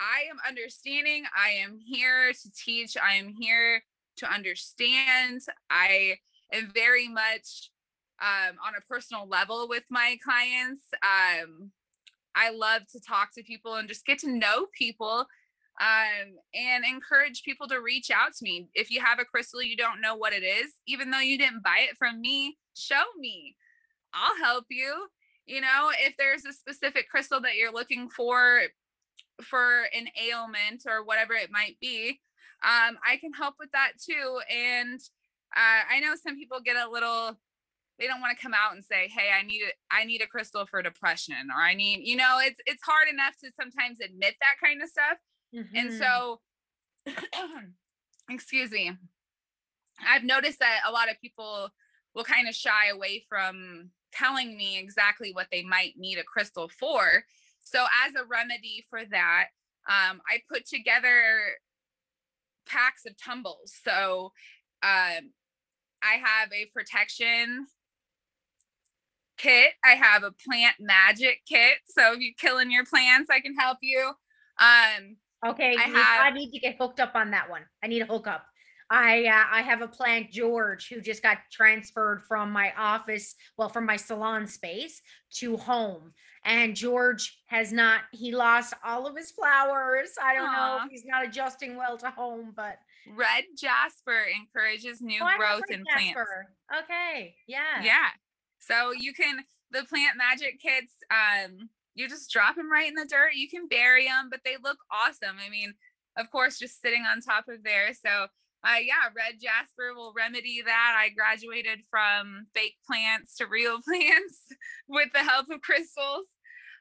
I 0.00 0.28
am 0.30 0.36
understanding. 0.46 1.24
I 1.36 1.50
am 1.50 1.78
here 1.78 2.32
to 2.32 2.50
teach. 2.52 2.96
I 2.96 3.14
am 3.14 3.34
here 3.38 3.82
to 4.18 4.30
understand. 4.30 5.42
I 5.70 6.18
am 6.52 6.70
very 6.74 7.08
much 7.08 7.70
um, 8.20 8.56
on 8.66 8.74
a 8.76 8.86
personal 8.88 9.26
level 9.28 9.68
with 9.68 9.84
my 9.90 10.16
clients. 10.24 10.82
Um, 11.02 11.70
I 12.34 12.50
love 12.50 12.82
to 12.92 13.00
talk 13.00 13.32
to 13.34 13.42
people 13.42 13.74
and 13.74 13.88
just 13.88 14.06
get 14.06 14.18
to 14.20 14.30
know 14.30 14.66
people 14.76 15.26
um, 15.80 16.36
and 16.54 16.84
encourage 16.84 17.42
people 17.42 17.66
to 17.68 17.80
reach 17.80 18.10
out 18.10 18.34
to 18.36 18.44
me. 18.44 18.68
If 18.74 18.90
you 18.90 19.00
have 19.00 19.18
a 19.18 19.24
crystal 19.24 19.62
you 19.62 19.76
don't 19.76 20.00
know 20.00 20.14
what 20.14 20.32
it 20.32 20.42
is, 20.42 20.72
even 20.86 21.10
though 21.10 21.20
you 21.20 21.38
didn't 21.38 21.62
buy 21.62 21.86
it 21.88 21.96
from 21.96 22.20
me, 22.20 22.56
show 22.74 23.02
me. 23.18 23.56
I'll 24.12 24.36
help 24.44 24.66
you. 24.70 25.08
You 25.46 25.60
know, 25.60 25.90
if 26.00 26.16
there's 26.16 26.44
a 26.44 26.52
specific 26.52 27.08
crystal 27.08 27.40
that 27.42 27.56
you're 27.56 27.72
looking 27.72 28.08
for, 28.08 28.62
for 29.42 29.82
an 29.94 30.08
ailment 30.30 30.84
or 30.86 31.04
whatever 31.04 31.34
it 31.34 31.50
might 31.50 31.76
be, 31.80 32.20
um, 32.64 32.98
I 33.06 33.16
can 33.20 33.32
help 33.32 33.56
with 33.58 33.70
that 33.72 33.92
too. 34.02 34.40
And 34.50 35.00
uh, 35.54 35.84
I 35.90 36.00
know 36.00 36.14
some 36.14 36.36
people 36.36 36.60
get 36.64 36.76
a 36.76 36.90
little 36.90 37.38
they 37.98 38.06
don't 38.06 38.20
want 38.20 38.36
to 38.36 38.42
come 38.42 38.54
out 38.54 38.74
and 38.74 38.84
say 38.84 39.08
hey 39.08 39.30
i 39.36 39.42
need 39.42 39.62
a, 39.62 39.94
i 39.94 40.04
need 40.04 40.20
a 40.20 40.26
crystal 40.26 40.66
for 40.66 40.82
depression 40.82 41.48
or 41.54 41.60
i 41.60 41.74
need 41.74 42.00
you 42.06 42.16
know 42.16 42.38
it's 42.42 42.60
it's 42.66 42.82
hard 42.84 43.08
enough 43.08 43.34
to 43.42 43.50
sometimes 43.58 44.00
admit 44.00 44.34
that 44.40 44.56
kind 44.62 44.82
of 44.82 44.88
stuff 44.88 45.18
mm-hmm. 45.54 45.76
and 45.76 45.92
so 45.92 46.40
excuse 48.30 48.70
me 48.70 48.92
i've 50.06 50.24
noticed 50.24 50.58
that 50.58 50.80
a 50.86 50.92
lot 50.92 51.10
of 51.10 51.20
people 51.20 51.68
will 52.14 52.24
kind 52.24 52.48
of 52.48 52.54
shy 52.54 52.88
away 52.92 53.22
from 53.28 53.90
telling 54.12 54.56
me 54.56 54.78
exactly 54.78 55.32
what 55.32 55.46
they 55.50 55.62
might 55.62 55.94
need 55.96 56.18
a 56.18 56.24
crystal 56.24 56.68
for 56.68 57.24
so, 57.66 57.84
as 58.06 58.14
a 58.14 58.24
remedy 58.24 58.84
for 58.88 59.00
that, 59.04 59.46
um, 59.88 60.20
I 60.30 60.38
put 60.48 60.66
together 60.66 61.32
packs 62.64 63.04
of 63.06 63.20
tumbles. 63.20 63.74
So, 63.84 64.32
um, 64.84 65.32
I 66.00 66.14
have 66.22 66.52
a 66.52 66.66
protection 66.72 67.66
kit. 69.36 69.70
I 69.84 69.94
have 69.94 70.22
a 70.22 70.30
plant 70.30 70.76
magic 70.78 71.40
kit. 71.44 71.78
So, 71.86 72.12
if 72.12 72.20
you're 72.20 72.34
killing 72.38 72.70
your 72.70 72.84
plants, 72.84 73.30
I 73.30 73.40
can 73.40 73.56
help 73.56 73.78
you. 73.82 74.12
Um, 74.60 75.16
okay, 75.44 75.74
I, 75.76 75.88
have, 75.88 76.26
I 76.26 76.30
need 76.30 76.52
to 76.52 76.60
get 76.60 76.76
hooked 76.78 77.00
up 77.00 77.16
on 77.16 77.32
that 77.32 77.50
one. 77.50 77.62
I 77.82 77.88
need 77.88 78.02
a 78.02 78.06
hookup. 78.06 78.46
I 78.88 79.24
uh, 79.24 79.44
I 79.56 79.62
have 79.62 79.82
a 79.82 79.88
plant 79.88 80.30
George 80.30 80.88
who 80.88 81.00
just 81.00 81.22
got 81.22 81.38
transferred 81.50 82.22
from 82.22 82.52
my 82.52 82.72
office, 82.78 83.34
well, 83.58 83.68
from 83.68 83.86
my 83.86 83.96
salon 83.96 84.46
space 84.46 85.02
to 85.38 85.56
home. 85.56 86.12
And 86.46 86.76
George 86.76 87.38
has 87.46 87.72
not, 87.72 88.02
he 88.12 88.34
lost 88.34 88.72
all 88.84 89.06
of 89.06 89.16
his 89.16 89.32
flowers. 89.32 90.10
I 90.22 90.34
don't 90.34 90.48
Aww. 90.48 90.52
know 90.52 90.78
if 90.84 90.90
he's 90.90 91.04
not 91.04 91.26
adjusting 91.26 91.76
well 91.76 91.98
to 91.98 92.10
home, 92.10 92.52
but 92.56 92.78
red 93.14 93.44
jasper 93.56 94.24
encourages 94.40 95.00
new 95.00 95.20
oh, 95.22 95.36
growth 95.36 95.64
in 95.70 95.84
plants. 95.92 96.20
Okay. 96.84 97.34
Yeah. 97.48 97.82
Yeah. 97.82 98.08
So 98.60 98.92
you 98.92 99.12
can 99.12 99.40
the 99.72 99.84
plant 99.84 100.16
magic 100.16 100.60
kits, 100.60 100.92
um, 101.10 101.68
you 101.94 102.08
just 102.08 102.30
drop 102.30 102.56
them 102.56 102.70
right 102.70 102.88
in 102.88 102.94
the 102.94 103.06
dirt. 103.06 103.34
You 103.34 103.48
can 103.48 103.68
bury 103.68 104.06
them, 104.06 104.28
but 104.30 104.40
they 104.44 104.56
look 104.62 104.78
awesome. 104.92 105.36
I 105.44 105.50
mean, 105.50 105.74
of 106.16 106.30
course, 106.30 106.58
just 106.58 106.80
sitting 106.80 107.02
on 107.02 107.20
top 107.20 107.48
of 107.48 107.64
there. 107.64 107.92
So, 107.94 108.26
uh, 108.64 108.78
yeah, 108.80 109.08
red 109.14 109.40
jasper 109.40 109.94
will 109.94 110.12
remedy 110.16 110.62
that. 110.64 110.96
I 110.98 111.10
graduated 111.10 111.80
from 111.90 112.46
fake 112.54 112.76
plants 112.86 113.36
to 113.36 113.46
real 113.46 113.80
plants 113.84 114.38
with 114.88 115.08
the 115.12 115.20
help 115.20 115.48
of 115.50 115.60
crystals. 115.62 116.26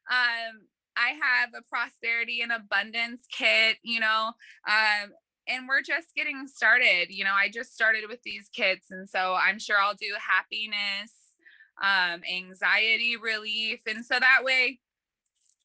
Um, 0.10 0.68
I 0.98 1.10
have 1.22 1.50
a 1.58 1.62
prosperity 1.64 2.42
and 2.42 2.52
abundance 2.52 3.26
kit, 3.32 3.78
you 3.84 4.00
know, 4.00 4.32
um, 4.68 5.12
and 5.48 5.68
we're 5.68 5.82
just 5.82 6.16
getting 6.16 6.48
started. 6.48 7.08
You 7.10 7.24
know, 7.24 7.34
I 7.34 7.50
just 7.50 7.74
started 7.74 8.04
with 8.08 8.22
these 8.24 8.50
kits, 8.54 8.88
and 8.92 9.08
so 9.08 9.36
I'm 9.36 9.60
sure 9.60 9.78
I'll 9.80 9.96
do 9.96 10.14
happiness, 10.20 11.12
um, 11.82 12.22
anxiety 12.32 13.18
relief, 13.18 13.82
and 13.86 14.06
so 14.06 14.20
that 14.20 14.44
way, 14.44 14.80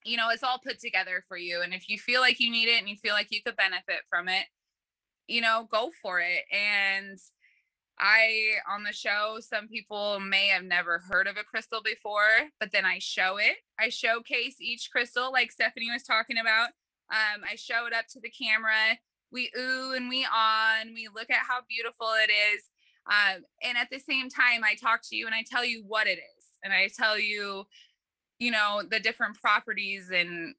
you 0.05 0.17
know, 0.17 0.31
it's 0.31 0.43
all 0.43 0.61
put 0.65 0.81
together 0.81 1.23
for 1.29 1.37
you. 1.37 1.61
And 1.63 1.75
if 1.75 1.89
you 1.89 1.99
feel 1.99 2.21
like 2.21 2.41
you 2.41 2.51
need 2.51 2.69
it 2.69 2.79
and 2.79 2.89
you 2.89 2.97
feel 2.97 3.13
like 3.13 3.29
you 3.31 3.43
could 3.43 3.57
benefit 3.57 4.01
from 4.09 4.29
it, 4.29 4.47
you 5.27 5.41
know, 5.41 5.69
go 5.71 5.91
for 6.03 6.21
it. 6.21 6.45
And 6.51 7.19
I 8.01 8.55
on 8.69 8.83
the 8.83 8.93
show, 8.93 9.39
some 9.41 9.69
people 9.69 10.19
may 10.21 10.49
have 10.49 10.65
never 10.65 11.03
heard 11.11 11.27
of 11.27 11.37
a 11.37 11.45
crystal 11.45 11.83
before, 11.85 12.49
but 12.59 12.73
then 12.73 12.85
I 12.85 12.99
show 12.99 13.37
it. 13.37 13.57
I 13.79 13.91
showcase 13.91 14.57
each 14.61 14.89
crystal, 14.91 15.31
like 15.31 15.53
Stephanie 15.53 15.91
was 15.93 16.03
talking 16.03 16.39
about. 16.39 16.71
Um, 17.11 17.43
I 17.51 17.57
show 17.57 17.87
it 17.87 17.93
up 17.93 18.07
to 18.13 18.21
the 18.21 18.31
camera. 18.31 18.99
We 19.31 19.51
ooh 19.59 19.93
and 19.95 20.09
we 20.09 20.25
on. 20.25 20.95
We 20.95 21.09
look 21.15 21.31
at 21.31 21.47
how 21.47 21.61
beautiful 21.69 22.09
it 22.25 22.31
is. 22.31 22.63
Um, 23.07 23.43
and 23.63 23.77
at 23.77 23.89
the 23.91 23.99
same 23.99 24.29
time, 24.29 24.63
I 24.65 24.75
talk 24.75 25.01
to 25.09 25.17
you 25.17 25.27
and 25.27 25.35
I 25.35 25.45
tell 25.49 25.65
you 25.65 25.83
what 25.87 26.07
it 26.07 26.19
is. 26.19 26.45
And 26.63 26.73
I 26.73 26.89
tell 26.97 27.19
you, 27.19 27.65
you 28.39 28.51
know, 28.51 28.83
the 28.89 29.01
different 29.01 29.41
properties 29.41 30.11
and 30.11 30.55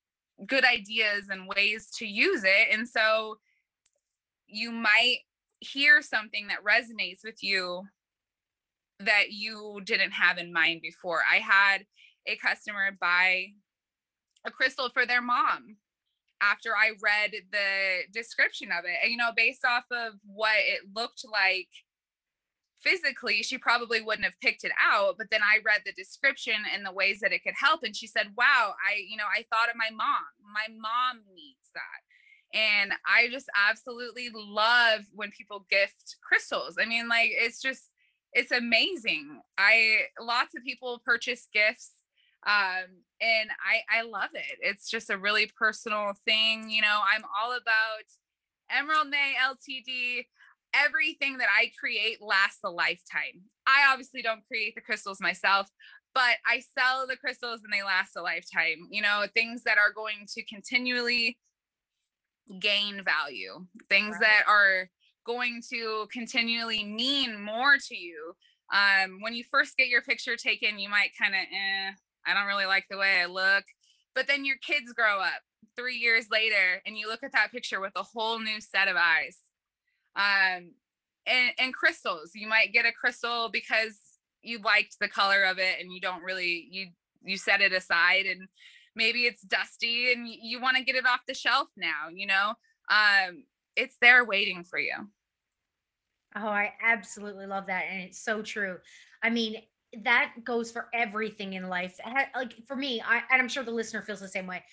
good 0.45 0.65
ideas 0.65 1.29
and 1.29 1.47
ways 1.47 1.89
to 1.97 2.05
use 2.05 2.43
it. 2.43 2.67
And 2.71 2.87
so 2.87 3.37
you 4.47 4.71
might 4.71 5.19
hear 5.61 6.01
something 6.01 6.47
that 6.47 6.63
resonates 6.63 7.19
with 7.23 7.41
you 7.41 7.83
that 8.99 9.31
you 9.31 9.81
didn't 9.85 10.11
have 10.11 10.37
in 10.37 10.51
mind 10.51 10.81
before. 10.81 11.21
I 11.31 11.37
had 11.37 11.85
a 12.27 12.35
customer 12.35 12.91
buy 12.99 13.45
a 14.45 14.51
crystal 14.51 14.89
for 14.89 15.05
their 15.05 15.21
mom 15.21 15.77
after 16.41 16.71
I 16.75 16.91
read 17.01 17.31
the 17.51 18.01
description 18.11 18.69
of 18.71 18.85
it. 18.85 18.97
And, 19.01 19.11
you 19.11 19.17
know, 19.17 19.31
based 19.35 19.63
off 19.63 19.85
of 19.91 20.13
what 20.25 20.57
it 20.57 20.81
looked 20.95 21.23
like 21.31 21.69
physically, 22.79 23.43
she 23.43 23.59
probably 23.59 24.01
wouldn't 24.01 24.25
have 24.25 24.39
picked 24.41 24.63
it 24.63 24.71
out. 24.81 25.15
But 25.17 25.29
then 25.29 25.41
I 25.43 25.59
read 25.63 25.81
the 25.85 25.93
description 25.93 26.55
and 26.73 26.83
the 26.83 26.91
ways 26.91 27.19
that 27.21 27.31
it 27.31 27.43
could 27.43 27.53
help. 27.59 27.83
And 27.83 27.95
she 27.95 28.07
said, 28.07 28.33
wow, 28.35 28.73
I, 28.81 28.97
you 29.07 29.17
know, 29.17 29.29
I 29.29 29.45
thought 29.51 29.69
of 29.69 29.75
my 29.75 29.91
mom. 29.95 30.25
My 30.41 30.73
mom 30.73 31.21
needs 31.35 31.69
that. 31.75 32.01
And 32.53 32.93
I 33.07 33.29
just 33.29 33.47
absolutely 33.69 34.29
love 34.33 35.01
when 35.13 35.31
people 35.31 35.65
gift 35.69 36.17
crystals. 36.21 36.75
I 36.79 36.85
mean, 36.85 37.07
like, 37.07 37.29
it's 37.31 37.61
just, 37.61 37.89
it's 38.33 38.51
amazing. 38.51 39.41
I, 39.57 40.01
lots 40.19 40.55
of 40.55 40.63
people 40.63 41.01
purchase 41.05 41.47
gifts 41.53 41.91
um 42.47 42.89
and 43.21 43.51
i 43.63 43.99
i 43.99 44.01
love 44.01 44.31
it 44.33 44.57
it's 44.61 44.89
just 44.89 45.11
a 45.11 45.17
really 45.17 45.51
personal 45.57 46.13
thing 46.25 46.69
you 46.69 46.81
know 46.81 46.99
i'm 47.13 47.23
all 47.39 47.51
about 47.51 48.05
emerald 48.71 49.09
may 49.09 49.33
ltd 49.39 50.25
everything 50.73 51.37
that 51.37 51.49
i 51.55 51.71
create 51.79 52.19
lasts 52.19 52.61
a 52.63 52.69
lifetime 52.69 53.43
i 53.67 53.85
obviously 53.91 54.23
don't 54.23 54.45
create 54.47 54.73
the 54.73 54.81
crystals 54.81 55.19
myself 55.21 55.69
but 56.15 56.37
i 56.47 56.59
sell 56.75 57.05
the 57.05 57.17
crystals 57.17 57.61
and 57.63 57.71
they 57.71 57.83
last 57.83 58.15
a 58.17 58.21
lifetime 58.21 58.87
you 58.89 59.03
know 59.03 59.25
things 59.35 59.61
that 59.63 59.77
are 59.77 59.93
going 59.93 60.25
to 60.27 60.43
continually 60.45 61.37
gain 62.59 63.03
value, 63.03 63.65
things 63.89 64.13
right. 64.13 64.21
that 64.21 64.43
are 64.47 64.89
going 65.25 65.61
to 65.69 66.07
continually 66.11 66.83
mean 66.83 67.41
more 67.41 67.77
to 67.77 67.95
you. 67.95 68.33
Um, 68.73 69.19
when 69.21 69.33
you 69.33 69.43
first 69.49 69.77
get 69.77 69.87
your 69.87 70.01
picture 70.01 70.35
taken, 70.35 70.79
you 70.79 70.89
might 70.89 71.11
kind 71.19 71.33
of, 71.33 71.41
eh, 71.41 71.91
I 72.25 72.33
don't 72.33 72.47
really 72.47 72.65
like 72.65 72.85
the 72.89 72.97
way 72.97 73.21
I 73.21 73.25
look. 73.25 73.63
But 74.15 74.27
then 74.27 74.45
your 74.45 74.57
kids 74.57 74.93
grow 74.93 75.19
up 75.19 75.41
three 75.75 75.97
years 75.97 76.25
later 76.31 76.81
and 76.85 76.97
you 76.97 77.07
look 77.07 77.23
at 77.23 77.31
that 77.33 77.51
picture 77.51 77.79
with 77.79 77.93
a 77.95 78.03
whole 78.03 78.39
new 78.39 78.59
set 78.59 78.87
of 78.87 78.95
eyes. 78.97 79.37
Um, 80.15 80.71
and, 81.25 81.51
and 81.59 81.73
crystals, 81.73 82.31
you 82.33 82.47
might 82.47 82.73
get 82.73 82.85
a 82.85 82.91
crystal 82.91 83.49
because 83.51 83.99
you 84.41 84.59
liked 84.59 84.97
the 84.99 85.07
color 85.07 85.43
of 85.43 85.59
it 85.59 85.79
and 85.79 85.91
you 85.91 86.01
don't 86.01 86.23
really, 86.23 86.67
you, 86.71 86.87
you 87.23 87.37
set 87.37 87.61
it 87.61 87.73
aside 87.73 88.25
and 88.25 88.47
maybe 88.95 89.25
it's 89.25 89.41
dusty 89.41 90.11
and 90.11 90.27
you 90.27 90.61
want 90.61 90.77
to 90.77 90.83
get 90.83 90.95
it 90.95 91.05
off 91.05 91.21
the 91.27 91.33
shelf 91.33 91.69
now 91.77 92.09
you 92.13 92.25
know? 92.27 92.53
Um 92.89 93.43
it's 93.75 93.97
there 94.01 94.25
waiting 94.25 94.63
for 94.63 94.79
you. 94.79 94.95
Oh 96.35 96.47
i 96.47 96.73
absolutely 96.81 97.45
love 97.45 97.67
that 97.67 97.85
and 97.89 98.01
it's 98.03 98.19
so 98.19 98.41
true. 98.41 98.77
I 99.23 99.29
mean 99.29 99.61
that 100.03 100.33
goes 100.45 100.71
for 100.71 100.87
everything 100.93 101.53
in 101.53 101.67
life. 101.67 101.99
Like 102.35 102.53
for 102.65 102.75
me 102.75 103.01
i 103.05 103.21
and 103.31 103.41
i'm 103.41 103.49
sure 103.49 103.63
the 103.63 103.71
listener 103.71 104.01
feels 104.01 104.19
the 104.21 104.27
same 104.27 104.47
way 104.47 104.63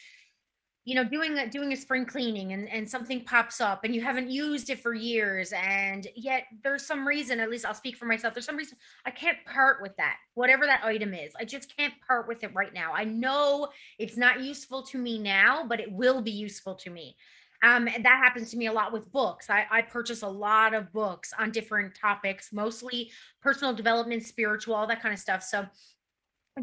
you 0.89 0.95
know 0.95 1.05
doing 1.05 1.37
a 1.37 1.47
doing 1.47 1.71
a 1.75 1.77
spring 1.77 2.07
cleaning 2.07 2.55
and 2.55 2.67
and 2.71 2.89
something 2.89 3.23
pops 3.23 3.61
up 3.61 3.85
and 3.85 3.95
you 3.95 4.01
haven't 4.01 4.31
used 4.31 4.71
it 4.71 4.81
for 4.81 4.95
years 4.95 5.53
and 5.53 6.07
yet 6.17 6.45
there's 6.65 6.87
some 6.87 7.07
reason 7.07 7.41
at 7.41 7.51
least 7.51 7.67
I'll 7.67 7.75
speak 7.75 7.95
for 7.95 8.07
myself 8.07 8.33
there's 8.33 8.47
some 8.47 8.57
reason 8.57 8.79
I 9.05 9.11
can't 9.11 9.37
part 9.45 9.83
with 9.83 9.95
that 9.99 10.17
whatever 10.33 10.65
that 10.65 10.83
item 10.83 11.13
is 11.13 11.33
I 11.39 11.45
just 11.45 11.77
can't 11.77 11.93
part 12.07 12.27
with 12.27 12.43
it 12.43 12.55
right 12.55 12.73
now 12.73 12.95
I 12.95 13.05
know 13.05 13.69
it's 13.99 14.17
not 14.17 14.41
useful 14.41 14.83
to 14.85 14.97
me 14.97 15.19
now 15.19 15.63
but 15.63 15.79
it 15.79 15.93
will 15.93 16.23
be 16.23 16.31
useful 16.31 16.75
to 16.77 16.89
me 16.89 17.17
um, 17.63 17.87
and 17.87 18.03
that 18.03 18.23
happens 18.25 18.51
to 18.53 18.57
me 18.57 18.69
a 18.69 18.73
lot 18.73 18.93
with 18.93 19.11
books. 19.11 19.51
I, 19.51 19.67
I 19.69 19.83
purchase 19.83 20.23
a 20.23 20.29
lot 20.29 20.75
of 20.75 20.93
books 20.93 21.33
on 21.37 21.51
different 21.51 21.93
topics, 21.93 22.53
mostly 22.53 23.11
personal 23.43 23.75
development, 23.75 24.23
spiritual, 24.23 24.77
all 24.77 24.87
that 24.87 25.03
kind 25.03 25.13
of 25.13 25.19
stuff. 25.19 25.43
So 25.43 25.67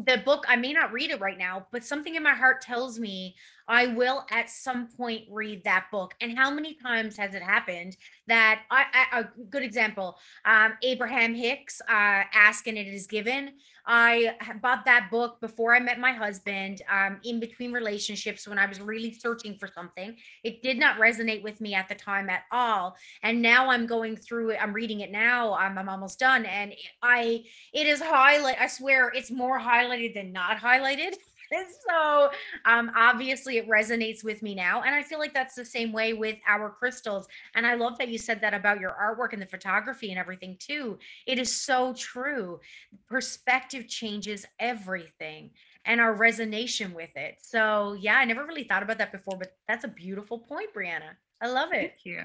the 0.04 0.22
book 0.24 0.44
i 0.48 0.56
may 0.56 0.72
not 0.72 0.92
read 0.92 1.10
it 1.10 1.20
right 1.20 1.38
now 1.38 1.66
but 1.72 1.84
something 1.84 2.16
in 2.16 2.22
my 2.22 2.34
heart 2.34 2.60
tells 2.60 2.98
me 2.98 3.34
i 3.68 3.86
will 3.86 4.24
at 4.30 4.50
some 4.50 4.88
point 4.96 5.24
read 5.30 5.62
that 5.64 5.86
book. 5.90 6.14
And 6.20 6.36
how 6.36 6.50
many 6.50 6.74
times 6.74 7.16
has 7.16 7.34
it 7.34 7.42
happened 7.42 7.96
that 8.26 8.62
i, 8.70 8.84
I 9.12 9.20
a 9.20 9.24
good 9.50 9.62
example 9.62 10.18
um, 10.44 10.74
abraham 10.82 11.34
hicks 11.34 11.80
uh, 11.82 12.22
ask 12.32 12.66
and 12.66 12.78
it 12.78 12.86
is 12.86 13.06
given. 13.06 13.52
I 13.88 14.34
bought 14.62 14.84
that 14.86 15.10
book 15.10 15.40
before 15.40 15.74
i 15.74 15.80
met 15.80 15.98
my 16.00 16.12
husband 16.12 16.82
um, 16.90 17.20
in 17.24 17.40
between 17.40 17.72
relationships 17.72 18.46
when 18.48 18.58
i 18.58 18.66
was 18.66 18.80
really 18.80 19.12
searching 19.12 19.56
for 19.58 19.68
something. 19.68 20.16
It 20.44 20.62
did 20.62 20.78
not 20.78 20.98
resonate 20.98 21.42
with 21.42 21.60
me 21.60 21.74
at 21.74 21.88
the 21.88 21.94
time 21.94 22.28
at 22.30 22.42
all. 22.50 22.96
And 23.22 23.42
now 23.42 23.70
i'm 23.70 23.86
going 23.86 24.16
through 24.16 24.50
it 24.50 24.58
i'm 24.60 24.72
reading 24.72 25.00
it 25.00 25.10
now 25.10 25.54
i'm, 25.54 25.78
I'm 25.78 25.88
almost 25.88 26.18
done. 26.18 26.46
And 26.46 26.74
i 27.02 27.44
it 27.72 27.86
is 27.86 28.00
highlight 28.00 28.56
i 28.60 28.66
swear 28.66 29.12
it's 29.14 29.30
more 29.30 29.58
highlighted 29.60 30.14
than 30.14 30.32
not 30.32 30.58
highlighted 30.58 31.14
so 31.88 32.30
um, 32.64 32.90
obviously 32.96 33.58
it 33.58 33.68
resonates 33.68 34.24
with 34.24 34.42
me 34.42 34.54
now 34.54 34.82
and 34.82 34.94
i 34.94 35.02
feel 35.02 35.18
like 35.18 35.34
that's 35.34 35.54
the 35.54 35.64
same 35.64 35.92
way 35.92 36.12
with 36.12 36.36
our 36.46 36.70
crystals 36.70 37.26
and 37.54 37.66
i 37.66 37.74
love 37.74 37.98
that 37.98 38.08
you 38.08 38.18
said 38.18 38.40
that 38.40 38.54
about 38.54 38.80
your 38.80 38.96
artwork 39.00 39.32
and 39.32 39.40
the 39.40 39.46
photography 39.46 40.10
and 40.10 40.18
everything 40.18 40.56
too. 40.58 40.98
It 41.26 41.38
is 41.38 41.54
so 41.54 41.92
true. 41.94 42.60
Perspective 43.08 43.88
changes 43.88 44.46
everything 44.58 45.50
and 45.84 46.00
our 46.00 46.16
resonation 46.16 46.92
with 46.94 47.14
it. 47.16 47.38
So 47.40 47.96
yeah 48.00 48.16
i 48.16 48.24
never 48.24 48.44
really 48.44 48.64
thought 48.64 48.82
about 48.82 48.98
that 48.98 49.12
before 49.12 49.36
but 49.38 49.56
that's 49.68 49.84
a 49.84 49.88
beautiful 49.88 50.38
point 50.38 50.74
brianna. 50.74 51.14
I 51.40 51.48
love 51.48 51.72
it. 51.72 51.94
Thank 51.94 52.04
you. 52.04 52.20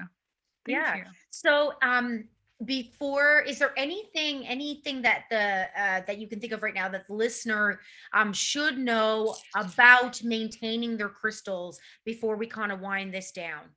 Thank 0.64 0.78
yeah. 0.78 0.96
you. 0.96 1.04
so 1.30 1.72
um 1.82 2.24
before 2.64 3.40
is 3.40 3.58
there 3.58 3.72
anything 3.76 4.46
anything 4.46 5.02
that 5.02 5.24
the 5.30 5.66
uh, 5.80 6.02
that 6.06 6.18
you 6.18 6.28
can 6.28 6.40
think 6.40 6.52
of 6.52 6.62
right 6.62 6.74
now 6.74 6.88
that 6.88 7.06
the 7.06 7.14
listener 7.14 7.80
um, 8.12 8.32
should 8.32 8.78
know 8.78 9.34
about 9.56 10.22
maintaining 10.22 10.96
their 10.96 11.08
crystals 11.08 11.80
before 12.04 12.36
we 12.36 12.46
kind 12.46 12.72
of 12.72 12.80
wind 12.80 13.12
this 13.12 13.32
down? 13.32 13.70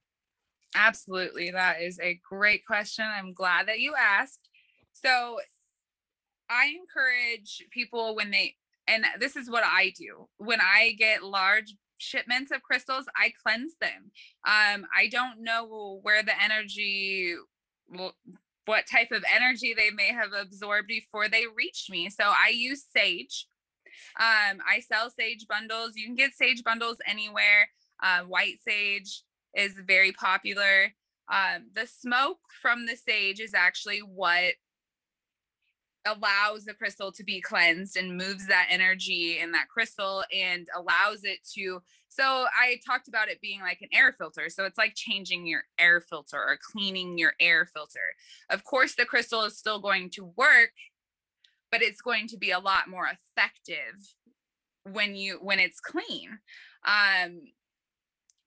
Absolutely 0.75 1.51
that 1.51 1.81
is 1.81 1.99
a 1.99 2.19
great 2.29 2.65
question 2.65 3.05
i'm 3.05 3.33
glad 3.33 3.67
that 3.67 3.79
you 3.79 3.93
asked. 3.99 4.49
So 4.93 5.39
i 6.49 6.67
encourage 6.79 7.63
people 7.71 8.15
when 8.15 8.31
they 8.31 8.55
and 8.88 9.05
this 9.19 9.36
is 9.36 9.49
what 9.49 9.63
i 9.65 9.91
do 9.97 10.27
when 10.38 10.59
i 10.61 10.95
get 10.97 11.23
large 11.23 11.73
shipments 11.97 12.51
of 12.51 12.61
crystals 12.61 13.05
i 13.17 13.31
cleanse 13.41 13.73
them. 13.79 14.11
Um 14.45 14.86
i 14.95 15.07
don't 15.09 15.41
know 15.41 15.99
where 16.03 16.21
the 16.21 16.39
energy 16.43 17.36
what 18.66 18.86
type 18.91 19.11
of 19.11 19.24
energy 19.34 19.74
they 19.74 19.91
may 19.91 20.07
have 20.07 20.32
absorbed 20.34 20.88
before 20.88 21.30
they 21.30 21.43
reached 21.55 21.89
me. 21.89 22.09
So 22.09 22.24
I 22.26 22.49
use 22.49 22.86
sage. 22.95 23.47
Um, 24.20 24.59
I 24.68 24.80
sell 24.80 25.09
sage 25.09 25.45
bundles. 25.47 25.91
You 25.95 26.05
can 26.05 26.16
get 26.16 26.34
sage 26.34 26.63
bundles 26.63 26.97
anywhere. 27.07 27.70
Uh, 28.01 28.22
white 28.22 28.57
sage 28.68 29.24
is 29.55 29.74
very 29.86 30.11
popular. 30.11 30.93
Um, 31.32 31.68
the 31.74 31.88
smoke 31.88 32.39
from 32.61 32.86
the 32.86 32.95
sage 32.95 33.39
is 33.39 33.53
actually 33.53 33.99
what 33.99 34.53
allows 36.05 36.66
the 36.66 36.74
crystal 36.74 37.11
to 37.11 37.24
be 37.24 37.41
cleansed 37.41 37.97
and 37.97 38.18
moves 38.18 38.47
that 38.47 38.68
energy 38.70 39.39
in 39.39 39.51
that 39.53 39.70
crystal 39.70 40.24
and 40.34 40.68
allows 40.76 41.24
it 41.24 41.39
to 41.55 41.82
so 42.16 42.45
i 42.59 42.78
talked 42.86 43.07
about 43.07 43.30
it 43.30 43.41
being 43.41 43.61
like 43.61 43.80
an 43.82 43.89
air 43.93 44.13
filter 44.13 44.49
so 44.49 44.66
it's 44.66 44.78
like 44.78 44.93
changing 44.95 45.45
your 45.45 45.63
air 45.80 45.99
filter 45.99 46.38
or 46.38 46.57
cleaning 46.72 47.18
your 47.18 47.34
air 47.39 47.66
filter. 47.66 48.16
Of 48.49 48.63
course 48.63 48.95
the 48.95 49.05
crystal 49.05 49.43
is 49.43 49.57
still 49.57 49.80
going 49.80 50.09
to 50.11 50.34
work 50.36 50.72
but 51.72 51.82
it's 51.82 52.01
going 52.01 52.28
to 52.28 52.38
be 52.38 52.51
a 52.51 52.59
lot 52.59 52.88
more 52.88 53.07
effective 53.07 54.16
when 54.84 55.16
you 55.16 55.39
when 55.41 55.59
it's 55.59 55.80
clean. 55.80 56.39
Um 56.86 57.41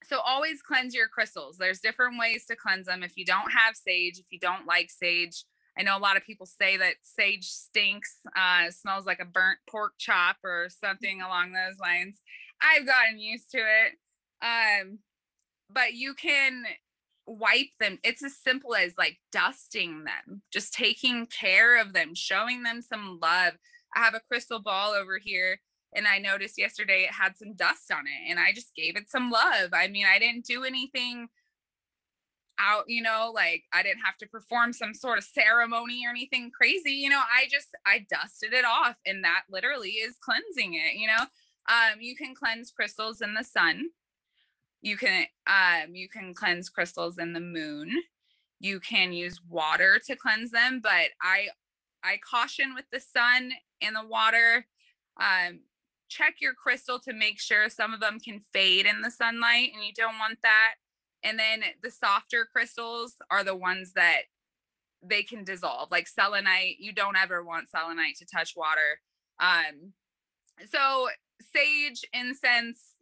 so 0.04 0.20
always 0.20 0.62
cleanse 0.62 0.94
your 0.94 1.08
crystals. 1.08 1.58
There's 1.58 1.80
different 1.80 2.18
ways 2.18 2.46
to 2.46 2.56
cleanse 2.56 2.86
them. 2.86 3.02
If 3.02 3.12
you 3.16 3.24
don't 3.24 3.52
have 3.52 3.76
sage 3.76 4.18
if 4.18 4.26
you 4.30 4.38
don't 4.38 4.66
like 4.66 4.90
sage 4.90 5.44
I 5.78 5.82
know 5.82 5.96
a 5.96 6.00
lot 6.00 6.16
of 6.16 6.24
people 6.24 6.44
say 6.44 6.76
that 6.76 6.94
sage 7.02 7.44
stinks, 7.44 8.18
uh, 8.34 8.68
smells 8.70 9.06
like 9.06 9.20
a 9.20 9.24
burnt 9.24 9.60
pork 9.70 9.92
chop 9.96 10.36
or 10.42 10.68
something 10.68 11.22
along 11.22 11.52
those 11.52 11.78
lines. 11.78 12.20
I've 12.62 12.86
gotten 12.86 13.18
used 13.18 13.50
to 13.52 13.58
it. 13.58 13.98
Um, 14.44 14.98
but 15.70 15.94
you 15.94 16.14
can 16.14 16.64
wipe 17.26 17.70
them. 17.78 17.98
It's 18.02 18.24
as 18.24 18.36
simple 18.36 18.74
as 18.74 18.94
like 18.96 19.18
dusting 19.32 20.04
them, 20.04 20.42
just 20.52 20.72
taking 20.72 21.26
care 21.26 21.80
of 21.80 21.92
them, 21.92 22.14
showing 22.14 22.62
them 22.62 22.80
some 22.80 23.18
love. 23.22 23.54
I 23.94 24.00
have 24.00 24.14
a 24.14 24.20
crystal 24.20 24.60
ball 24.60 24.92
over 24.92 25.18
here 25.22 25.60
and 25.94 26.06
I 26.06 26.18
noticed 26.18 26.58
yesterday 26.58 27.02
it 27.02 27.12
had 27.12 27.36
some 27.36 27.54
dust 27.54 27.90
on 27.92 28.04
it 28.06 28.30
and 28.30 28.38
I 28.38 28.52
just 28.52 28.74
gave 28.74 28.96
it 28.96 29.10
some 29.10 29.30
love. 29.30 29.70
I 29.72 29.88
mean, 29.88 30.06
I 30.06 30.18
didn't 30.18 30.46
do 30.46 30.64
anything 30.64 31.28
out, 32.58 32.84
you 32.88 33.02
know, 33.02 33.30
like 33.34 33.64
I 33.72 33.82
didn't 33.82 34.02
have 34.04 34.16
to 34.18 34.26
perform 34.26 34.72
some 34.72 34.92
sort 34.92 35.18
of 35.18 35.24
ceremony 35.24 36.02
or 36.06 36.10
anything 36.10 36.50
crazy, 36.50 36.92
you 36.92 37.08
know, 37.08 37.20
I 37.20 37.46
just 37.50 37.68
I 37.86 38.04
dusted 38.10 38.52
it 38.52 38.64
off 38.64 38.96
and 39.06 39.22
that 39.24 39.42
literally 39.50 39.90
is 39.90 40.16
cleansing 40.20 40.74
it, 40.74 40.94
you 40.96 41.06
know. 41.06 41.24
Um 41.68 42.00
you 42.00 42.16
can 42.16 42.34
cleanse 42.34 42.70
crystals 42.70 43.20
in 43.20 43.34
the 43.34 43.44
sun. 43.44 43.90
You 44.82 44.96
can 44.96 45.26
um 45.46 45.94
you 45.94 46.08
can 46.08 46.34
cleanse 46.34 46.68
crystals 46.68 47.18
in 47.18 47.32
the 47.32 47.40
moon. 47.40 47.92
You 48.60 48.80
can 48.80 49.12
use 49.12 49.40
water 49.48 50.00
to 50.06 50.16
cleanse 50.16 50.50
them, 50.50 50.80
but 50.82 51.10
I 51.22 51.48
I 52.02 52.18
caution 52.18 52.74
with 52.74 52.86
the 52.92 53.00
sun 53.00 53.52
and 53.80 53.96
the 53.96 54.06
water 54.06 54.66
um 55.20 55.60
check 56.08 56.36
your 56.40 56.54
crystal 56.54 56.98
to 56.98 57.12
make 57.12 57.38
sure 57.38 57.68
some 57.68 57.92
of 57.92 58.00
them 58.00 58.18
can 58.18 58.40
fade 58.52 58.86
in 58.86 59.02
the 59.02 59.10
sunlight 59.10 59.72
and 59.74 59.84
you 59.84 59.92
don't 59.92 60.18
want 60.18 60.38
that 60.42 60.74
and 61.22 61.38
then 61.38 61.62
the 61.82 61.90
softer 61.90 62.46
crystals 62.50 63.16
are 63.30 63.44
the 63.44 63.56
ones 63.56 63.92
that 63.94 64.22
they 65.02 65.22
can 65.22 65.44
dissolve, 65.44 65.90
like 65.90 66.08
selenite. 66.08 66.76
You 66.78 66.92
don't 66.92 67.16
ever 67.16 67.42
want 67.44 67.68
selenite 67.68 68.16
to 68.18 68.26
touch 68.26 68.54
water. 68.56 69.00
Um, 69.40 69.92
so 70.70 71.08
sage, 71.54 72.04
incense, 72.12 72.94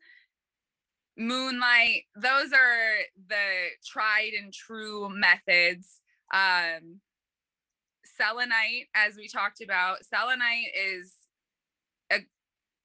moonlight, 1.16 2.04
those 2.14 2.52
are 2.52 2.98
the 3.28 3.68
tried 3.84 4.32
and 4.38 4.52
true 4.52 5.08
methods. 5.08 6.00
Um, 6.32 7.00
selenite, 8.16 8.88
as 8.94 9.16
we 9.16 9.28
talked 9.28 9.60
about, 9.60 10.04
selenite 10.04 10.72
is 10.74 11.14
a 12.10 12.18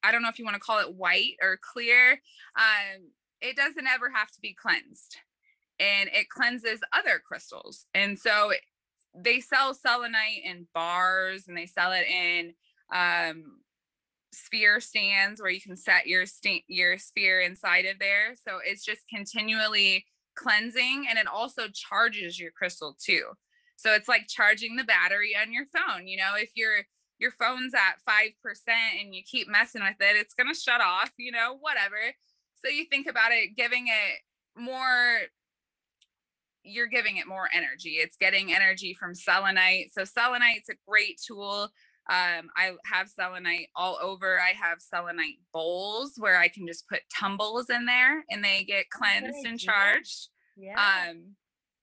I 0.02 0.10
don't 0.10 0.22
know 0.22 0.28
if 0.28 0.38
you 0.38 0.44
want 0.44 0.56
to 0.56 0.60
call 0.60 0.80
it 0.80 0.94
white 0.94 1.34
or 1.40 1.58
clear. 1.72 2.20
Um, 2.56 3.10
it 3.40 3.56
doesn't 3.56 3.86
ever 3.86 4.10
have 4.10 4.30
to 4.32 4.40
be 4.40 4.54
cleansed 4.54 5.16
and 5.78 6.08
it 6.12 6.28
cleanses 6.28 6.80
other 6.92 7.20
crystals. 7.24 7.86
And 7.94 8.18
so 8.18 8.52
they 9.14 9.40
sell 9.40 9.74
selenite 9.74 10.44
in 10.44 10.66
bars 10.72 11.44
and 11.48 11.56
they 11.56 11.66
sell 11.66 11.92
it 11.92 12.06
in 12.06 12.54
um, 12.92 13.60
sphere 14.32 14.80
stands 14.80 15.40
where 15.40 15.50
you 15.50 15.60
can 15.60 15.76
set 15.76 16.06
your 16.06 16.26
st- 16.26 16.64
your 16.66 16.98
sphere 16.98 17.40
inside 17.40 17.84
of 17.84 17.98
there. 17.98 18.34
So 18.34 18.58
it's 18.64 18.84
just 18.84 19.08
continually 19.08 20.06
cleansing 20.34 21.06
and 21.08 21.18
it 21.18 21.26
also 21.26 21.68
charges 21.72 22.38
your 22.40 22.50
crystal 22.50 22.96
too. 23.02 23.24
So 23.76 23.92
it's 23.94 24.08
like 24.08 24.28
charging 24.28 24.76
the 24.76 24.84
battery 24.84 25.36
on 25.40 25.52
your 25.52 25.66
phone. 25.66 26.06
You 26.06 26.18
know, 26.18 26.34
if 26.36 26.50
your 26.54 26.78
your 27.18 27.30
phone's 27.30 27.72
at 27.74 28.00
5% 28.08 28.32
and 29.00 29.14
you 29.14 29.22
keep 29.22 29.48
messing 29.48 29.82
with 29.82 30.00
it, 30.00 30.16
it's 30.16 30.34
going 30.34 30.52
to 30.52 30.58
shut 30.58 30.80
off, 30.80 31.12
you 31.18 31.30
know, 31.30 31.56
whatever. 31.60 31.96
So 32.56 32.68
you 32.68 32.84
think 32.86 33.06
about 33.06 33.30
it 33.30 33.54
giving 33.56 33.86
it 33.86 34.60
more 34.60 35.20
you're 36.64 36.86
giving 36.86 37.16
it 37.16 37.26
more 37.26 37.48
energy. 37.52 37.94
It's 37.94 38.16
getting 38.16 38.54
energy 38.54 38.94
from 38.94 39.14
selenite. 39.14 39.92
So 39.92 40.04
selenite's 40.04 40.68
a 40.68 40.74
great 40.88 41.20
tool. 41.24 41.70
Um, 42.10 42.50
I 42.56 42.72
have 42.84 43.08
selenite 43.08 43.68
all 43.76 43.96
over. 44.02 44.40
I 44.40 44.52
have 44.60 44.80
selenite 44.80 45.38
bowls 45.52 46.14
where 46.18 46.36
I 46.36 46.48
can 46.48 46.66
just 46.66 46.88
put 46.88 47.00
tumbles 47.16 47.70
in 47.70 47.86
there 47.86 48.24
and 48.28 48.44
they 48.44 48.64
get 48.64 48.90
cleansed 48.90 49.46
and 49.46 49.58
charged. 49.58 50.28
Yeah. 50.56 50.74
Um, 50.74 51.36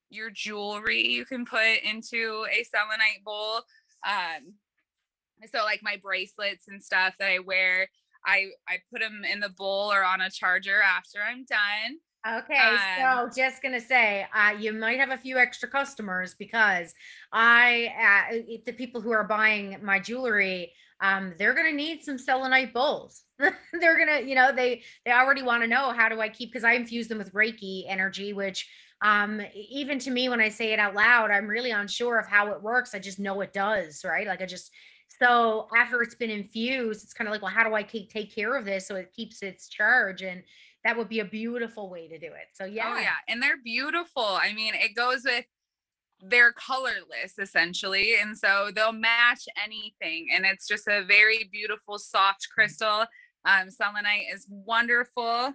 your 0.09 0.30
jewelry 0.30 1.07
you 1.07 1.26
can 1.26 1.45
put 1.45 1.82
into 1.84 2.45
a 2.51 2.63
selenite 2.63 3.24
bowl. 3.24 3.61
Um, 4.05 4.55
so 5.53 5.63
like 5.63 5.82
my 5.82 5.97
bracelets 6.01 6.67
and 6.67 6.84
stuff 6.84 7.15
that 7.20 7.30
I 7.30 7.39
wear, 7.39 7.88
I 8.26 8.47
I 8.67 8.78
put 8.91 9.01
them 9.01 9.22
in 9.32 9.39
the 9.39 9.49
bowl 9.49 9.91
or 9.91 10.03
on 10.03 10.20
a 10.20 10.30
charger 10.30 10.82
after 10.82 11.20
I'm 11.22 11.45
done. 11.45 11.99
Okay, 12.28 12.78
um, 12.78 12.80
so 12.97 13.30
just 13.34 13.61
gonna 13.61 13.80
say, 13.80 14.28
uh, 14.34 14.51
you 14.59 14.74
might 14.74 14.99
have 14.99 15.09
a 15.11 15.17
few 15.17 15.38
extra 15.38 15.70
customers 15.70 16.36
because 16.36 16.93
I, 17.32 18.28
uh, 18.30 18.57
the 18.65 18.74
people 18.74 18.99
who 18.99 19.11
are 19.11 19.24
buying 19.24 19.78
my 19.82 20.01
jewelry, 20.01 20.74
um, 20.99 21.34
they're 21.38 21.53
gonna 21.53 21.72
need 21.72 22.03
some 22.03 22.17
selenite 22.17 22.74
bowls. 22.74 23.24
they're 23.39 23.97
gonna, 23.97 24.20
you 24.20 24.36
know, 24.36 24.51
they 24.51 24.84
they 25.05 25.11
already 25.13 25.41
want 25.43 25.63
to 25.63 25.67
know 25.67 25.91
how 25.93 26.09
do 26.09 26.20
I 26.20 26.28
keep 26.28 26.49
because 26.51 26.65
I 26.65 26.74
infuse 26.74 27.07
them 27.07 27.20
with 27.20 27.32
Reiki 27.32 27.86
energy, 27.88 28.34
which 28.34 28.70
um 29.01 29.41
even 29.55 29.97
to 29.99 30.11
me 30.11 30.28
when 30.28 30.41
I 30.41 30.49
say 30.49 30.74
it 30.74 30.80
out 30.80 30.95
loud, 30.95 31.32
I'm 31.32 31.47
really 31.47 31.72
unsure 31.72 32.20
of 32.20 32.28
how 32.28 32.51
it 32.51 32.61
works. 32.61 32.93
I 32.93 32.99
just 32.99 33.20
know 33.20 33.39
it 33.39 33.53
does, 33.53 34.03
right? 34.03 34.28
Like 34.28 34.41
I 34.41 34.45
just 34.45 34.72
so 35.07 35.67
after 35.76 36.01
it's 36.01 36.15
been 36.15 36.30
infused, 36.30 37.03
it's 37.03 37.13
kind 37.13 37.28
of 37.28 37.32
like, 37.32 37.41
well, 37.41 37.51
how 37.51 37.63
do 37.67 37.74
I 37.76 37.84
take 37.84 38.09
take 38.09 38.34
care 38.34 38.55
of 38.57 38.65
this 38.65 38.88
so 38.88 38.95
it 38.95 39.13
keeps 39.13 39.41
its 39.41 39.70
charge 39.70 40.22
and 40.22 40.43
that 40.84 40.97
would 40.97 41.09
be 41.09 41.19
a 41.19 41.25
beautiful 41.25 41.89
way 41.89 42.07
to 42.07 42.17
do 42.17 42.27
it. 42.27 42.47
So 42.53 42.65
yeah. 42.65 42.93
Oh 42.95 42.99
yeah, 42.99 43.15
and 43.27 43.41
they're 43.41 43.61
beautiful. 43.63 44.23
I 44.23 44.53
mean, 44.53 44.73
it 44.75 44.95
goes 44.95 45.23
with 45.25 45.45
they're 46.21 46.51
colorless 46.51 47.39
essentially 47.39 48.15
and 48.19 48.38
so 48.38 48.71
they'll 48.75 48.91
match 48.91 49.47
anything 49.63 50.27
and 50.36 50.45
it's 50.45 50.67
just 50.67 50.88
a 50.88 51.03
very 51.05 51.49
beautiful 51.51 51.97
soft 51.97 52.47
mm. 52.49 52.53
crystal 52.53 53.05
um 53.45 53.69
selenite 53.69 54.25
is 54.34 54.45
wonderful 54.49 55.53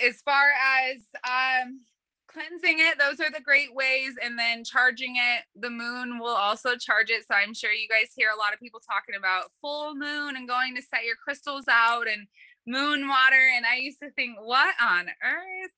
as 0.00 0.22
far 0.22 0.48
as 0.88 0.96
um 1.24 1.80
cleansing 2.26 2.78
it 2.78 2.98
those 2.98 3.20
are 3.20 3.30
the 3.30 3.40
great 3.40 3.74
ways 3.74 4.14
and 4.22 4.38
then 4.38 4.64
charging 4.64 5.16
it 5.16 5.44
the 5.60 5.70
moon 5.70 6.18
will 6.18 6.34
also 6.34 6.74
charge 6.76 7.10
it 7.10 7.22
so 7.26 7.34
i'm 7.34 7.54
sure 7.54 7.72
you 7.72 7.88
guys 7.88 8.12
hear 8.14 8.28
a 8.34 8.38
lot 8.38 8.54
of 8.54 8.60
people 8.60 8.80
talking 8.80 9.14
about 9.14 9.50
full 9.60 9.94
moon 9.94 10.36
and 10.36 10.48
going 10.48 10.74
to 10.74 10.82
set 10.82 11.04
your 11.04 11.16
crystals 11.16 11.64
out 11.68 12.06
and 12.08 12.26
moon 12.66 13.08
water. 13.08 13.50
And 13.54 13.64
I 13.66 13.76
used 13.76 14.00
to 14.00 14.10
think, 14.10 14.36
what 14.42 14.74
on 14.80 15.06
earth? 15.08 15.72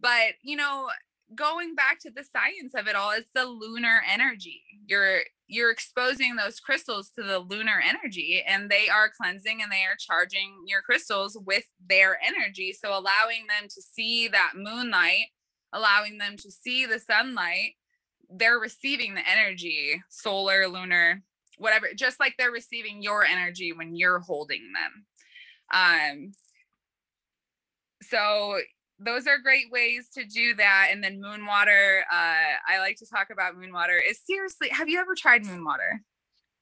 But, 0.00 0.34
you 0.42 0.56
know, 0.56 0.88
going 1.34 1.74
back 1.74 1.98
to 2.00 2.10
the 2.10 2.24
science 2.24 2.74
of 2.74 2.86
it 2.86 2.96
all, 2.96 3.12
it's 3.12 3.30
the 3.34 3.46
lunar 3.46 4.02
energy. 4.10 4.62
You're 4.86 5.20
you're 5.46 5.70
exposing 5.70 6.36
those 6.36 6.58
crystals 6.58 7.10
to 7.10 7.22
the 7.22 7.38
lunar 7.38 7.80
energy 7.86 8.42
and 8.46 8.70
they 8.70 8.88
are 8.88 9.10
cleansing 9.14 9.60
and 9.62 9.70
they 9.70 9.82
are 9.82 9.96
charging 9.98 10.54
your 10.66 10.80
crystals 10.80 11.36
with 11.44 11.64
their 11.86 12.18
energy. 12.22 12.72
So 12.72 12.90
allowing 12.90 13.46
them 13.48 13.68
to 13.68 13.82
see 13.82 14.26
that 14.28 14.52
moonlight, 14.56 15.26
allowing 15.72 16.16
them 16.16 16.36
to 16.38 16.50
see 16.50 16.86
the 16.86 16.98
sunlight, 16.98 17.74
they're 18.30 18.58
receiving 18.58 19.14
the 19.14 19.28
energy, 19.28 20.02
solar, 20.08 20.66
lunar, 20.66 21.22
whatever, 21.58 21.88
just 21.94 22.18
like 22.20 22.34
they're 22.38 22.50
receiving 22.50 23.02
your 23.02 23.24
energy 23.24 23.72
when 23.72 23.94
you're 23.94 24.20
holding 24.20 24.72
them. 24.72 25.04
Um, 25.74 26.32
so 28.02 28.58
those 28.98 29.26
are 29.26 29.38
great 29.38 29.70
ways 29.70 30.08
to 30.14 30.24
do 30.24 30.54
that. 30.54 30.88
And 30.92 31.02
then 31.02 31.20
moon 31.20 31.44
water, 31.44 32.04
uh, 32.10 32.56
I 32.68 32.78
like 32.78 32.96
to 32.98 33.06
talk 33.06 33.28
about 33.30 33.56
moon 33.56 33.72
water. 33.72 33.98
Is 33.98 34.20
seriously, 34.24 34.68
have 34.70 34.88
you 34.88 35.00
ever 35.00 35.14
tried 35.14 35.44
moon 35.44 35.64
water? 35.64 36.00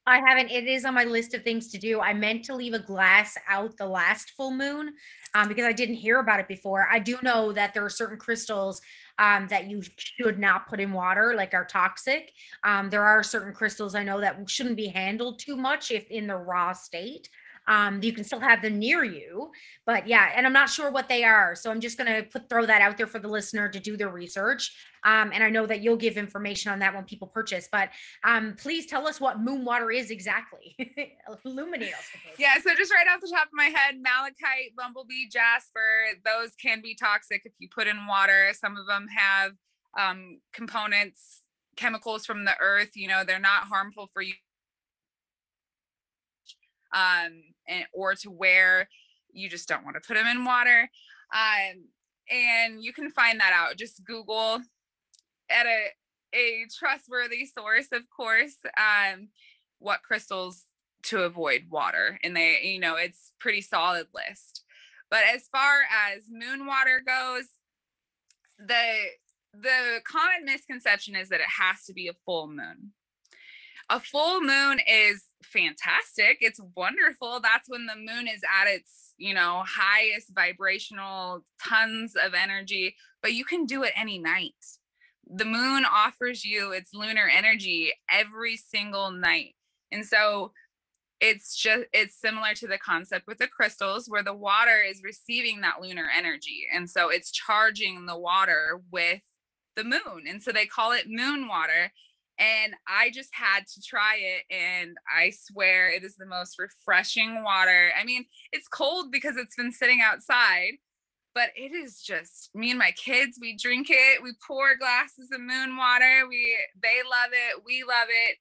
I 0.05 0.19
haven't. 0.19 0.51
It 0.51 0.67
is 0.67 0.85
on 0.85 0.95
my 0.95 1.05
list 1.05 1.33
of 1.33 1.45
things 1.45 1.69
to 1.69 1.79
do. 1.79 2.01
I 2.01 2.13
meant 2.13 2.45
to 2.47 2.57
leave 2.57 2.75
a 2.75 2.81
glass 2.81 3.39
out 3.49 3.77
the 3.77 3.87
last 3.87 4.31
full 4.31 4.51
moon 4.51 4.95
um, 5.35 5.47
because 5.47 5.65
I 5.65 5.73
didn't 5.73 5.95
hear 5.95 6.19
about 6.19 6.41
it 6.41 6.49
before. 6.49 6.89
I 6.91 6.99
do 6.99 7.19
know 7.23 7.53
that 7.53 7.73
there 7.73 7.85
are 7.85 7.91
certain 7.91 8.19
crystals 8.19 8.83
um, 9.21 9.47
that 9.49 9.71
you 9.71 9.81
should 9.97 10.41
not 10.41 10.69
put 10.69 10.81
in 10.81 10.93
water, 10.93 11.35
like 11.37 11.55
are 11.55 11.65
toxic. 11.65 12.33
Um, 12.65 12.91
there 12.91 13.05
are 13.05 13.23
certain 13.23 13.53
crystals 13.53 13.95
I 13.95 14.03
know 14.03 14.21
that 14.21 14.51
shouldn't 14.51 14.77
be 14.77 14.89
handled 14.89 15.39
too 15.39 15.57
much 15.57 15.93
if 15.93 16.11
in 16.11 16.27
the 16.27 16.37
raw 16.37 16.73
state. 16.73 17.29
Um, 17.69 18.03
you 18.03 18.13
can 18.13 18.25
still 18.25 18.41
have 18.41 18.61
them 18.61 18.79
near 18.79 19.05
you, 19.05 19.51
but 19.87 20.07
yeah, 20.07 20.33
and 20.35 20.47
I'm 20.47 20.53
not 20.53 20.69
sure 20.69 20.91
what 20.91 21.09
they 21.09 21.25
are. 21.25 21.55
So 21.55 21.71
I'm 21.71 21.81
just 21.81 21.97
gonna 21.97 22.23
put 22.25 22.49
throw 22.49 22.67
that 22.67 22.83
out 22.83 22.97
there 22.97 23.07
for 23.07 23.19
the 23.19 23.29
listener 23.29 23.69
to 23.69 23.79
do 23.79 23.97
their 23.97 24.09
research. 24.09 24.75
Um, 25.05 25.31
and 25.33 25.43
I 25.43 25.51
know 25.51 25.67
that 25.67 25.81
you'll 25.81 25.97
give 25.97 26.17
information 26.17 26.71
on 26.73 26.79
that 26.81 26.95
when 26.95 27.05
people 27.05 27.27
purchase, 27.27 27.69
but 27.71 27.91
um, 28.25 28.55
please 28.57 28.87
tell 28.87 29.07
us 29.07 29.21
what 29.21 29.41
moon 29.41 29.65
water 29.65 29.91
is 29.91 30.11
exactly. 30.11 30.77
Illuminate 31.45 31.93
us. 31.95 32.05
Yeah, 32.39 32.55
so 32.63 32.75
just 32.77 32.93
right 32.93 33.07
off 33.13 33.21
the 33.21 33.29
top 33.29 33.47
of 33.47 33.53
my 33.53 33.65
head, 33.65 33.97
malachite, 34.01 34.77
bumblebee, 34.77 35.29
jasper, 35.31 35.81
those 36.25 36.55
can 36.61 36.81
be 36.81 36.95
toxic 36.95 37.43
if 37.45 37.53
you 37.59 37.69
put 37.69 37.87
in 37.89 38.07
water. 38.07 38.51
Some 38.53 38.77
of 38.77 38.87
them 38.87 39.07
have 39.09 39.53
um, 39.99 40.41
components, 40.53 41.43
chemicals 41.77 42.25
from 42.25 42.45
the 42.45 42.55
earth. 42.61 42.91
You 42.95 43.09
know, 43.09 43.25
they're 43.25 43.41
not 43.41 43.65
harmful 43.65 44.09
for 44.13 44.23
you. 44.23 44.35
Um, 46.95 47.43
and 47.69 47.85
or 47.93 48.15
to 48.17 48.31
where 48.31 48.89
you 49.33 49.49
just 49.49 49.69
don't 49.69 49.85
want 49.85 49.97
to 49.97 50.07
put 50.07 50.15
them 50.15 50.27
in 50.27 50.45
water. 50.45 50.89
Um, 51.33 51.85
and 52.31 52.83
you 52.83 52.93
can 52.93 53.11
find 53.11 53.41
that 53.41 53.53
out. 53.53 53.77
Just 53.77 54.05
Google 54.05 54.61
at 55.51 55.67
a 55.67 55.87
a 56.35 56.67
trustworthy 56.79 57.47
source, 57.47 57.89
of 57.93 58.03
course, 58.15 58.57
um, 58.79 59.29
what 59.79 60.03
crystals 60.03 60.65
to 61.05 61.23
avoid 61.25 61.65
water. 61.69 62.19
And 62.23 62.35
they, 62.35 62.61
you 62.63 62.81
know, 62.81 62.97
it's 62.97 63.33
pretty 63.39 63.61
solid 63.61 64.07
list. 64.15 64.63
But 65.11 65.25
as 65.35 65.49
far 65.53 65.81
as 65.91 66.23
moon 66.31 66.67
water 66.67 67.03
goes, 67.07 67.45
the 68.59 68.95
the 69.55 70.01
common 70.05 70.47
misconception 70.47 71.15
is 71.15 71.29
that 71.29 71.41
it 71.41 71.47
has 71.61 71.85
to 71.85 71.93
be 71.93 72.09
a 72.09 72.15
full 72.25 72.47
moon. 72.47 72.93
A 73.91 74.01
full 74.01 74.41
moon 74.41 74.81
is 74.89 75.25
fantastic. 75.45 76.39
It's 76.41 76.61
wonderful. 76.77 77.41
That's 77.41 77.69
when 77.69 77.87
the 77.87 77.97
moon 77.97 78.29
is 78.29 78.43
at 78.61 78.69
its, 78.69 79.15
you 79.17 79.35
know, 79.35 79.63
highest 79.67 80.31
vibrational 80.35 81.45
tons 81.63 82.15
of 82.17 82.35
energy, 82.35 82.97
but 83.23 83.33
you 83.33 83.45
can 83.45 83.67
do 83.67 83.83
it 83.83 83.93
any 83.97 84.19
night. 84.19 84.55
The 85.27 85.45
moon 85.45 85.85
offers 85.85 86.45
you 86.45 86.73
its 86.73 86.93
lunar 86.93 87.29
energy 87.29 87.93
every 88.11 88.57
single 88.57 89.11
night. 89.11 89.55
And 89.91 90.05
so 90.05 90.53
it's 91.23 91.55
just 91.55 91.85
it's 91.93 92.21
similar 92.21 92.53
to 92.53 92.67
the 92.67 92.77
concept 92.77 93.29
with 93.29 93.39
the 93.39 93.47
crystals 93.47 94.09
where 94.09 94.25
the 94.25 94.35
water 94.35 94.83
is 94.83 95.03
receiving 95.05 95.61
that 95.61 95.81
lunar 95.81 96.09
energy 96.15 96.67
and 96.75 96.91
so 96.91 97.09
it's 97.09 97.31
charging 97.31 98.07
the 98.07 98.19
water 98.19 98.83
with 98.91 99.23
the 99.77 99.85
moon 99.85 100.25
and 100.29 100.43
so 100.43 100.51
they 100.51 100.67
call 100.67 100.91
it 100.91 101.05
moon 101.09 101.47
water 101.47 101.93
and 102.39 102.75
I 102.89 103.11
just 103.11 103.31
had 103.33 103.67
to 103.75 103.81
try 103.83 104.17
it 104.17 104.55
and 104.55 104.97
I 105.15 105.31
swear 105.31 105.91
it 105.91 106.03
is 106.05 106.17
the 106.17 106.27
most 106.27 106.59
refreshing 106.59 107.43
water. 107.45 107.91
I 107.99 108.05
mean, 108.05 108.25
it's 108.53 108.69
cold 108.69 109.13
because 109.13 109.37
it's 109.37 109.57
been 109.57 109.73
sitting 109.73 110.01
outside, 110.03 110.73
but 111.35 111.51
it 111.57 111.73
is 111.73 112.03
just 112.03 112.51
me 112.55 112.71
and 112.71 112.79
my 112.79 112.93
kids, 112.93 113.39
we 113.41 113.57
drink 113.57 113.89
it, 113.91 114.23
we 114.23 114.33
pour 114.47 114.77
glasses 114.77 115.29
of 115.33 115.41
moon 115.41 115.77
water. 115.77 116.27
We 116.29 116.57
they 116.83 117.01
love 117.09 117.31
it, 117.33 117.63
we 117.65 117.85
love 117.85 118.09
it. 118.09 118.39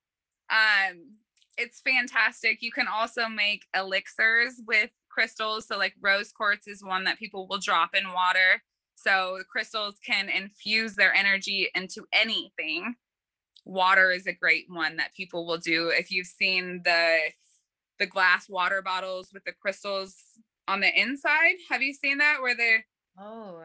Um 0.49 1.17
it's 1.57 1.81
fantastic. 1.81 2.61
You 2.61 2.71
can 2.71 2.87
also 2.87 3.27
make 3.27 3.65
elixirs 3.75 4.61
with 4.65 4.89
crystals. 5.09 5.67
So, 5.67 5.77
like 5.77 5.93
rose 6.01 6.31
quartz 6.31 6.67
is 6.67 6.83
one 6.83 7.03
that 7.05 7.19
people 7.19 7.47
will 7.47 7.59
drop 7.59 7.93
in 7.93 8.13
water. 8.13 8.63
So, 8.95 9.35
the 9.37 9.43
crystals 9.45 9.95
can 10.05 10.29
infuse 10.29 10.95
their 10.95 11.13
energy 11.13 11.69
into 11.75 12.05
anything. 12.13 12.95
Water 13.65 14.11
is 14.11 14.27
a 14.27 14.33
great 14.33 14.65
one 14.69 14.97
that 14.97 15.13
people 15.15 15.45
will 15.45 15.57
do. 15.57 15.89
If 15.89 16.11
you've 16.11 16.27
seen 16.27 16.81
the 16.83 17.19
the 17.99 18.07
glass 18.07 18.49
water 18.49 18.81
bottles 18.81 19.29
with 19.31 19.43
the 19.43 19.51
crystals 19.51 20.15
on 20.67 20.79
the 20.79 20.99
inside, 20.99 21.55
have 21.69 21.81
you 21.81 21.93
seen 21.93 22.17
that 22.17 22.41
where 22.41 22.55
they're 22.55 22.85
Oh, 23.19 23.61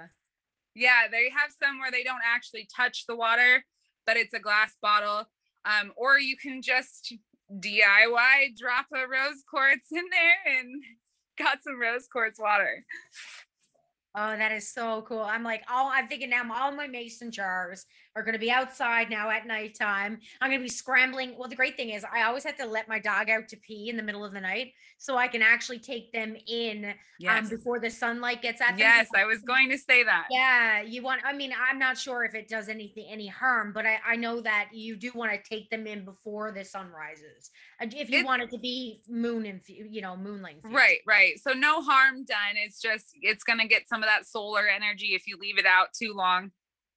yeah, 0.74 1.08
they 1.10 1.30
have 1.30 1.50
some 1.50 1.78
where 1.78 1.90
they 1.90 2.02
don't 2.02 2.20
actually 2.24 2.68
touch 2.74 3.04
the 3.06 3.16
water, 3.16 3.64
but 4.06 4.16
it's 4.16 4.34
a 4.34 4.38
glass 4.38 4.74
bottle. 4.82 5.24
Um, 5.64 5.92
or 5.96 6.18
you 6.18 6.36
can 6.36 6.60
just 6.62 7.14
DIY, 7.52 8.56
drop 8.58 8.86
a 8.92 9.08
rose 9.08 9.42
quartz 9.48 9.86
in 9.92 10.04
there 10.10 10.58
and 10.58 10.82
got 11.38 11.62
some 11.62 11.80
rose 11.80 12.06
quartz 12.06 12.38
water. 12.38 12.84
Oh, 14.14 14.36
that 14.36 14.52
is 14.52 14.72
so 14.72 15.02
cool. 15.02 15.20
I'm 15.20 15.42
like, 15.42 15.62
all 15.70 15.90
I'm 15.92 16.08
thinking 16.08 16.30
now, 16.30 16.42
all 16.54 16.72
my 16.72 16.86
mason 16.86 17.30
jars 17.30 17.84
are 18.16 18.22
going 18.22 18.32
to 18.32 18.38
be 18.38 18.50
outside 18.50 19.10
now 19.10 19.28
at 19.28 19.46
nighttime. 19.46 20.18
I'm 20.40 20.50
going 20.50 20.60
to 20.60 20.64
be 20.64 20.70
scrambling. 20.70 21.34
Well, 21.38 21.48
the 21.50 21.54
great 21.54 21.76
thing 21.76 21.90
is, 21.90 22.02
I 22.10 22.22
always 22.22 22.42
have 22.44 22.56
to 22.56 22.66
let 22.66 22.88
my 22.88 22.98
dog 22.98 23.28
out 23.28 23.46
to 23.48 23.56
pee 23.58 23.90
in 23.90 23.96
the 23.98 24.02
middle 24.02 24.24
of 24.24 24.32
the 24.32 24.40
night 24.40 24.72
so 24.96 25.18
I 25.18 25.28
can 25.28 25.42
actually 25.42 25.78
take 25.78 26.10
them 26.12 26.34
in 26.48 26.86
um, 26.86 26.94
Yes. 27.18 27.44
um, 27.44 27.48
before 27.48 27.78
the 27.80 27.88
sunlight 27.90 28.42
gets 28.42 28.60
at 28.60 28.70
them. 28.70 28.78
yes, 28.78 29.08
I 29.16 29.24
was 29.24 29.40
going 29.40 29.70
to 29.70 29.78
say 29.78 30.02
that. 30.02 30.26
Yeah, 30.30 30.82
you 30.82 31.02
want. 31.02 31.22
I 31.24 31.32
mean, 31.34 31.50
I'm 31.58 31.78
not 31.78 31.96
sure 31.96 32.24
if 32.24 32.34
it 32.34 32.46
does 32.48 32.68
anything 32.68 33.06
any 33.10 33.26
harm, 33.26 33.72
but 33.72 33.86
I, 33.86 33.98
I 34.06 34.16
know 34.16 34.40
that 34.42 34.68
you 34.72 34.96
do 34.96 35.10
want 35.14 35.32
to 35.32 35.38
take 35.48 35.70
them 35.70 35.86
in 35.86 36.04
before 36.04 36.52
the 36.52 36.62
sun 36.64 36.90
rises. 36.90 37.50
If 37.80 37.94
you 38.10 38.18
It's- 38.18 38.24
want 38.24 38.42
it 38.42 38.50
to 38.50 38.58
be 38.58 39.00
moon 39.08 39.46
and 39.46 39.60
you 39.66 40.00
know 40.02 40.14
moonlight. 40.16 40.58
Right, 40.62 40.98
right. 41.06 41.38
So 41.40 41.52
no 41.52 41.80
harm 41.82 42.24
done. 42.24 42.56
It's 42.56 42.80
just 42.82 43.06
it's 43.22 43.44
gonna 43.44 43.66
get 43.66 43.88
some 43.88 44.02
of 44.02 44.08
that 44.08 44.26
solar 44.26 44.66
energy 44.66 45.14
if 45.14 45.26
you 45.26 45.38
leave 45.38 45.58
it 45.58 45.66
out 45.66 45.88
too 45.98 46.12
long. 46.14 46.50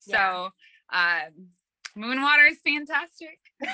Yeah. 0.06 0.50
Um 0.92 1.48
moon 1.96 2.22
water 2.22 2.46
is 2.46 2.60
fantastic. 2.64 3.40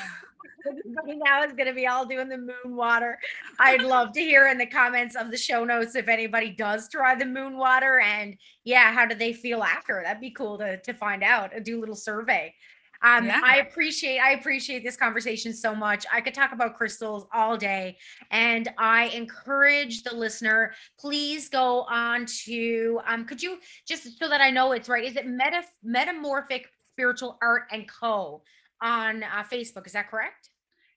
Now 1.05 1.43
is 1.43 1.53
going 1.53 1.67
to 1.67 1.73
be 1.73 1.87
all 1.87 2.05
doing 2.05 2.29
the 2.29 2.37
moon 2.37 2.75
water. 2.75 3.19
I'd 3.59 3.81
love 3.81 4.13
to 4.13 4.19
hear 4.19 4.47
in 4.47 4.57
the 4.57 4.65
comments 4.65 5.15
of 5.15 5.31
the 5.31 5.37
show 5.37 5.63
notes 5.63 5.95
if 5.95 6.07
anybody 6.07 6.49
does 6.51 6.89
try 6.89 7.15
the 7.15 7.25
moon 7.25 7.57
water 7.57 7.99
and 7.99 8.35
yeah, 8.63 8.91
how 8.91 9.05
do 9.05 9.15
they 9.15 9.33
feel 9.33 9.63
after? 9.63 10.01
That'd 10.03 10.21
be 10.21 10.31
cool 10.31 10.57
to 10.57 10.77
to 10.81 10.93
find 10.93 11.23
out. 11.23 11.55
and 11.55 11.63
Do 11.63 11.77
a 11.77 11.81
little 11.81 11.95
survey. 11.95 12.53
Um, 13.01 13.25
Yeah. 13.25 13.41
I 13.43 13.57
appreciate 13.57 14.19
I 14.19 14.31
appreciate 14.31 14.83
this 14.83 14.97
conversation 14.97 15.53
so 15.53 15.75
much. 15.75 16.05
I 16.11 16.21
could 16.21 16.33
talk 16.33 16.53
about 16.53 16.75
crystals 16.75 17.27
all 17.33 17.57
day, 17.57 17.97
and 18.31 18.69
I 18.77 19.07
encourage 19.07 20.03
the 20.03 20.15
listener. 20.15 20.73
Please 20.99 21.49
go 21.49 21.81
on 21.83 22.25
to 22.45 22.99
um. 23.05 23.25
Could 23.25 23.43
you 23.43 23.59
just 23.87 24.17
so 24.17 24.27
that 24.29 24.41
I 24.41 24.49
know 24.49 24.71
it's 24.71 24.89
right? 24.89 25.03
Is 25.03 25.15
it 25.15 25.27
meta 25.27 25.63
metamorphic 25.83 26.67
spiritual 26.95 27.37
art 27.41 27.63
and 27.71 27.87
co 27.87 28.41
on 28.81 29.23
uh, 29.23 29.43
Facebook? 29.51 29.85
Is 29.85 29.93
that 29.93 30.09
correct? 30.09 30.49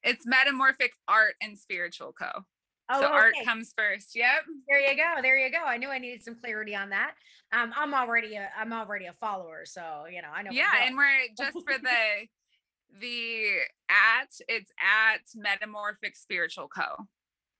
It's 0.04 0.24
metamorphic 0.26 0.92
art 1.08 1.34
and 1.42 1.58
spiritual 1.58 2.12
co. 2.12 2.30
Oh, 2.90 3.00
so 3.00 3.06
art 3.06 3.34
comes 3.44 3.74
first. 3.76 4.14
Yep. 4.14 4.44
There 4.68 4.80
you 4.80 4.96
go. 4.96 5.20
There 5.20 5.36
you 5.36 5.50
go. 5.50 5.62
I 5.66 5.76
knew 5.76 5.88
I 5.88 5.98
needed 5.98 6.22
some 6.22 6.36
clarity 6.36 6.74
on 6.74 6.90
that. 6.90 7.12
Um, 7.52 7.72
I'm 7.76 7.92
already 7.92 8.36
a 8.36 8.48
I'm 8.58 8.72
already 8.72 9.06
a 9.06 9.12
follower, 9.12 9.64
so 9.64 10.04
you 10.10 10.22
know 10.22 10.28
I 10.34 10.42
know. 10.42 10.50
yeah 10.52 10.70
and 10.86 10.96
we're 10.96 11.06
just 11.38 11.52
for 11.52 11.78
the 11.78 12.26
the 13.00 13.44
at 13.90 14.30
it's 14.48 14.70
at 14.80 15.20
metamorphic 15.34 16.16
spiritual 16.16 16.68
co 16.68 17.06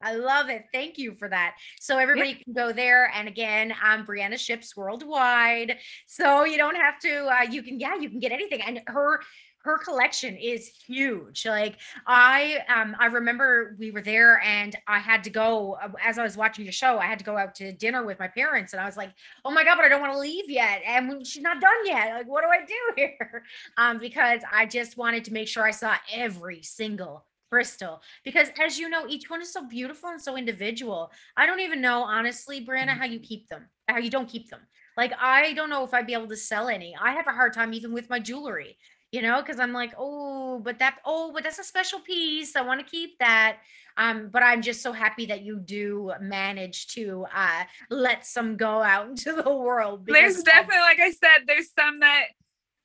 I 0.01 0.15
love 0.15 0.49
it. 0.49 0.67
Thank 0.73 0.99
you 0.99 1.15
for 1.15 1.29
that. 1.29 1.57
So 1.81 1.99
everybody 1.99 2.35
can 2.35 2.53
go 2.53 2.73
there. 2.73 3.11
And 3.15 3.27
again, 3.27 3.75
I'm 3.83 4.07
Brianna 4.07 4.39
Ships 4.39 4.77
Worldwide. 4.77 5.77
So 6.07 6.45
you 6.45 6.57
don't 6.57 6.77
have 6.77 6.99
to. 7.01 7.27
Uh, 7.27 7.51
you 7.51 7.63
can 7.63 7.81
yeah, 7.81 7.97
you 7.97 8.09
can 8.09 8.21
get 8.21 8.33
anything. 8.33 8.63
And 8.63 8.81
her 8.87 9.21
her 9.65 9.77
collection 9.79 10.37
is 10.37 10.69
huge. 10.69 11.45
Like 11.45 11.77
I 12.07 12.61
um 12.75 12.97
I 12.99 13.07
remember 13.07 13.77
we 13.79 13.91
were 13.91 14.01
there 14.01 14.41
and 14.41 14.77
I 14.87 14.99
had 14.99 15.25
to 15.25 15.31
go 15.31 15.77
uh, 15.83 15.91
as 16.05 16.19
I 16.19 16.23
was 16.23 16.37
watching 16.37 16.65
the 16.65 16.73
show. 16.73 16.99
I 16.99 17.07
had 17.07 17.19
to 17.19 17.25
go 17.25 17.37
out 17.37 17.55
to 17.57 17.73
dinner 17.73 18.05
with 18.05 18.19
my 18.19 18.29
parents, 18.29 18.73
and 18.73 18.81
I 18.81 18.87
was 18.87 18.97
like, 18.97 19.11
oh 19.45 19.51
my 19.51 19.65
god, 19.65 19.77
but 19.77 19.85
I 19.85 19.89
don't 19.89 20.01
want 20.01 20.13
to 20.13 20.19
leave 20.19 20.49
yet, 20.49 20.83
and 20.87 21.27
she's 21.27 21.43
not 21.43 21.61
done 21.61 21.87
yet. 21.87 22.15
Like 22.15 22.29
what 22.29 22.43
do 22.43 22.49
I 22.49 22.65
do 22.65 22.75
here? 22.97 23.43
Um, 23.77 23.99
because 23.99 24.43
I 24.51 24.65
just 24.67 24.97
wanted 24.97 25.25
to 25.25 25.33
make 25.33 25.49
sure 25.49 25.65
I 25.65 25.73
saw 25.73 25.97
every 26.13 26.63
single 26.63 27.25
crystal 27.51 28.01
because 28.25 28.49
as 28.61 28.79
you 28.79 28.89
know 28.89 29.07
each 29.09 29.31
one 29.31 29.41
is 29.41 29.53
so 29.53 29.67
beautiful 29.67 30.11
and 30.11 30.21
so 30.21 30.37
individual. 30.37 31.11
I 31.37 31.47
don't 31.47 31.61
even 31.61 31.81
know 31.81 32.03
honestly 32.03 32.65
brianna 32.65 32.97
how 32.97 33.05
you 33.05 33.21
keep 33.21 33.49
them 33.49 33.69
how 33.89 33.99
you 33.99 34.11
don't 34.11 34.29
keep 34.29 34.51
them. 34.51 34.61
Like 34.97 35.13
i 35.21 35.53
don't 35.55 35.71
know 35.71 35.85
if 35.85 35.95
i'd 35.95 36.07
be 36.07 36.15
able 36.15 36.29
to 36.29 36.37
sell 36.37 36.69
any. 36.69 36.95
I 37.01 37.13
have 37.13 37.27
a 37.27 37.33
hard 37.33 37.53
time 37.53 37.73
even 37.73 37.93
with 37.93 38.11
my 38.11 38.19
jewelry 38.19 38.77
you 39.11 39.23
know 39.23 39.41
because 39.41 39.59
i'm 39.59 39.73
like 39.73 39.95
oh 39.99 40.61
but 40.63 40.79
that 40.79 40.99
oh 41.07 41.33
but 41.33 41.43
that's 41.43 41.59
a 41.59 41.65
special 41.65 42.01
piece. 42.01 42.57
I 42.57 42.63
want 42.63 42.81
to 42.81 42.87
keep 42.87 43.19
that. 43.19 43.59
Um 43.97 44.29
but 44.33 44.43
i'm 44.43 44.63
just 44.63 44.83
so 44.83 44.93
happy 44.93 45.27
that 45.27 45.43
you 45.43 45.59
do 45.59 46.13
manage 46.21 46.89
to 46.89 47.27
uh 47.35 47.65
let 47.91 48.27
some 48.27 48.57
go 48.57 48.83
out 48.83 49.09
into 49.09 49.33
the 49.33 49.51
world 49.53 50.07
there's 50.07 50.43
definitely 50.43 50.79
like 50.79 51.01
i 51.01 51.11
said 51.11 51.47
there's 51.47 51.73
some 51.73 52.01
that 52.01 52.27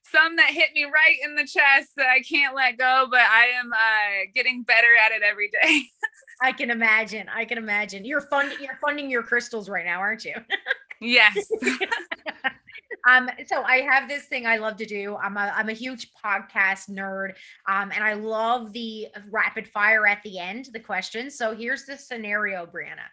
some 0.04 0.36
that 0.36 0.49
hit 0.49 0.70
me 0.74 0.84
right 0.84 1.18
in 1.24 1.36
the 1.36 1.43
chest 1.43 1.89
that 1.97 2.08
i 2.08 2.20
can't 2.22 2.56
let 2.56 2.78
go 2.78 3.08
but 3.10 3.22
i 3.22 3.45
am 3.60 3.72
uh 3.72 4.32
getting 4.34 4.64
better 4.64 4.88
at 5.06 5.12
it 5.12 5.24
every 5.24 5.49
day. 5.49 5.84
I 6.41 6.51
can 6.51 6.70
imagine 6.70 7.28
i 7.34 7.45
can 7.45 7.58
imagine. 7.58 8.06
You're 8.06 8.22
funding 8.22 8.58
you're 8.60 8.80
funding 8.86 9.10
your 9.10 9.24
crystals 9.24 9.70
right 9.70 9.86
now 9.86 9.99
aren't 9.99 10.26
you? 10.26 10.36
Yes. 11.01 11.49
Um 13.06 13.30
so 13.47 13.62
i 13.64 13.82
have 13.82 14.08
this 14.08 14.26
thing 14.28 14.45
i 14.45 14.56
love 14.56 14.78
to 14.78 14.86
do. 14.86 15.18
I'm 15.18 15.36
a 15.36 15.54
i'm 15.56 15.68
a 15.68 15.74
huge 15.74 16.12
podcast 16.24 16.89
nerd 16.89 17.32
um 17.68 17.91
and 17.93 18.01
i 18.01 18.14
love 18.14 18.72
the 18.72 19.08
rapid 19.30 19.68
fire 19.68 20.08
at 20.08 20.24
the 20.24 20.39
end 20.39 20.70
the 20.72 20.80
questions. 20.80 21.38
So 21.38 21.54
here's 21.54 21.84
the 21.86 21.97
scenario 21.97 22.66
brianna 22.66 23.08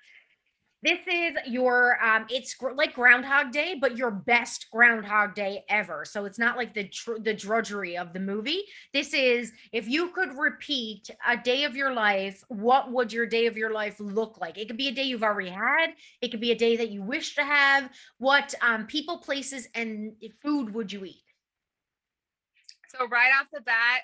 This 0.82 1.00
is 1.06 1.34
your 1.46 2.02
um 2.02 2.24
it's 2.30 2.54
gr- 2.54 2.72
like 2.72 2.94
groundhog 2.94 3.52
day 3.52 3.76
but 3.78 3.98
your 3.98 4.10
best 4.10 4.68
groundhog 4.70 5.34
day 5.34 5.64
ever. 5.68 6.04
So 6.06 6.24
it's 6.24 6.38
not 6.38 6.56
like 6.56 6.72
the 6.72 6.88
tr- 6.88 7.18
the 7.20 7.34
drudgery 7.34 7.98
of 7.98 8.12
the 8.14 8.20
movie. 8.20 8.64
This 8.94 9.12
is 9.12 9.52
if 9.72 9.86
you 9.88 10.08
could 10.08 10.34
repeat 10.38 11.10
a 11.28 11.36
day 11.36 11.64
of 11.64 11.76
your 11.76 11.92
life, 11.92 12.42
what 12.48 12.90
would 12.90 13.12
your 13.12 13.26
day 13.26 13.46
of 13.46 13.58
your 13.58 13.72
life 13.72 13.96
look 14.00 14.38
like? 14.40 14.56
It 14.56 14.68
could 14.68 14.78
be 14.78 14.88
a 14.88 14.92
day 14.92 15.02
you've 15.02 15.22
already 15.22 15.50
had, 15.50 15.90
it 16.22 16.30
could 16.30 16.40
be 16.40 16.52
a 16.52 16.58
day 16.58 16.76
that 16.76 16.90
you 16.90 17.02
wish 17.02 17.34
to 17.34 17.44
have. 17.44 17.90
What 18.18 18.54
um 18.62 18.86
people, 18.86 19.18
places 19.18 19.68
and 19.74 20.12
food 20.42 20.72
would 20.72 20.90
you 20.90 21.04
eat? 21.04 21.24
So 22.88 23.06
right 23.06 23.30
off 23.38 23.48
the 23.52 23.60
bat, 23.60 24.00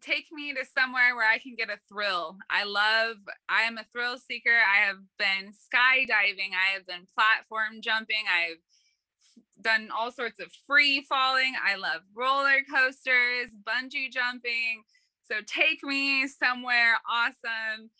take 0.00 0.26
me 0.32 0.52
to 0.52 0.64
somewhere 0.76 1.14
where 1.14 1.28
I 1.28 1.38
can 1.38 1.54
get 1.54 1.70
a 1.70 1.78
thrill. 1.88 2.36
I 2.50 2.64
love, 2.64 3.16
I 3.48 3.62
am 3.62 3.78
a 3.78 3.84
thrill 3.92 4.18
seeker. 4.18 4.50
I 4.50 4.86
have 4.86 4.98
been 5.18 5.52
skydiving, 5.52 6.52
I 6.52 6.74
have 6.74 6.86
been 6.86 7.06
platform 7.14 7.80
jumping, 7.80 8.24
I've 8.28 8.58
done 9.60 9.88
all 9.96 10.12
sorts 10.12 10.40
of 10.40 10.52
free 10.66 11.00
falling. 11.08 11.54
I 11.64 11.76
love 11.76 12.02
roller 12.14 12.60
coasters, 12.72 13.50
bungee 13.66 14.12
jumping. 14.12 14.82
So 15.22 15.36
take 15.46 15.82
me 15.82 16.28
somewhere 16.28 16.96
awesome 17.10 17.90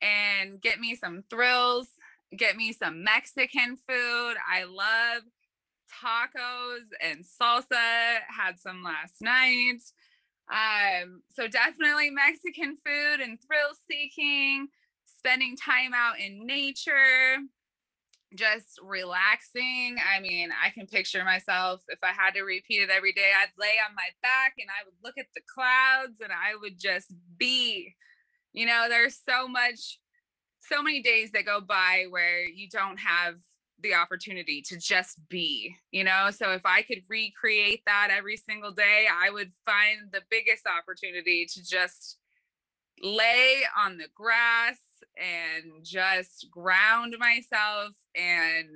and 0.00 0.60
get 0.60 0.80
me 0.80 0.94
some 0.94 1.22
thrills, 1.30 1.88
get 2.36 2.56
me 2.56 2.72
some 2.72 3.04
Mexican 3.04 3.76
food. 3.76 4.34
I 4.50 4.64
love 4.64 5.22
tacos 6.02 6.86
and 7.00 7.24
salsa, 7.24 8.18
had 8.28 8.58
some 8.58 8.82
last 8.82 9.20
night. 9.20 9.82
Um, 10.50 11.22
so 11.34 11.48
definitely 11.48 12.10
Mexican 12.10 12.76
food 12.76 13.20
and 13.20 13.38
thrill 13.40 13.74
seeking, 13.90 14.68
spending 15.18 15.56
time 15.56 15.92
out 15.94 16.20
in 16.20 16.46
nature, 16.46 17.38
just 18.34 18.78
relaxing. 18.82 19.96
I 20.14 20.20
mean, 20.20 20.50
I 20.52 20.70
can 20.70 20.86
picture 20.86 21.24
myself 21.24 21.82
if 21.88 21.98
I 22.02 22.12
had 22.12 22.34
to 22.34 22.42
repeat 22.42 22.82
it 22.82 22.90
every 22.90 23.12
day, 23.12 23.30
I'd 23.36 23.58
lay 23.58 23.76
on 23.88 23.94
my 23.94 24.08
back 24.22 24.54
and 24.58 24.68
I 24.68 24.84
would 24.84 24.94
look 25.02 25.16
at 25.18 25.26
the 25.34 25.40
clouds 25.52 26.20
and 26.22 26.32
I 26.32 26.56
would 26.60 26.78
just 26.78 27.12
be. 27.38 27.94
You 28.52 28.66
know, 28.66 28.86
there's 28.88 29.18
so 29.28 29.48
much, 29.48 29.98
so 30.60 30.82
many 30.82 31.02
days 31.02 31.32
that 31.32 31.44
go 31.44 31.60
by 31.60 32.06
where 32.08 32.44
you 32.44 32.68
don't 32.68 32.98
have 32.98 33.36
the 33.84 33.94
opportunity 33.94 34.60
to 34.62 34.76
just 34.76 35.20
be, 35.28 35.76
you 35.92 36.02
know? 36.02 36.30
So 36.32 36.50
if 36.50 36.66
I 36.66 36.82
could 36.82 37.02
recreate 37.08 37.82
that 37.86 38.08
every 38.10 38.36
single 38.36 38.72
day, 38.72 39.06
I 39.12 39.30
would 39.30 39.52
find 39.64 40.10
the 40.10 40.22
biggest 40.28 40.64
opportunity 40.66 41.46
to 41.54 41.64
just 41.64 42.18
lay 43.00 43.62
on 43.78 43.98
the 43.98 44.08
grass 44.14 44.78
and 45.16 45.84
just 45.84 46.48
ground 46.50 47.14
myself 47.18 47.92
and 48.16 48.68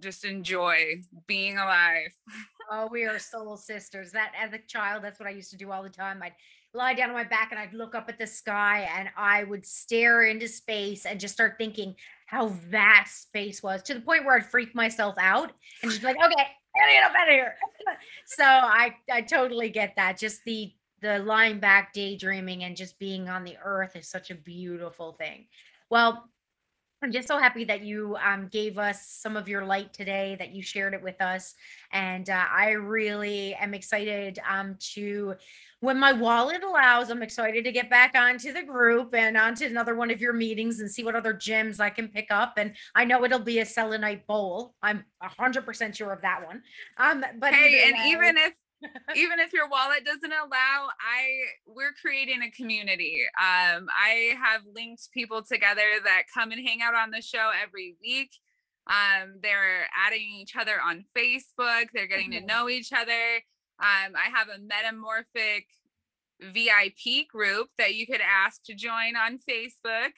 just 0.00 0.24
enjoy 0.24 1.02
being 1.26 1.58
alive. 1.58 2.10
Oh, 2.72 2.88
we 2.88 3.04
are 3.04 3.18
soul 3.18 3.56
sisters. 3.56 4.12
That 4.12 4.30
as 4.40 4.52
a 4.52 4.58
child, 4.58 5.02
that's 5.02 5.18
what 5.18 5.28
I 5.28 5.32
used 5.32 5.50
to 5.50 5.56
do 5.56 5.72
all 5.72 5.82
the 5.82 5.88
time. 5.88 6.22
I'd 6.22 6.34
lie 6.72 6.94
down 6.94 7.08
on 7.08 7.16
my 7.16 7.24
back 7.24 7.48
and 7.50 7.58
I'd 7.58 7.74
look 7.74 7.96
up 7.96 8.08
at 8.08 8.16
the 8.16 8.28
sky 8.28 8.88
and 8.96 9.08
I 9.16 9.42
would 9.42 9.66
stare 9.66 10.22
into 10.22 10.46
space 10.46 11.04
and 11.04 11.18
just 11.18 11.34
start 11.34 11.56
thinking 11.58 11.96
how 12.30 12.46
vast 12.46 13.22
space 13.22 13.60
was 13.60 13.82
to 13.82 13.92
the 13.92 14.00
point 14.00 14.24
where 14.24 14.36
I'd 14.36 14.46
freak 14.46 14.72
myself 14.72 15.16
out 15.18 15.50
and 15.82 15.90
just 15.90 16.00
be 16.00 16.06
like, 16.06 16.16
okay, 16.16 16.46
I 16.76 16.78
gotta 16.78 16.92
get 16.92 17.02
up 17.02 17.16
out 17.16 17.28
of 17.28 17.34
here. 17.34 17.56
so 18.24 18.44
I 18.44 18.94
I 19.12 19.22
totally 19.22 19.68
get 19.68 19.94
that. 19.96 20.16
Just 20.16 20.44
the 20.44 20.72
the 21.02 21.18
lying 21.18 21.58
back 21.58 21.92
daydreaming 21.92 22.62
and 22.62 22.76
just 22.76 23.00
being 23.00 23.28
on 23.28 23.42
the 23.42 23.56
earth 23.64 23.96
is 23.96 24.06
such 24.06 24.30
a 24.30 24.36
beautiful 24.36 25.14
thing. 25.14 25.46
Well, 25.90 26.28
I'm 27.02 27.12
just 27.12 27.28
so 27.28 27.38
happy 27.38 27.64
that 27.64 27.82
you 27.82 28.16
um, 28.22 28.48
gave 28.48 28.76
us 28.76 29.06
some 29.06 29.34
of 29.34 29.48
your 29.48 29.64
light 29.64 29.94
today, 29.94 30.36
that 30.38 30.54
you 30.54 30.62
shared 30.62 30.92
it 30.92 31.02
with 31.02 31.20
us. 31.22 31.54
And 31.92 32.28
uh, 32.28 32.44
I 32.50 32.72
really 32.72 33.54
am 33.54 33.72
excited 33.72 34.38
um, 34.48 34.76
to, 34.92 35.34
when 35.80 35.98
my 35.98 36.12
wallet 36.12 36.62
allows, 36.62 37.08
I'm 37.08 37.22
excited 37.22 37.64
to 37.64 37.72
get 37.72 37.88
back 37.88 38.14
onto 38.14 38.52
the 38.52 38.62
group 38.62 39.14
and 39.14 39.38
onto 39.38 39.64
another 39.64 39.94
one 39.94 40.10
of 40.10 40.20
your 40.20 40.34
meetings 40.34 40.80
and 40.80 40.90
see 40.90 41.02
what 41.02 41.16
other 41.16 41.32
gyms 41.32 41.80
I 41.80 41.88
can 41.88 42.06
pick 42.06 42.26
up. 42.30 42.54
And 42.58 42.74
I 42.94 43.06
know 43.06 43.24
it'll 43.24 43.38
be 43.38 43.60
a 43.60 43.66
selenite 43.66 44.26
bowl. 44.26 44.74
I'm 44.82 45.02
100% 45.22 45.94
sure 45.94 46.12
of 46.12 46.20
that 46.20 46.44
one. 46.44 46.62
Um, 46.98 47.24
but 47.38 47.54
hey, 47.54 47.84
and 47.86 47.96
way, 47.96 48.08
even 48.08 48.36
if 48.36 48.52
even 49.16 49.38
if 49.38 49.52
your 49.52 49.68
wallet 49.68 50.04
doesn't 50.04 50.32
allow 50.32 50.88
i 51.00 51.42
we're 51.66 51.92
creating 52.00 52.42
a 52.42 52.50
community. 52.50 53.22
Um 53.38 53.88
i 53.90 54.34
have 54.42 54.62
linked 54.74 55.10
people 55.12 55.42
together 55.42 55.82
that 56.04 56.22
come 56.32 56.50
and 56.50 56.66
hang 56.66 56.80
out 56.82 56.94
on 56.94 57.10
the 57.10 57.22
show 57.22 57.50
every 57.62 57.96
week. 58.00 58.30
Um 58.86 59.40
they're 59.42 59.86
adding 60.06 60.28
each 60.40 60.56
other 60.56 60.80
on 60.80 61.04
facebook. 61.16 61.86
They're 61.92 62.06
getting 62.06 62.30
mm-hmm. 62.30 62.46
to 62.46 62.52
know 62.52 62.68
each 62.68 62.92
other. 62.92 63.36
Um 63.78 64.14
i 64.16 64.30
have 64.32 64.48
a 64.48 64.60
metamorphic 64.60 65.66
vip 66.40 67.28
group 67.28 67.68
that 67.78 67.94
you 67.94 68.06
could 68.06 68.22
ask 68.22 68.62
to 68.64 68.74
join 68.74 69.16
on 69.16 69.38
facebook. 69.38 70.12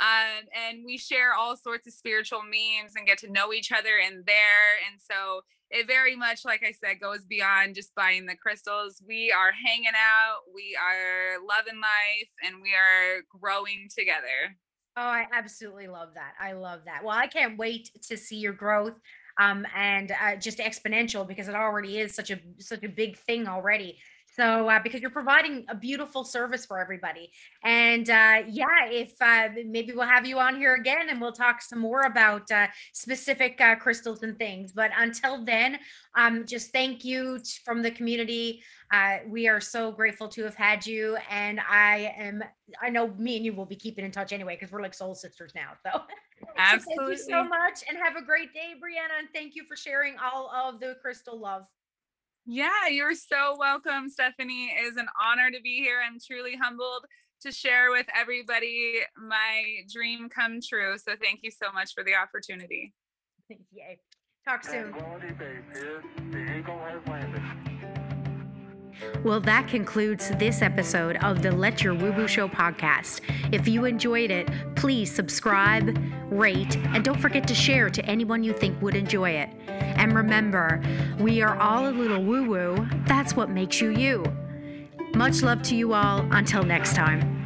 Um, 0.00 0.48
and 0.52 0.84
we 0.84 0.98
share 0.98 1.34
all 1.34 1.56
sorts 1.56 1.86
of 1.86 1.92
spiritual 1.92 2.42
memes 2.42 2.94
and 2.96 3.06
get 3.06 3.18
to 3.18 3.30
know 3.30 3.52
each 3.52 3.70
other 3.70 3.96
in 3.96 4.24
there. 4.26 4.82
And 4.90 5.00
so 5.00 5.42
it 5.74 5.86
very 5.86 6.14
much, 6.14 6.44
like 6.44 6.62
I 6.62 6.72
said, 6.72 7.00
goes 7.00 7.24
beyond 7.24 7.74
just 7.74 7.94
buying 7.94 8.26
the 8.26 8.36
crystals. 8.36 9.02
We 9.06 9.32
are 9.36 9.50
hanging 9.52 9.88
out, 9.88 10.42
we 10.54 10.76
are 10.80 11.44
loving 11.46 11.80
life, 11.80 12.30
and 12.44 12.62
we 12.62 12.70
are 12.74 13.22
growing 13.40 13.88
together. 13.96 14.56
Oh, 14.96 15.02
I 15.02 15.26
absolutely 15.32 15.88
love 15.88 16.10
that. 16.14 16.34
I 16.40 16.52
love 16.52 16.80
that. 16.86 17.02
Well, 17.02 17.18
I 17.18 17.26
can't 17.26 17.58
wait 17.58 17.90
to 18.08 18.16
see 18.16 18.36
your 18.36 18.52
growth 18.52 18.94
um, 19.40 19.66
and 19.74 20.12
uh, 20.12 20.36
just 20.36 20.58
exponential 20.58 21.26
because 21.26 21.48
it 21.48 21.56
already 21.56 21.98
is 21.98 22.14
such 22.14 22.30
a 22.30 22.38
such 22.58 22.84
a 22.84 22.88
big 22.88 23.18
thing 23.18 23.48
already. 23.48 23.98
So, 24.36 24.68
uh, 24.68 24.80
because 24.82 25.00
you're 25.00 25.10
providing 25.10 25.64
a 25.68 25.76
beautiful 25.76 26.24
service 26.24 26.66
for 26.66 26.80
everybody. 26.80 27.30
And 27.62 28.10
uh, 28.10 28.42
yeah, 28.48 28.86
if 28.90 29.12
uh, 29.20 29.48
maybe 29.64 29.92
we'll 29.92 30.08
have 30.08 30.26
you 30.26 30.40
on 30.40 30.56
here 30.56 30.74
again 30.74 31.08
and 31.08 31.20
we'll 31.20 31.32
talk 31.32 31.62
some 31.62 31.78
more 31.78 32.02
about 32.02 32.50
uh, 32.50 32.66
specific 32.92 33.60
uh, 33.60 33.76
crystals 33.76 34.24
and 34.24 34.36
things. 34.36 34.72
But 34.72 34.90
until 34.98 35.44
then, 35.44 35.78
um, 36.16 36.44
just 36.46 36.72
thank 36.72 37.04
you 37.04 37.38
t- 37.38 37.60
from 37.64 37.80
the 37.80 37.92
community. 37.92 38.62
Uh, 38.92 39.18
we 39.28 39.46
are 39.46 39.60
so 39.60 39.92
grateful 39.92 40.28
to 40.30 40.42
have 40.42 40.56
had 40.56 40.84
you. 40.84 41.16
And 41.30 41.60
I 41.60 42.12
am, 42.16 42.42
I 42.82 42.90
know 42.90 43.08
me 43.16 43.36
and 43.36 43.44
you 43.44 43.52
will 43.52 43.66
be 43.66 43.76
keeping 43.76 44.04
in 44.04 44.10
touch 44.10 44.32
anyway 44.32 44.56
because 44.56 44.72
we're 44.72 44.82
like 44.82 44.94
soul 44.94 45.14
sisters 45.14 45.52
now. 45.54 45.72
So, 45.86 46.02
absolutely. 46.56 46.94
so 46.96 47.06
thank 47.06 47.18
you 47.18 47.24
so 47.30 47.44
much 47.44 47.84
and 47.88 47.96
have 47.98 48.16
a 48.16 48.24
great 48.24 48.52
day, 48.52 48.74
Brianna. 48.74 49.20
And 49.20 49.28
thank 49.32 49.54
you 49.54 49.64
for 49.64 49.76
sharing 49.76 50.16
all 50.18 50.50
of 50.50 50.80
the 50.80 50.96
crystal 51.00 51.38
love. 51.38 51.66
Yeah, 52.46 52.88
you're 52.90 53.14
so 53.14 53.56
welcome, 53.58 54.10
Stephanie. 54.10 54.66
It 54.66 54.84
is 54.84 54.96
an 54.96 55.06
honor 55.22 55.50
to 55.50 55.60
be 55.62 55.76
here. 55.78 56.00
I'm 56.04 56.18
truly 56.24 56.56
humbled 56.56 57.06
to 57.40 57.50
share 57.50 57.90
with 57.90 58.06
everybody 58.14 59.00
my 59.16 59.82
dream 59.90 60.28
come 60.28 60.60
true. 60.66 60.98
So 60.98 61.12
thank 61.20 61.40
you 61.42 61.50
so 61.50 61.72
much 61.72 61.94
for 61.94 62.04
the 62.04 62.14
opportunity. 62.14 62.92
Yay. 63.48 63.98
Talk 64.46 64.62
soon. 64.62 64.92
Well, 69.22 69.40
that 69.40 69.68
concludes 69.68 70.30
this 70.38 70.62
episode 70.62 71.16
of 71.22 71.42
the 71.42 71.50
Let 71.50 71.82
Your 71.82 71.94
Woo 71.94 72.12
Woo 72.12 72.28
Show 72.28 72.48
podcast. 72.48 73.20
If 73.52 73.66
you 73.66 73.84
enjoyed 73.84 74.30
it, 74.30 74.48
please 74.76 75.10
subscribe, 75.10 75.98
rate, 76.30 76.76
and 76.76 77.04
don't 77.04 77.20
forget 77.20 77.48
to 77.48 77.54
share 77.54 77.90
to 77.90 78.04
anyone 78.04 78.42
you 78.42 78.52
think 78.52 78.80
would 78.82 78.94
enjoy 78.94 79.30
it. 79.30 79.48
And 79.68 80.14
remember, 80.14 80.82
we 81.18 81.42
are 81.42 81.56
all 81.58 81.88
a 81.88 81.90
little 81.90 82.22
woo 82.22 82.48
woo. 82.48 82.88
That's 83.06 83.34
what 83.34 83.50
makes 83.50 83.80
you 83.80 83.90
you. 83.90 84.24
Much 85.14 85.42
love 85.42 85.62
to 85.62 85.76
you 85.76 85.94
all. 85.94 86.26
Until 86.32 86.64
next 86.64 86.94
time. 86.94 87.43